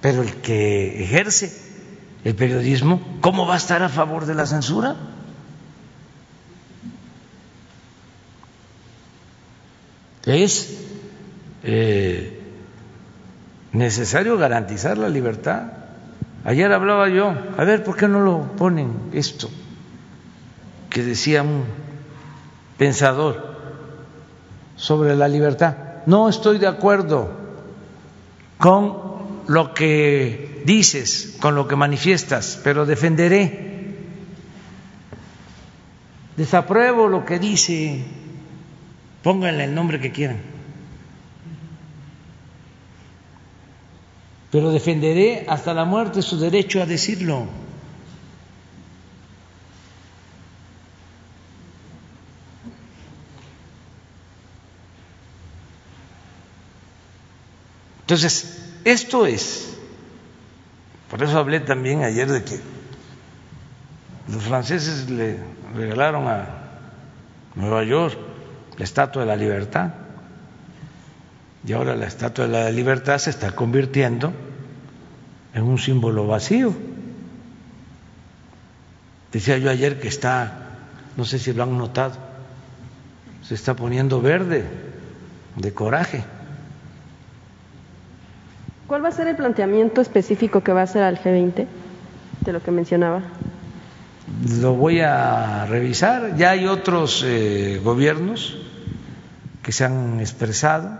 [0.00, 1.56] Pero el que ejerce
[2.24, 4.96] el periodismo, ¿cómo va a estar a favor de la censura?
[10.26, 10.76] Es
[11.62, 12.40] eh,
[13.72, 15.72] necesario garantizar la libertad.
[16.44, 19.48] Ayer hablaba yo, a ver, ¿por qué no lo ponen esto?
[20.90, 21.64] Que decía un
[22.76, 23.56] pensador
[24.76, 25.76] sobre la libertad.
[26.06, 27.30] No estoy de acuerdo
[28.58, 28.94] con
[29.46, 33.96] lo que dices, con lo que manifiestas, pero defenderé.
[36.36, 38.04] Desapruebo lo que dice,
[39.26, 40.40] pónganle el nombre que quieran.
[44.52, 47.48] Pero defenderé hasta la muerte su derecho a decirlo.
[58.02, 59.76] Entonces, esto es,
[61.10, 62.60] por eso hablé también ayer de que
[64.28, 65.40] los franceses le
[65.74, 66.46] regalaron a
[67.56, 68.25] Nueva York
[68.78, 69.90] la Estatua de la Libertad
[71.66, 74.32] y ahora la Estatua de la Libertad se está convirtiendo
[75.52, 76.72] en un símbolo vacío.
[79.32, 80.52] Decía yo ayer que está,
[81.16, 82.14] no sé si lo han notado,
[83.42, 84.64] se está poniendo verde
[85.56, 86.24] de coraje.
[88.86, 91.66] ¿Cuál va a ser el planteamiento específico que va a hacer al G20
[92.44, 93.22] de lo que mencionaba?
[94.60, 96.36] Lo voy a revisar.
[96.36, 98.56] Ya hay otros eh, gobiernos
[99.62, 100.90] que se han expresado.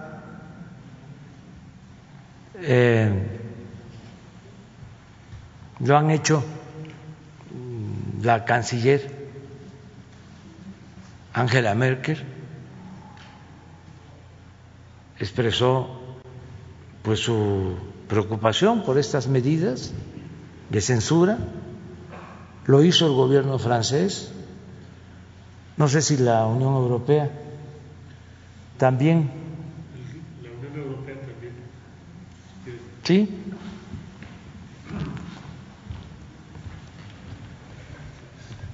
[2.57, 3.11] Eh,
[5.81, 6.43] lo han hecho
[8.23, 9.17] la canciller
[11.37, 12.25] Angela Merkel,
[15.19, 16.01] expresó
[17.03, 17.77] pues su
[18.09, 19.93] preocupación por estas medidas
[20.71, 21.39] de censura.
[22.67, 24.31] Lo hizo el gobierno francés.
[25.77, 27.31] No sé si la Unión Europea
[28.79, 29.31] también.
[30.43, 31.53] La Unión Europea también.
[33.05, 33.29] Sí.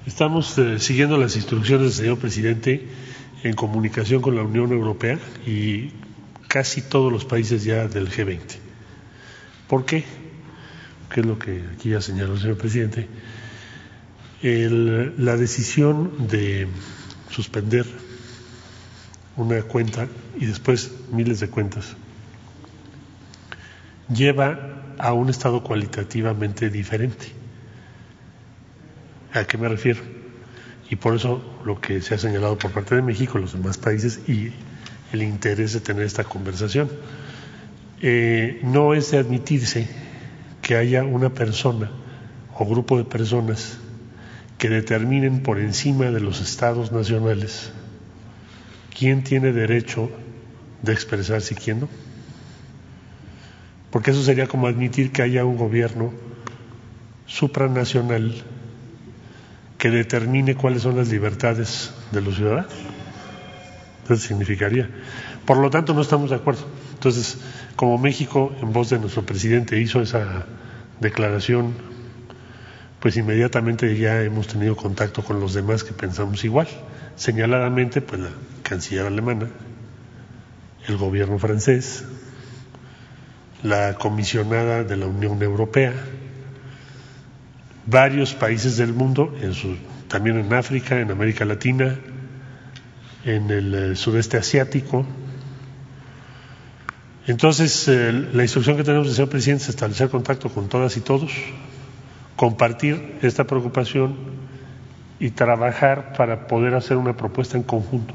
[0.05, 2.87] Estamos eh, siguiendo las instrucciones del señor presidente
[3.43, 5.91] en comunicación con la Unión Europea y
[6.47, 8.39] casi todos los países ya del G20.
[9.67, 10.03] ¿Por qué?
[11.09, 13.07] ¿Qué es lo que aquí ya señaló el señor presidente?
[14.43, 16.67] El, la decisión de
[17.31, 17.85] suspender
[19.37, 20.07] una cuenta
[20.39, 21.95] y después miles de cuentas
[24.13, 27.27] lleva a un estado cualitativamente diferente.
[29.33, 30.01] ¿A qué me refiero?
[30.89, 34.27] Y por eso lo que se ha señalado por parte de México, los demás países
[34.27, 34.51] y
[35.11, 36.89] el interés de tener esta conversación.
[38.01, 39.87] Eh, no es de admitirse
[40.61, 41.89] que haya una persona
[42.53, 43.79] o grupo de personas
[44.57, 47.71] que determinen por encima de los estados nacionales
[48.97, 50.09] quién tiene derecho
[50.81, 51.89] de expresarse y quién no.
[53.89, 56.13] Porque eso sería como admitir que haya un gobierno
[57.25, 58.33] supranacional
[59.77, 62.73] que determine cuáles son las libertades de los ciudadanos.
[64.05, 64.89] Eso significaría.
[65.45, 66.65] Por lo tanto, no estamos de acuerdo.
[66.93, 67.37] Entonces,
[67.75, 70.45] como México, en voz de nuestro presidente, hizo esa
[70.99, 71.73] declaración,
[73.03, 76.69] pues inmediatamente ya hemos tenido contacto con los demás que pensamos igual.
[77.17, 78.29] Señaladamente, pues la
[78.61, 79.49] canciller alemana,
[80.87, 82.05] el gobierno francés,
[83.61, 85.91] la comisionada de la Unión Europea,
[87.85, 89.35] varios países del mundo,
[90.07, 91.99] también en África, en América Latina,
[93.25, 95.05] en el sudeste asiático.
[97.27, 101.01] Entonces, eh, la instrucción que tenemos del señor presidente es establecer contacto con todas y
[101.01, 101.33] todos,
[102.35, 104.15] compartir esta preocupación
[105.19, 108.13] y trabajar para poder hacer una propuesta en conjunto.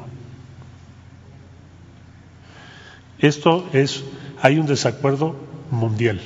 [3.19, 4.05] Esto es,
[4.41, 5.37] hay un desacuerdo
[5.71, 6.21] mundial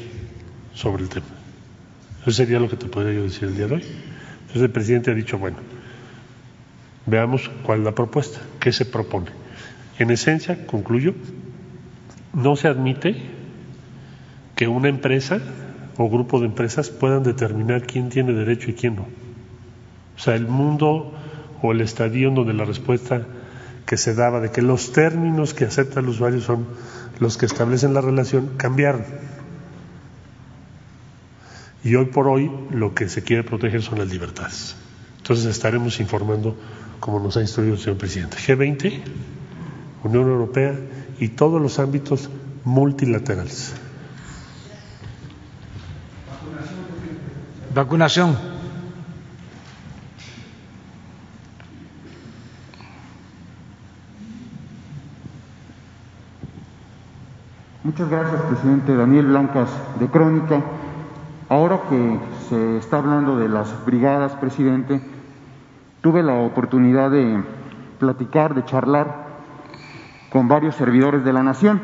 [0.74, 1.26] sobre el tema.
[2.22, 3.82] Eso sería lo que te podría yo decir el día de hoy.
[4.40, 5.56] Entonces el presidente ha dicho, bueno,
[7.06, 9.30] veamos cuál es la propuesta, qué se propone.
[9.98, 11.14] En esencia, concluyo,
[12.32, 13.16] no se admite
[14.56, 15.40] que una empresa
[15.98, 19.06] o grupo de empresas puedan determinar quién tiene derecho y quién no.
[20.16, 21.12] O sea, el mundo
[21.62, 23.26] o el estadio donde la respuesta
[23.86, 26.66] que se daba de que los términos que acepta el usuario son
[27.18, 29.04] los que establecen la relación cambiaron.
[31.84, 34.76] Y hoy por hoy lo que se quiere proteger son las libertades.
[35.18, 36.56] Entonces estaremos informando
[37.00, 38.36] como nos ha instruido el señor presidente.
[38.36, 39.02] G20,
[40.04, 40.74] Unión Europea
[41.18, 42.30] y todos los ámbitos
[42.64, 43.74] multilaterales.
[47.74, 48.36] Vacunación.
[57.82, 60.60] Muchas gracias, presidente Daniel Blancas, de Crónica.
[61.48, 62.18] Ahora que
[62.48, 65.00] se está hablando de las brigadas, presidente,
[66.02, 67.42] tuve la oportunidad de
[67.98, 69.28] platicar, de charlar
[70.30, 71.80] con varios servidores de la nación,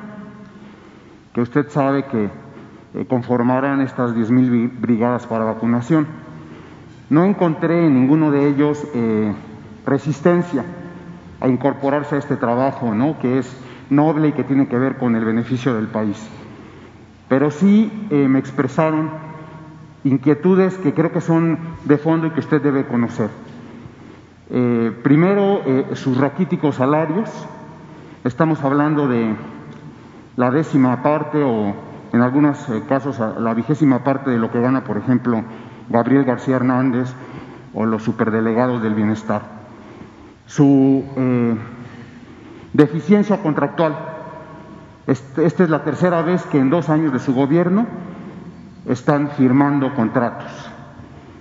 [1.32, 2.30] que usted sabe que
[3.06, 6.06] conformarán estas 10.000 brigadas para vacunación.
[7.10, 9.32] No encontré en ninguno de ellos eh,
[9.86, 10.64] resistencia
[11.40, 13.18] a incorporarse a este trabajo, ¿no?
[13.18, 13.56] que es
[13.90, 16.28] noble y que tiene que ver con el beneficio del país.
[17.28, 19.10] Pero sí eh, me expresaron
[20.04, 23.30] inquietudes que creo que son de fondo y que usted debe conocer.
[24.50, 27.30] Eh, primero, eh, sus raquíticos salarios.
[28.24, 29.34] Estamos hablando de
[30.36, 31.74] la décima parte o
[32.12, 35.42] en algunos casos la vigésima parte de lo que gana, por ejemplo,
[35.88, 37.12] Gabriel García Hernández
[37.74, 39.42] o los superdelegados del bienestar.
[40.46, 41.04] Su
[42.72, 43.96] deficiencia contractual.
[45.06, 47.86] Este, esta es la tercera vez que en dos años de su gobierno
[48.86, 50.70] están firmando contratos.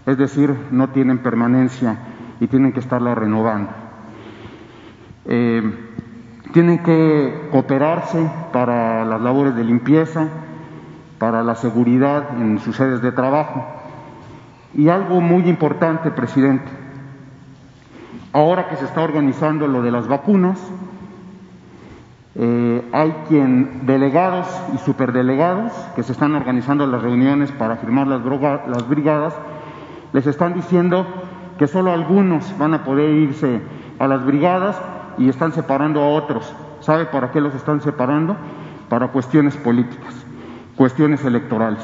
[0.06, 1.98] Es decir, no tienen permanencia
[2.40, 3.72] y tienen que estarla renovando.
[5.26, 5.62] Eh,
[6.54, 10.28] tienen que cooperarse para las labores de limpieza,
[11.20, 13.66] para la seguridad en sus sedes de trabajo.
[14.74, 16.70] Y algo muy importante, presidente,
[18.34, 20.60] ahora que se está organizando lo de las vacunas,
[22.36, 28.22] eh, hay quien, delegados y superdelegados, que se están organizando las reuniones para firmar las,
[28.68, 29.34] las brigadas,
[30.14, 31.08] les están diciendo
[31.58, 33.62] que solo algunos van a poder irse
[33.98, 34.80] a las brigadas
[35.18, 36.54] y están separando a otros.
[36.82, 38.36] ¿Sabe para qué los están separando?
[38.88, 40.14] Para cuestiones políticas,
[40.78, 41.84] cuestiones electorales.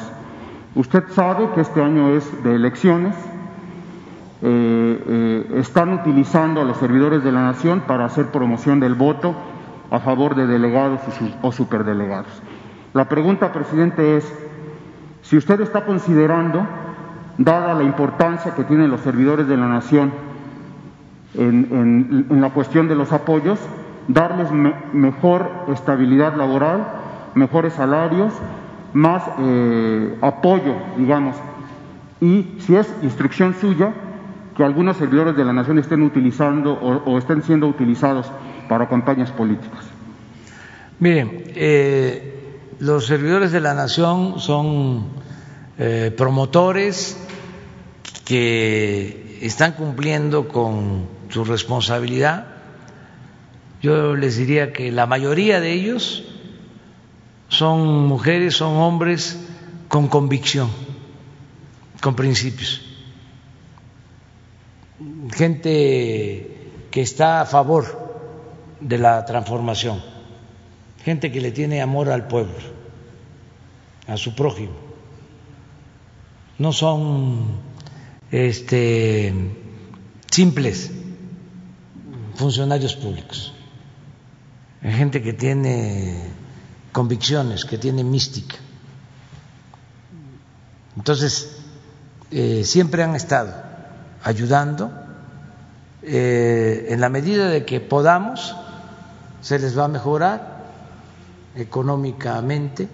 [0.76, 3.16] Usted sabe que este año es de elecciones,
[4.42, 9.36] eh, eh, están utilizando a los servidores de la nación para hacer promoción del voto
[9.92, 11.02] a favor de delegados
[11.42, 12.42] o superdelegados.
[12.94, 14.34] La pregunta, presidente, es
[15.22, 16.66] si usted está considerando,
[17.38, 20.12] dada la importancia que tienen los servidores de la nación
[21.36, 23.60] en, la cuestión de los apoyos,
[24.08, 26.86] darles mejor estabilidad laboral,
[27.36, 28.34] mejores salarios,
[28.94, 31.36] más eh, apoyo, digamos,
[32.22, 33.94] y si es instrucción suya,
[34.56, 38.32] que algunos servidores de la nación estén utilizando o estén siendo utilizados
[38.70, 39.84] para campañas políticas.
[41.00, 45.08] Miren, eh, los servidores de la nación son
[45.78, 47.18] eh, promotores
[48.26, 52.48] que están cumpliendo con su responsabilidad.
[53.82, 56.33] Yo les diría que la mayoría de ellos
[57.54, 59.40] son mujeres, son hombres
[59.88, 60.70] con convicción,
[62.02, 62.82] con principios.
[65.32, 67.86] Gente que está a favor
[68.80, 70.02] de la transformación,
[71.04, 72.56] gente que le tiene amor al pueblo,
[74.08, 74.74] a su prójimo.
[76.58, 77.60] No son
[78.32, 79.32] este,
[80.32, 80.92] simples
[82.34, 83.54] funcionarios públicos,
[84.82, 86.42] gente que tiene
[86.94, 88.56] convicciones, que tiene mística.
[90.96, 91.58] Entonces,
[92.32, 93.52] eh, siempre han estado
[94.24, 94.92] ayudando
[96.04, 98.56] eh, en la medida de que podamos
[99.42, 100.64] se les va a mejorar
[101.56, 102.88] económicamente,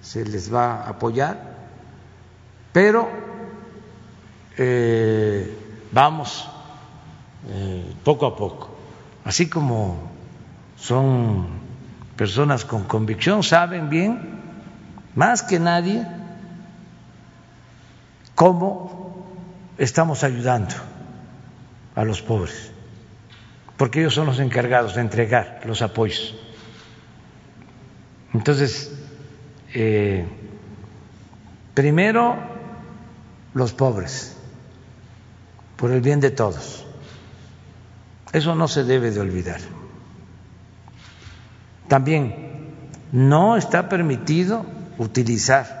[0.00, 1.56] se les va a apoyar,
[2.72, 3.08] pero
[4.56, 5.56] eh,
[5.92, 6.48] vamos
[8.04, 8.68] poco a poco,
[9.24, 10.10] así como
[10.76, 11.57] son
[12.18, 14.42] personas con convicción, saben bien,
[15.14, 16.06] más que nadie,
[18.34, 19.24] cómo
[19.78, 20.74] estamos ayudando
[21.94, 22.72] a los pobres
[23.78, 26.34] porque ellos son los encargados de entregar los apoyos.
[28.34, 28.92] Entonces,
[29.72, 30.26] eh,
[31.74, 32.36] primero
[33.54, 34.36] los pobres,
[35.76, 36.84] por el bien de todos.
[38.32, 39.60] Eso no se debe de olvidar.
[41.88, 42.74] También
[43.12, 44.64] no está permitido
[44.98, 45.78] utilizar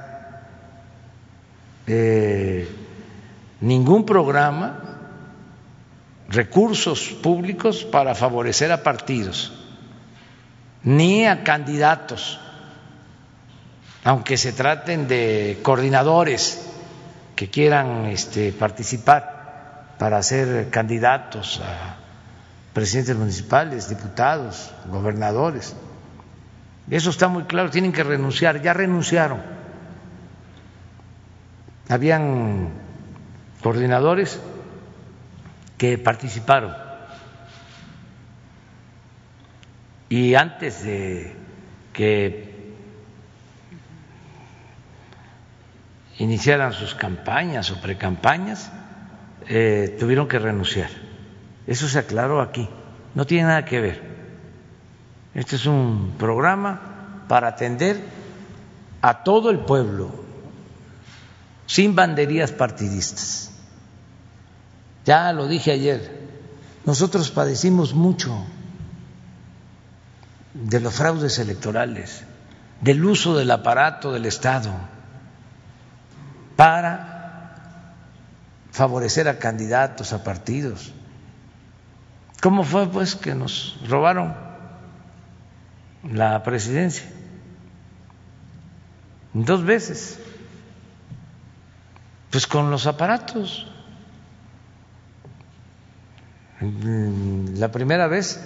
[1.86, 2.68] eh,
[3.60, 4.80] ningún programa
[6.28, 9.52] recursos públicos para favorecer a partidos,
[10.82, 12.38] ni a candidatos,
[14.04, 16.66] aunque se traten de coordinadores
[17.34, 21.96] que quieran este, participar para ser candidatos a
[22.72, 25.74] presidentes municipales, diputados, gobernadores.
[26.90, 29.42] Eso está muy claro, tienen que renunciar, ya renunciaron.
[31.88, 32.70] Habían
[33.62, 34.40] coordinadores
[35.76, 36.74] que participaron.
[40.08, 41.34] Y antes de
[41.92, 42.72] que
[46.18, 48.72] iniciaran sus campañas o precampañas,
[49.46, 50.90] eh, tuvieron que renunciar.
[51.66, 52.68] Eso se aclaró aquí.
[53.14, 54.07] No tiene nada que ver.
[55.38, 56.80] Este es un programa
[57.28, 58.02] para atender
[59.00, 60.10] a todo el pueblo,
[61.64, 63.52] sin banderías partidistas.
[65.04, 66.28] Ya lo dije ayer,
[66.84, 68.36] nosotros padecimos mucho
[70.54, 72.24] de los fraudes electorales,
[72.80, 74.72] del uso del aparato del Estado
[76.56, 77.94] para
[78.72, 80.92] favorecer a candidatos, a partidos.
[82.42, 84.47] ¿Cómo fue pues que nos robaron
[86.02, 87.06] la presidencia?
[89.32, 90.18] Dos veces.
[92.30, 93.66] Pues con los aparatos.
[96.60, 98.44] La primera vez,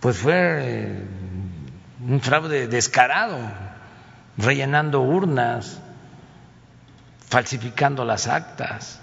[0.00, 1.04] pues fue
[2.06, 3.38] un fraude descarado,
[4.36, 5.80] rellenando urnas,
[7.28, 9.00] falsificando las actas.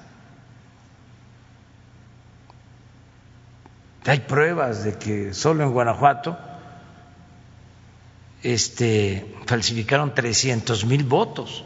[4.07, 6.37] Hay pruebas de que solo en Guanajuato
[8.43, 11.63] este, falsificaron 300 mil votos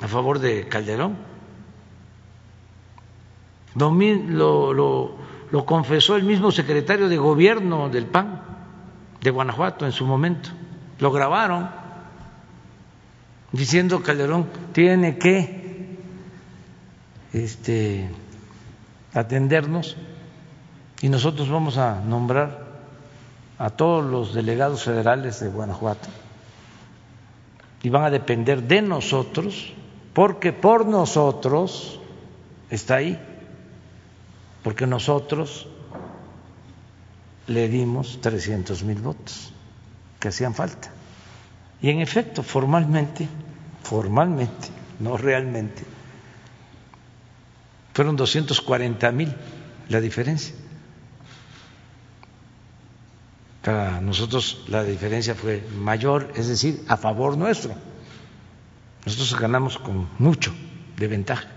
[0.00, 1.16] a favor de Calderón.
[3.74, 8.42] Lo, lo, confesó el mismo secretario de gobierno del PAN
[9.20, 10.48] de Guanajuato en su momento.
[10.98, 11.68] Lo grabaron
[13.52, 15.98] diciendo Calderón tiene que
[17.34, 18.08] este,
[19.12, 19.96] atendernos
[21.00, 22.66] y nosotros vamos a nombrar
[23.58, 26.08] a todos los delegados federales de Guanajuato
[27.82, 29.72] y van a depender de nosotros
[30.12, 32.00] porque por nosotros
[32.70, 33.20] está ahí,
[34.62, 35.68] porque nosotros
[37.46, 39.52] le dimos 300 mil votos
[40.18, 40.90] que hacían falta.
[41.80, 43.28] Y en efecto, formalmente,
[43.84, 44.68] formalmente,
[44.98, 45.84] no realmente,
[47.94, 49.32] fueron 240 mil
[49.88, 50.54] la diferencia.
[53.62, 57.74] Para nosotros la diferencia fue mayor, es decir, a favor nuestro.
[59.04, 60.52] Nosotros ganamos con mucho
[60.96, 61.48] de ventaja.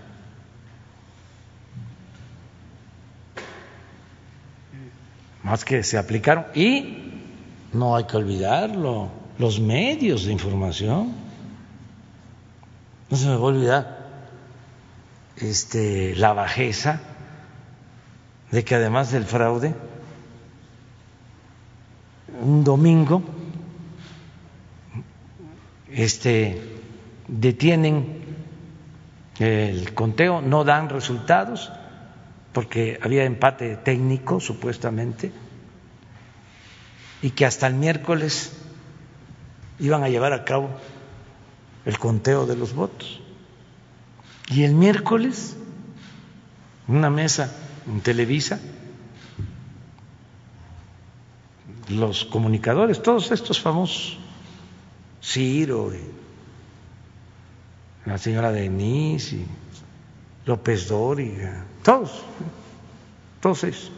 [5.42, 6.46] Más que se aplicaron.
[6.54, 7.12] Y
[7.72, 11.12] no hay que olvidarlo, los medios de información.
[13.10, 14.02] No se me va a olvidar
[15.36, 17.00] este, la bajeza
[18.50, 19.74] de que además del fraude,
[22.40, 23.22] un domingo
[25.90, 26.60] este,
[27.28, 28.22] detienen
[29.38, 31.70] el conteo, no dan resultados
[32.52, 35.32] porque había empate técnico supuestamente
[37.22, 38.52] y que hasta el miércoles
[39.78, 40.70] iban a llevar a cabo
[41.84, 43.20] el conteo de los votos.
[44.48, 45.56] Y el miércoles,
[46.88, 47.54] una mesa
[47.86, 48.60] en Televisa,
[51.88, 54.18] los comunicadores, todos estos famosos,
[55.22, 55.92] Ciro,
[58.04, 59.46] la señora Denise, y
[60.44, 62.22] López Dóriga, todos,
[63.40, 63.92] todos ellos,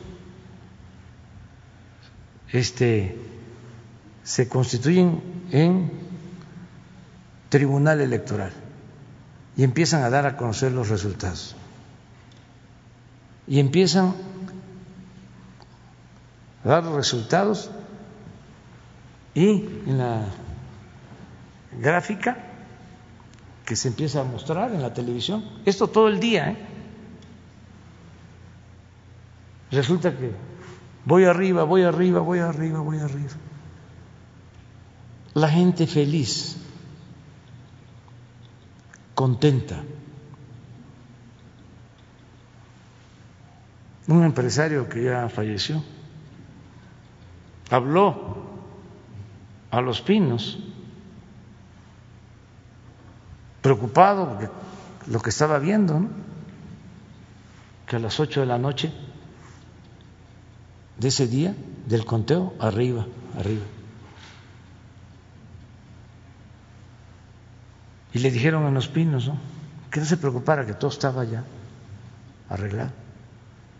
[2.52, 3.18] este,
[4.22, 5.90] se constituyen en
[7.48, 8.52] tribunal electoral
[9.56, 11.56] y empiezan a dar a conocer los resultados.
[13.46, 14.14] Y empiezan
[16.64, 17.70] dar resultados
[19.34, 20.24] y en la
[21.78, 22.38] gráfica
[23.66, 26.56] que se empieza a mostrar en la televisión, esto todo el día, ¿eh?
[29.70, 30.32] resulta que
[31.04, 33.32] voy arriba, voy arriba, voy arriba, voy arriba.
[35.34, 36.56] La gente feliz,
[39.14, 39.82] contenta.
[44.06, 45.82] Un empresario que ya falleció
[47.74, 48.36] habló
[49.70, 50.58] a los pinos,
[53.60, 54.48] preocupado porque
[55.08, 56.08] lo que estaba viendo, ¿no?
[57.86, 58.92] que a las ocho de la noche
[60.98, 61.54] de ese día
[61.86, 63.06] del conteo, arriba,
[63.38, 63.64] arriba.
[68.12, 69.36] Y le dijeron a los pinos ¿no?
[69.90, 71.42] que no se preocupara, que todo estaba ya
[72.48, 72.92] arreglado.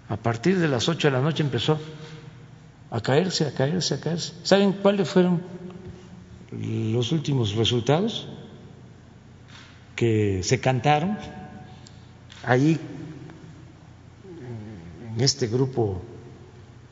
[0.09, 1.79] A partir de las ocho de la noche empezó
[2.91, 4.35] a caerse, a caerse, a caerse.
[4.43, 5.43] ¿Saben cuáles fueron
[6.51, 8.29] los últimos resultados?
[9.97, 11.17] Que se cantaron
[12.45, 12.79] ahí
[15.15, 16.03] en este grupo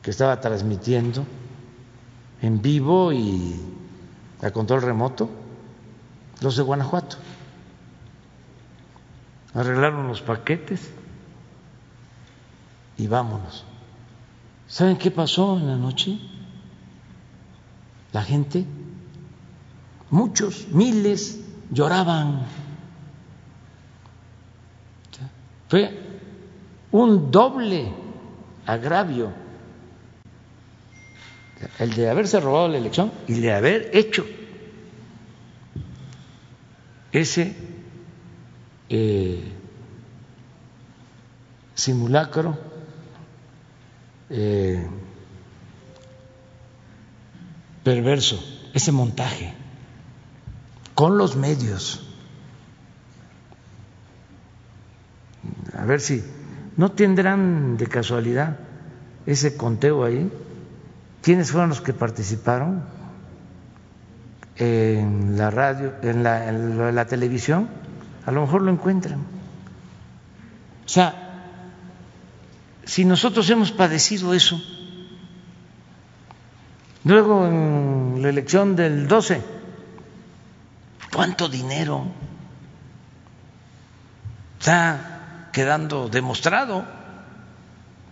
[0.01, 1.25] que estaba transmitiendo
[2.41, 3.55] en vivo y
[4.41, 5.29] a control remoto,
[6.41, 7.15] los de Guanajuato.
[9.53, 10.91] Arreglaron los paquetes
[12.97, 13.65] y vámonos.
[14.67, 16.17] ¿Saben qué pasó en la noche?
[18.11, 18.65] La gente
[20.09, 21.39] muchos, miles,
[21.71, 22.45] lloraban.
[25.67, 25.97] Fue
[26.91, 27.91] un doble
[28.65, 29.33] agravio
[31.79, 34.25] el de haberse robado la elección y de haber hecho
[37.11, 37.55] ese
[38.89, 39.41] eh,
[41.73, 42.57] simulacro
[44.29, 44.87] eh,
[47.83, 48.43] perverso,
[48.73, 49.53] ese montaje
[50.95, 52.07] con los medios.
[55.77, 56.23] A ver si
[56.77, 58.57] no tendrán de casualidad
[59.25, 60.31] ese conteo ahí.
[61.21, 62.83] ¿Quiénes fueron los que participaron
[64.57, 67.69] en la radio, en la, en la televisión?
[68.25, 69.19] A lo mejor lo encuentran.
[70.85, 71.22] O sea,
[72.85, 74.61] si nosotros hemos padecido eso,
[77.03, 79.41] luego en la elección del 12,
[81.13, 82.05] ¿cuánto dinero
[84.59, 86.85] está quedando demostrado?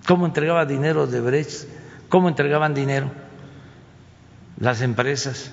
[0.07, 1.67] ¿Cómo entregaba dinero de Brecht?
[2.09, 3.11] ¿Cómo entregaban dinero
[4.57, 5.51] las empresas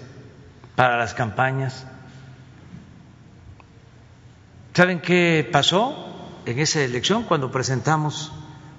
[0.74, 1.86] para las campañas?
[4.74, 8.32] ¿Saben qué pasó en esa elección cuando presentamos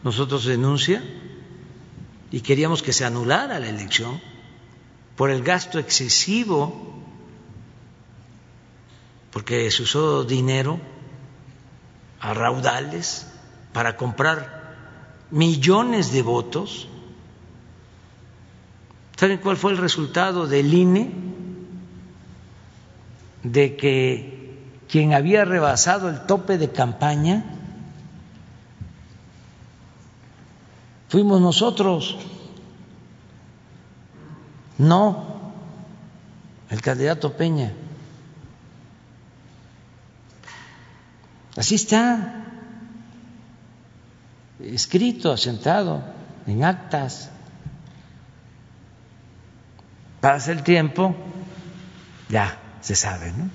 [0.03, 1.03] nosotros denuncia
[2.31, 4.21] y queríamos que se anulara la elección
[5.15, 6.93] por el gasto excesivo,
[9.31, 10.79] porque se usó dinero
[12.19, 13.27] a raudales
[13.73, 16.87] para comprar millones de votos.
[19.17, 21.11] ¿Saben cuál fue el resultado del INE?
[23.43, 24.57] De que
[24.87, 27.58] quien había rebasado el tope de campaña
[31.09, 32.17] fuimos nosotros,
[34.77, 35.51] no
[36.69, 37.73] el candidato Peña.
[41.57, 42.45] Así está
[44.61, 46.01] escrito, asentado
[46.47, 47.31] en actas.
[50.21, 51.15] Pasa el tiempo,
[52.29, 53.49] ya se sabe, ¿no?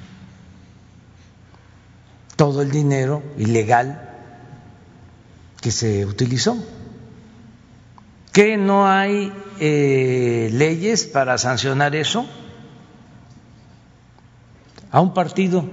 [2.37, 4.11] todo el dinero ilegal
[5.61, 6.57] que se utilizó.
[8.35, 12.27] ¿Que no hay eh, leyes para sancionar eso?
[14.91, 15.65] A un partido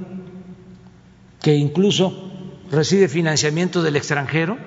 [1.41, 2.31] que incluso
[2.71, 4.57] recibe financiamiento del extranjero.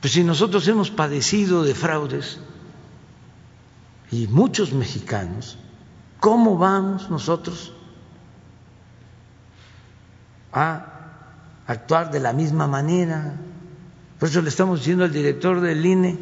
[0.00, 2.40] Pues si nosotros hemos padecido de fraudes
[4.10, 5.58] y muchos mexicanos,
[6.20, 7.74] ¿cómo vamos nosotros
[10.52, 10.98] a
[11.66, 13.34] actuar de la misma manera.
[14.18, 16.18] Por eso le estamos diciendo al director del INE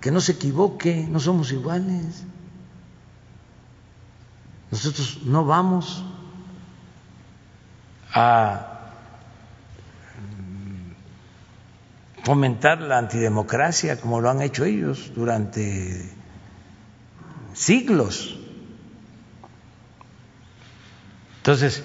[0.00, 2.24] que no se equivoque, no somos iguales.
[4.70, 6.04] Nosotros no vamos
[8.12, 8.78] a
[12.22, 16.12] fomentar la antidemocracia como lo han hecho ellos durante
[17.54, 18.38] siglos.
[21.38, 21.82] Entonces,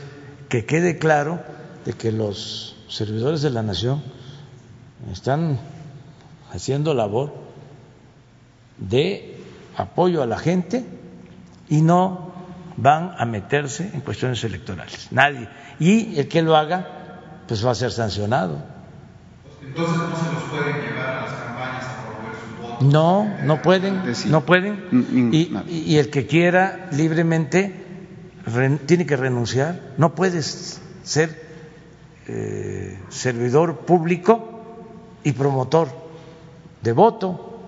[0.49, 1.41] que quede claro
[1.85, 4.01] de que los servidores de la nación
[5.11, 5.59] están
[6.51, 7.33] haciendo labor
[8.77, 9.37] de
[9.75, 10.85] apoyo a la gente
[11.69, 12.31] y no
[12.77, 15.07] van a meterse en cuestiones electorales.
[15.11, 15.47] Nadie.
[15.79, 18.63] Y el que lo haga, pues va a ser sancionado.
[19.61, 22.87] Entonces no se los pueden llevar a las campañas a promover sus votos.
[22.87, 25.31] No, no pueden, no pueden.
[25.31, 27.83] Y, y el que quiera libremente
[28.85, 31.42] tiene que renunciar, no puedes ser
[32.27, 34.61] eh, servidor público
[35.23, 35.89] y promotor
[36.81, 37.59] de voto.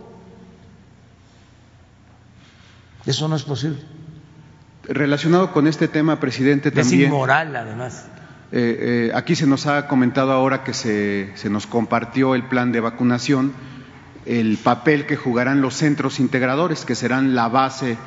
[3.06, 3.80] Eso no es posible.
[4.84, 7.02] Relacionado con este tema, presidente, también.
[7.02, 8.08] Es inmoral, además.
[8.52, 12.72] Eh, eh, aquí se nos ha comentado ahora que se, se nos compartió el plan
[12.72, 13.54] de vacunación,
[14.26, 17.98] el papel que jugarán los centros integradores, que serán la base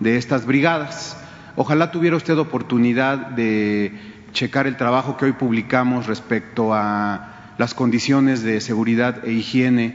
[0.00, 1.16] de estas brigadas.
[1.56, 8.42] Ojalá tuviera usted oportunidad de checar el trabajo que hoy publicamos respecto a las condiciones
[8.42, 9.94] de seguridad e higiene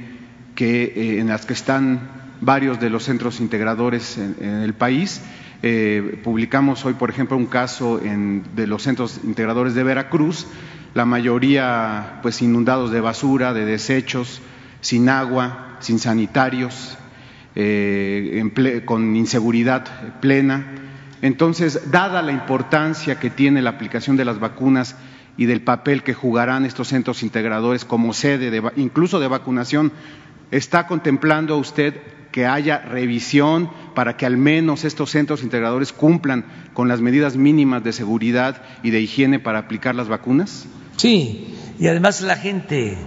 [0.55, 2.09] que, eh, en las que están
[2.41, 5.21] varios de los centros integradores en, el país.
[5.61, 10.45] Eh, publicamos hoy, por ejemplo, un caso de los centros integradores de Veracruz,
[10.93, 14.41] la mayoría pues inundados de basura, de desechos,
[14.81, 16.97] sin agua, sin sanitarios,
[17.55, 20.82] eh, con inseguridad plena.
[21.23, 24.95] Entonces, dada la importancia que tiene la aplicación de las vacunas
[25.37, 29.91] y del papel que jugarán estos centros integradores como sede, de, incluso de vacunación
[30.53, 31.95] ¿Está contemplando usted
[32.31, 37.83] que haya revisión para que al menos estos centros integradores cumplan con las medidas mínimas
[37.83, 40.67] de seguridad y de higiene para aplicar las vacunas?
[40.97, 42.99] Sí, y además la gente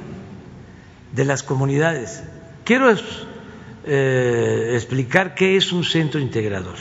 [1.12, 2.24] de las comunidades.
[2.64, 2.92] Quiero
[3.84, 6.78] eh, explicar qué es un centro integrador,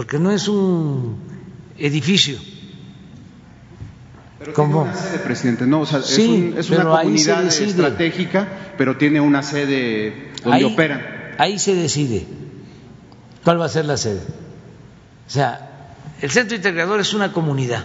[0.00, 1.18] porque no es un
[1.76, 2.38] edificio.
[4.38, 8.48] Pero tiene una sede, presidente, no, o sea, es, un- es una se comunidad estratégica,
[8.78, 11.02] pero tiene una sede donde Ahí- operan.
[11.36, 12.26] Ahí se decide
[13.44, 14.22] cuál va a ser la sede.
[15.26, 17.84] O sea, el centro integrador es una comunidad,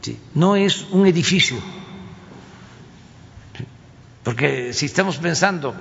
[0.00, 0.18] ¿sí?
[0.32, 1.58] no es un edificio.
[3.58, 3.64] ¿sí?
[4.24, 5.74] Porque si estamos pensando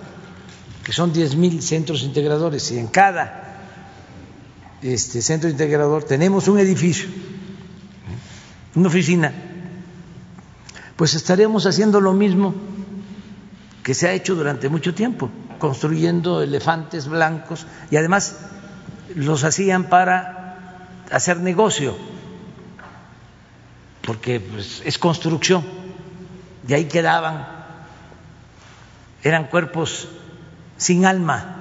[0.84, 3.46] que son 10.000 centros integradores y en cada
[4.82, 7.10] este, centro integrador tenemos un edificio,
[8.76, 9.34] una oficina,
[10.96, 12.54] pues estaríamos haciendo lo mismo
[13.84, 15.30] que se ha hecho durante mucho tiempo,
[15.60, 18.38] construyendo elefantes blancos y además
[19.16, 21.96] los hacían para hacer negocio,
[24.06, 25.64] porque pues, es construcción,
[26.68, 27.48] y ahí quedaban,
[29.24, 30.10] eran cuerpos
[30.78, 31.57] sin alma.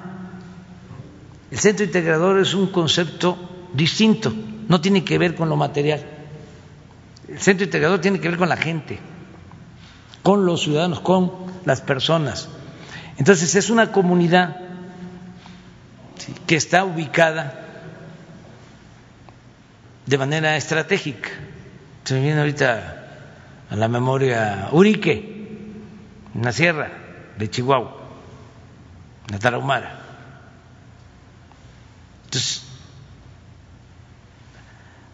[1.50, 3.38] El centro integrador es un concepto
[3.72, 4.32] distinto,
[4.68, 6.04] no tiene que ver con lo material.
[7.28, 8.98] El centro integrador tiene que ver con la gente,
[10.22, 11.32] con los ciudadanos, con
[11.64, 12.48] las personas.
[13.18, 14.56] Entonces es una comunidad
[16.46, 17.62] que está ubicada
[20.06, 21.30] de manera estratégica.
[22.04, 23.06] Se me viene ahorita
[23.70, 25.36] a la memoria Urique,
[26.34, 26.90] en la sierra
[27.38, 27.96] de Chihuahua,
[29.28, 30.05] en la Tarahumara.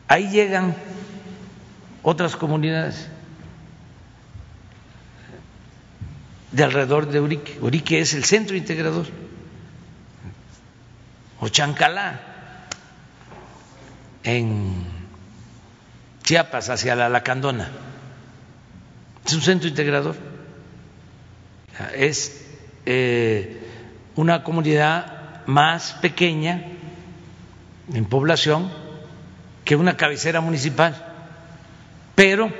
[0.08, 0.74] Ahí llegan
[2.02, 3.08] otras comunidades
[6.50, 7.58] de alrededor de Urique.
[7.60, 9.06] Urique es el centro integrador.
[11.40, 12.20] O Chancalá,
[14.22, 14.84] en
[16.22, 17.68] Chiapas, hacia la Lacandona.
[19.24, 20.14] Es un centro integrador.
[21.96, 22.44] Es
[22.84, 23.66] eh,
[24.14, 26.71] una comunidad más pequeña
[27.92, 28.70] en población
[29.64, 30.94] que una cabecera municipal,
[32.14, 32.52] pero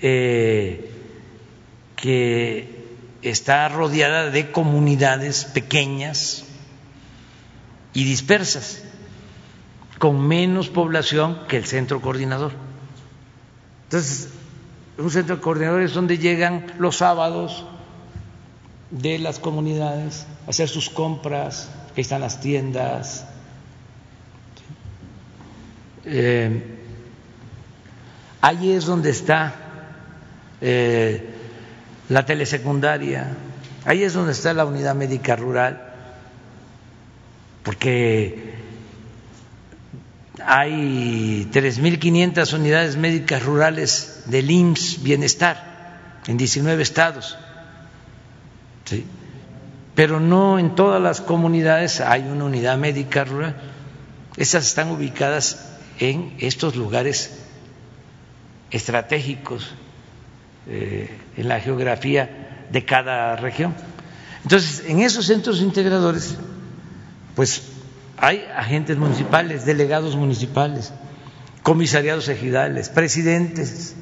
[0.00, 0.90] eh,
[1.96, 2.76] que
[3.22, 6.44] está rodeada de comunidades pequeñas
[7.92, 8.82] y dispersas,
[9.98, 12.52] con menos población que el centro coordinador.
[13.84, 14.28] Entonces,
[14.98, 17.64] un centro coordinador es donde llegan los sábados
[18.90, 23.26] de las comunidades a hacer sus compras, que están las tiendas.
[26.08, 26.62] Eh,
[28.40, 29.54] ahí es donde está
[30.60, 31.30] eh,
[32.08, 33.36] la telesecundaria,
[33.84, 35.82] ahí es donde está la unidad médica rural,
[37.64, 38.54] porque
[40.44, 47.36] hay 3.500 unidades médicas rurales del IMSS Bienestar en 19 estados,
[49.96, 53.56] pero no en todas las comunidades hay una unidad médica rural.
[54.36, 57.32] Esas están ubicadas en estos lugares
[58.70, 59.74] estratégicos
[60.68, 63.74] eh, en la geografía de cada región.
[64.42, 66.36] Entonces, en esos centros integradores,
[67.34, 67.62] pues
[68.16, 70.92] hay agentes municipales, delegados municipales,
[71.62, 73.94] comisariados ejidales, presidentes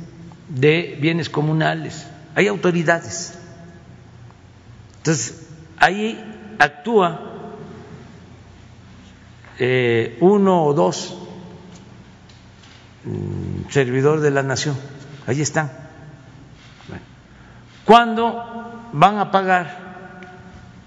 [0.49, 3.35] de bienes comunales, hay autoridades.
[4.99, 5.47] Entonces,
[5.79, 6.23] ahí
[6.59, 7.33] actúa
[9.59, 11.24] eh, uno o dos
[13.69, 14.77] servidor de la nación,
[15.27, 15.71] ahí están.
[17.85, 18.43] ¿Cuándo
[18.93, 19.79] van a pagar?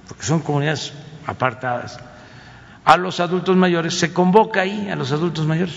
[0.08, 0.94] Porque son comunidades
[1.26, 2.00] apartadas.
[2.84, 5.76] A los adultos mayores, se convoca ahí a los adultos mayores.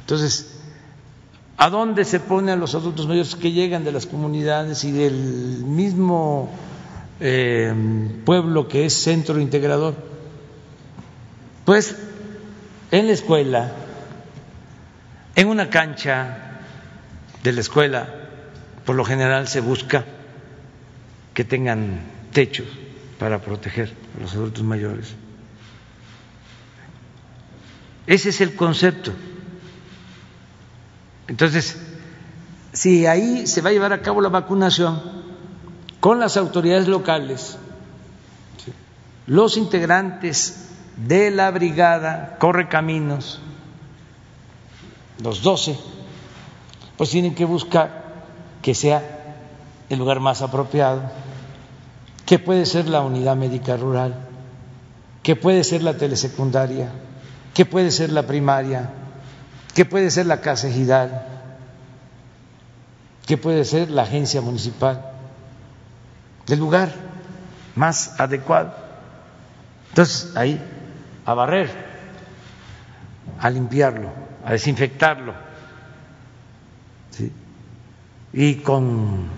[0.00, 0.60] Entonces,
[1.56, 5.64] ¿a dónde se pone a los adultos mayores que llegan de las comunidades y del
[5.64, 6.50] mismo
[7.18, 7.74] eh,
[8.24, 9.94] pueblo que es centro integrador?
[11.64, 11.96] Pues
[12.92, 13.72] en la escuela,
[15.34, 16.60] en una cancha
[17.42, 18.06] de la escuela,
[18.84, 20.04] por lo general se busca
[21.32, 22.02] que tengan
[22.32, 22.66] techos
[23.18, 25.14] para proteger a los adultos mayores.
[28.06, 29.12] Ese es el concepto.
[31.28, 31.78] Entonces,
[32.74, 35.00] si ahí se va a llevar a cabo la vacunación
[35.98, 37.56] con las autoridades locales,
[39.26, 43.40] los integrantes de la brigada Corre Caminos,
[45.22, 45.78] los 12,
[46.96, 48.02] pues tienen que buscar
[48.60, 49.02] que sea
[49.88, 51.02] el lugar más apropiado,
[52.26, 54.14] que puede ser la unidad médica rural,
[55.22, 56.90] que puede ser la telesecundaria,
[57.54, 58.90] que puede ser la primaria,
[59.74, 61.26] que puede ser la casa ejidal,
[63.26, 65.12] que puede ser la agencia municipal,
[66.48, 66.92] el lugar
[67.74, 68.74] más adecuado.
[69.90, 70.60] Entonces, ahí,
[71.24, 71.70] a barrer,
[73.38, 74.10] a limpiarlo,
[74.44, 75.34] a desinfectarlo,
[78.32, 79.28] y con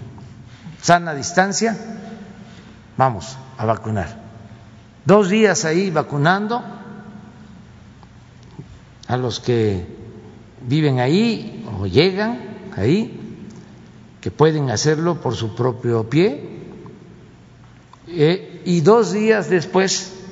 [0.80, 1.76] sana distancia,
[2.96, 4.22] vamos a vacunar.
[5.04, 6.62] Dos días ahí vacunando
[9.06, 9.86] a los que
[10.62, 13.20] viven ahí o llegan ahí,
[14.20, 16.54] que pueden hacerlo por su propio pie,
[18.08, 20.23] eh, y dos días después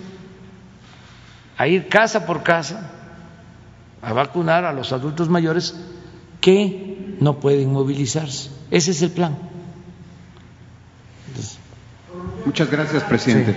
[1.56, 2.90] a ir casa por casa
[4.02, 5.74] a vacunar a los adultos mayores
[6.40, 8.50] que no pueden movilizarse.
[8.70, 9.38] Ese es el plan.
[12.44, 13.56] Muchas gracias, presidente.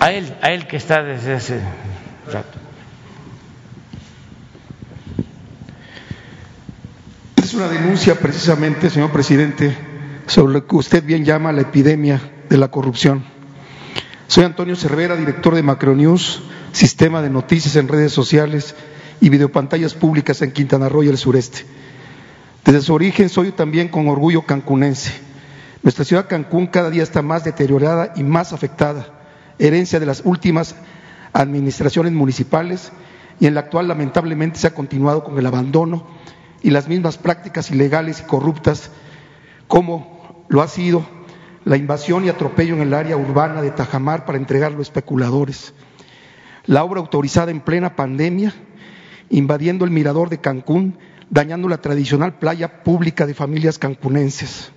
[0.00, 1.60] A él, a él que está desde ese
[2.30, 2.58] rato.
[7.42, 9.74] Es una denuncia precisamente, señor presidente,
[10.26, 12.20] sobre lo que usted bien llama la epidemia
[12.50, 13.33] de la corrupción.
[14.34, 16.42] Soy Antonio Cervera, director de Macronews,
[16.72, 18.74] sistema de noticias en redes sociales
[19.20, 21.64] y videopantallas públicas en Quintana Roo y el sureste.
[22.64, 25.12] Desde su origen soy también con orgullo cancunense.
[25.84, 29.06] Nuestra ciudad Cancún cada día está más deteriorada y más afectada,
[29.60, 30.74] herencia de las últimas
[31.32, 32.90] administraciones municipales
[33.38, 36.08] y en la actual lamentablemente se ha continuado con el abandono
[36.60, 38.90] y las mismas prácticas ilegales y corruptas
[39.68, 41.06] como lo ha sido
[41.64, 45.74] la invasión y atropello en el área urbana de Tajamar para entregarlo a especuladores,
[46.66, 48.54] la obra autorizada en plena pandemia
[49.30, 50.98] invadiendo el mirador de Cancún,
[51.30, 54.70] dañando la tradicional playa pública de familias cancunenses.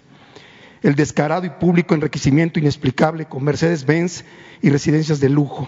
[0.81, 4.23] El descarado y público enriquecimiento inexplicable con Mercedes-Benz
[4.61, 5.67] y residencias de lujo.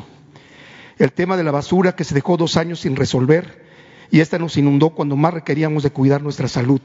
[0.97, 3.65] El tema de la basura que se dejó dos años sin resolver
[4.11, 6.81] y esta nos inundó cuando más requeríamos de cuidar nuestra salud.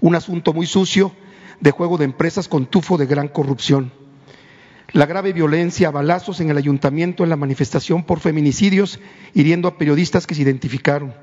[0.00, 1.12] Un asunto muy sucio
[1.62, 3.92] de juego de empresas con tufo de gran corrupción
[4.92, 9.00] la grave violencia balazos en el ayuntamiento en la manifestación por feminicidios,
[9.32, 11.14] hiriendo a periodistas que se identificaron,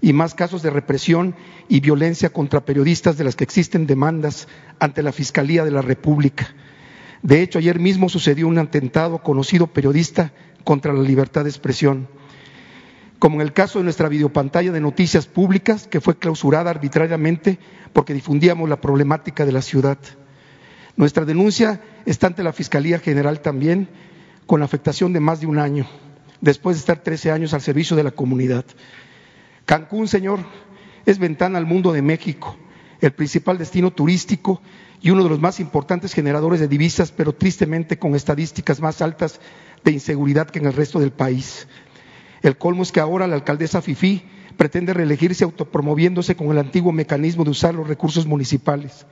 [0.00, 1.34] y más casos de represión
[1.68, 4.46] y violencia contra periodistas de las que existen demandas
[4.78, 6.54] ante la Fiscalía de la República.
[7.22, 10.32] De hecho, ayer mismo sucedió un atentado conocido periodista
[10.62, 12.06] contra la libertad de expresión,
[13.20, 17.58] como en el caso de nuestra videopantalla de noticias públicas, que fue clausurada arbitrariamente
[17.92, 19.98] porque difundíamos la problemática de la ciudad.
[20.96, 23.88] Nuestra denuncia está ante la Fiscalía General también,
[24.46, 25.86] con la afectación de más de un año,
[26.40, 28.64] después de estar 13 años al servicio de la comunidad.
[29.66, 30.40] Cancún, señor,
[31.04, 32.56] es ventana al mundo de México,
[33.02, 34.62] el principal destino turístico
[35.02, 39.40] y uno de los más importantes generadores de divisas, pero tristemente con estadísticas más altas
[39.84, 41.68] de inseguridad que en el resto del país.
[42.42, 44.22] El colmo es que ahora la alcaldesa Fifi
[44.56, 49.06] pretende reelegirse autopromoviéndose con el antiguo mecanismo de usar los recursos municipales.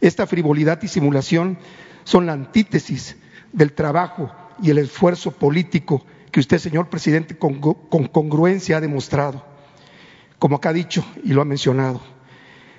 [0.00, 1.58] Esta frivolidad y simulación
[2.04, 3.16] son la antítesis
[3.52, 4.30] del trabajo
[4.62, 9.44] y el esfuerzo político que usted, señor presidente, con, congruencia ha demostrado,
[10.38, 12.00] como acá ha dicho y lo ha mencionado.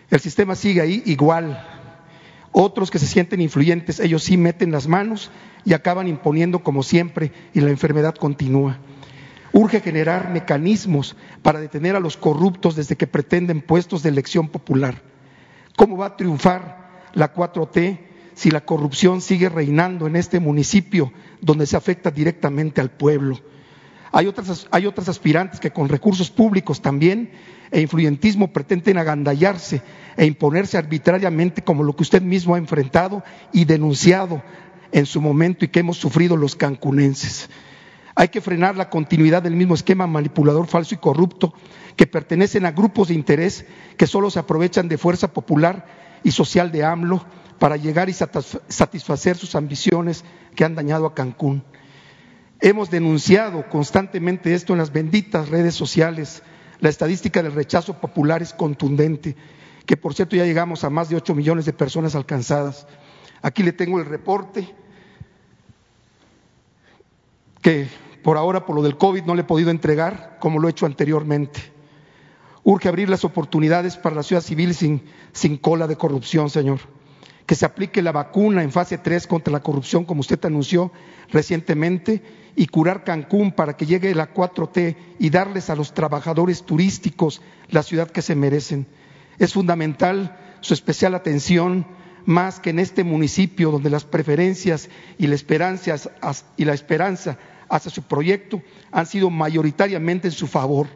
[0.09, 1.67] El sistema sigue ahí igual.
[2.53, 5.31] Otros que se sienten influyentes, ellos sí meten las manos
[5.63, 8.79] y acaban imponiendo como siempre y la enfermedad continúa.
[9.53, 15.01] Urge generar mecanismos para detener a los corruptos desde que pretenden puestos de elección popular.
[15.75, 16.81] ¿Cómo va a triunfar
[17.13, 21.11] la 4T si la corrupción sigue reinando en este municipio
[21.41, 23.39] donde se afecta directamente al pueblo.
[24.11, 27.31] Hay otras, hay otras aspirantes que con recursos públicos también
[27.71, 29.81] e influyentismo pretenden agandallarse
[30.17, 33.23] e imponerse arbitrariamente como lo que usted mismo ha enfrentado
[33.53, 34.43] y denunciado
[34.91, 37.49] en su momento y que hemos sufrido los cancunenses.
[38.15, 41.53] Hay que frenar la continuidad del mismo esquema manipulador falso y corrupto
[41.95, 43.65] que pertenecen a grupos de interés
[43.97, 45.85] que solo se aprovechan de fuerza popular
[46.23, 47.25] y social de AMLO
[47.59, 50.25] para llegar y satisfacer sus ambiciones
[50.55, 51.63] que han dañado a Cancún.
[52.59, 56.43] Hemos denunciado constantemente esto en las benditas redes sociales.
[56.79, 59.35] La estadística del rechazo popular es contundente,
[59.85, 62.87] que por cierto ya llegamos a más de ocho millones de personas alcanzadas.
[63.41, 64.73] Aquí le tengo el reporte
[67.61, 67.87] que
[68.23, 70.85] por ahora, por lo del COVID, no le he podido entregar como lo he hecho
[70.85, 71.59] anteriormente.
[72.63, 76.79] Urge abrir las oportunidades para la ciudad civil sin, cola de corrupción, señor.
[77.47, 80.91] Que se aplique la vacuna en fase 3 contra la corrupción, como usted anunció
[81.31, 82.21] recientemente,
[82.55, 87.81] y curar Cancún para que llegue la 4T y darles a los trabajadores turísticos la
[87.81, 88.85] ciudad que se merecen.
[89.39, 91.87] Es fundamental su especial atención
[92.25, 95.95] más que en este municipio donde las preferencias y la esperanza,
[96.57, 97.39] y la esperanza
[97.71, 98.61] hacia su proyecto
[98.91, 100.87] han sido mayoritariamente en su favor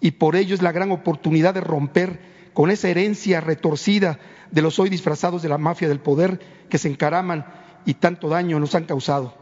[0.00, 2.20] y por ello es la gran oportunidad de romper
[2.54, 4.18] con esa herencia retorcida
[4.50, 6.40] de los hoy disfrazados de la mafia del poder
[6.70, 7.44] que se encaraman
[7.84, 9.34] y tanto daño nos han causado.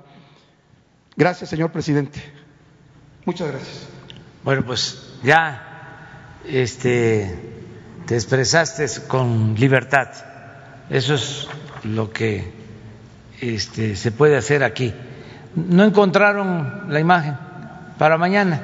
[1.17, 2.21] Gracias, señor presidente.
[3.27, 3.89] Muchas gracias.
[4.43, 7.39] Bueno, pues ya este,
[8.07, 10.09] te expresaste con libertad.
[10.89, 11.47] Eso es
[11.85, 12.53] lo que
[13.41, 14.95] este, se puede hacer aquí.
[15.55, 17.37] No encontraron la imagen
[17.99, 18.61] para mañana.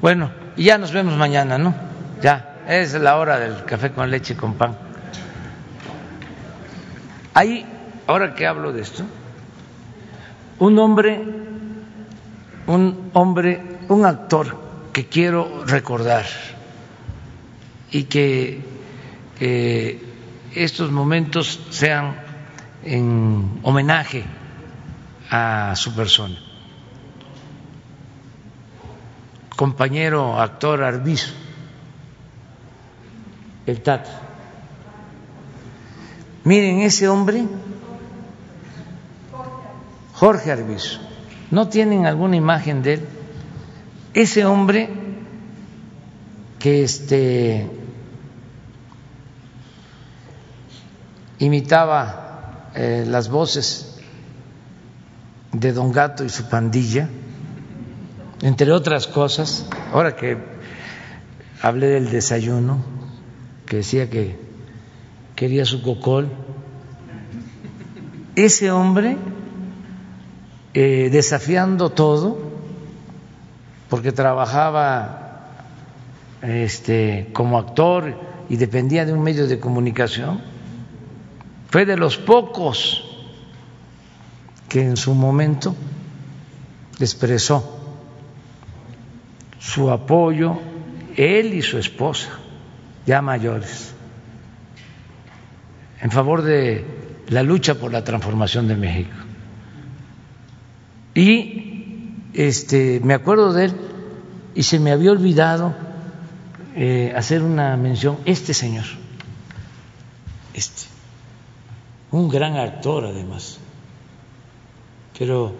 [0.00, 1.74] Bueno, y ya nos vemos mañana, ¿no?
[2.22, 4.76] Ya, es la hora del café con leche y con pan.
[7.34, 7.64] Ahí,
[8.06, 9.04] ahora que hablo de esto,
[10.58, 11.22] un hombre,
[12.66, 14.58] un hombre, un actor
[14.92, 16.26] que quiero recordar
[17.90, 18.60] y que
[20.54, 22.14] estos momentos sean
[22.84, 24.24] en homenaje
[25.30, 26.36] a su persona.
[29.56, 31.32] Compañero actor Arbizo,
[33.66, 34.22] el Tata.
[36.44, 37.44] Miren, ese hombre,
[40.14, 40.98] Jorge Arbizo,
[41.50, 43.08] ¿no tienen alguna imagen de él?
[44.14, 44.88] Ese hombre
[46.58, 47.70] que este
[51.38, 53.89] imitaba eh, las voces
[55.52, 57.08] de Don Gato y su pandilla,
[58.42, 60.38] entre otras cosas, ahora que
[61.60, 62.78] hablé del desayuno,
[63.66, 64.38] que decía que
[65.34, 66.30] quería su cocol,
[68.36, 69.16] ese hombre
[70.72, 72.38] eh, desafiando todo,
[73.88, 75.20] porque trabajaba
[76.42, 78.14] este, como actor
[78.48, 80.40] y dependía de un medio de comunicación,
[81.70, 83.09] fue de los pocos
[84.70, 85.76] que en su momento
[86.98, 87.76] expresó
[89.58, 90.58] su apoyo,
[91.16, 92.30] él y su esposa,
[93.04, 93.92] ya mayores,
[96.00, 96.84] en favor de
[97.28, 99.16] la lucha por la transformación de México.
[101.14, 103.74] Y este, me acuerdo de él
[104.54, 105.74] y se me había olvidado
[106.74, 108.84] eh, hacer una mención, este señor,
[110.54, 110.90] este
[112.12, 113.59] un gran actor además,
[115.20, 115.52] pero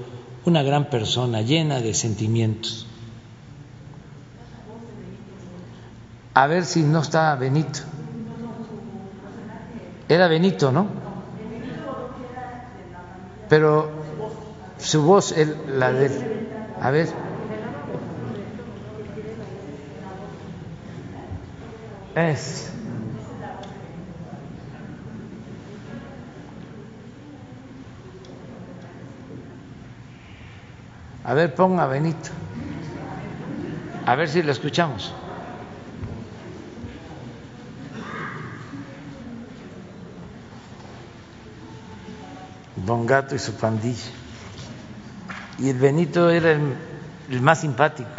[0.47, 2.87] una gran persona llena de sentimientos.
[6.33, 7.81] A ver si no está Benito.
[10.09, 10.87] Era Benito, ¿no?
[13.51, 13.91] Pero
[14.79, 15.35] su voz,
[15.69, 16.49] la de...
[16.81, 17.09] A ver.
[22.15, 22.70] Es.
[31.31, 32.31] A ver, ponga Benito.
[34.05, 35.15] A ver si lo escuchamos.
[42.75, 44.11] Don Gato y su pandilla.
[45.61, 48.11] Y el Benito era el, más simpático.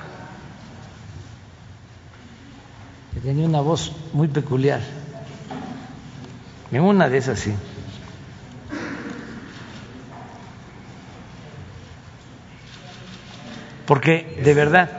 [3.21, 4.79] Tenía una voz muy peculiar.
[6.71, 7.53] En una de esas sí.
[13.91, 14.89] Porque de verdad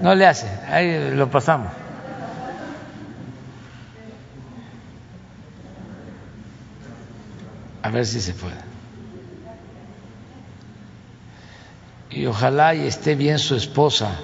[0.00, 1.72] no le hace, ahí lo pasamos.
[7.84, 8.56] A ver si se puede.
[12.10, 14.18] Y ojalá y esté bien su esposa.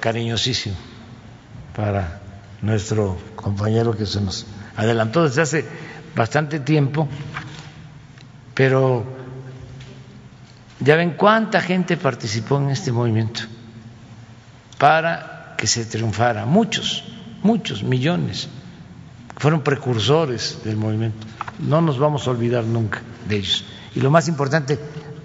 [0.00, 0.76] Cariñosísimo
[1.74, 2.20] para
[2.62, 5.64] nuestro compañero que se nos adelantó desde hace
[6.14, 7.08] bastante tiempo,
[8.54, 9.04] pero
[10.80, 13.42] ya ven cuánta gente participó en este movimiento
[14.78, 17.04] para que se triunfara, muchos,
[17.42, 18.48] muchos millones,
[19.36, 21.26] fueron precursores del movimiento.
[21.58, 23.64] No nos vamos a olvidar nunca de ellos.
[23.94, 24.78] Y lo más importante,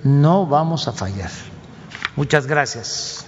[0.04, 1.30] no vamos a fallar.
[2.16, 3.23] Muchas gracias.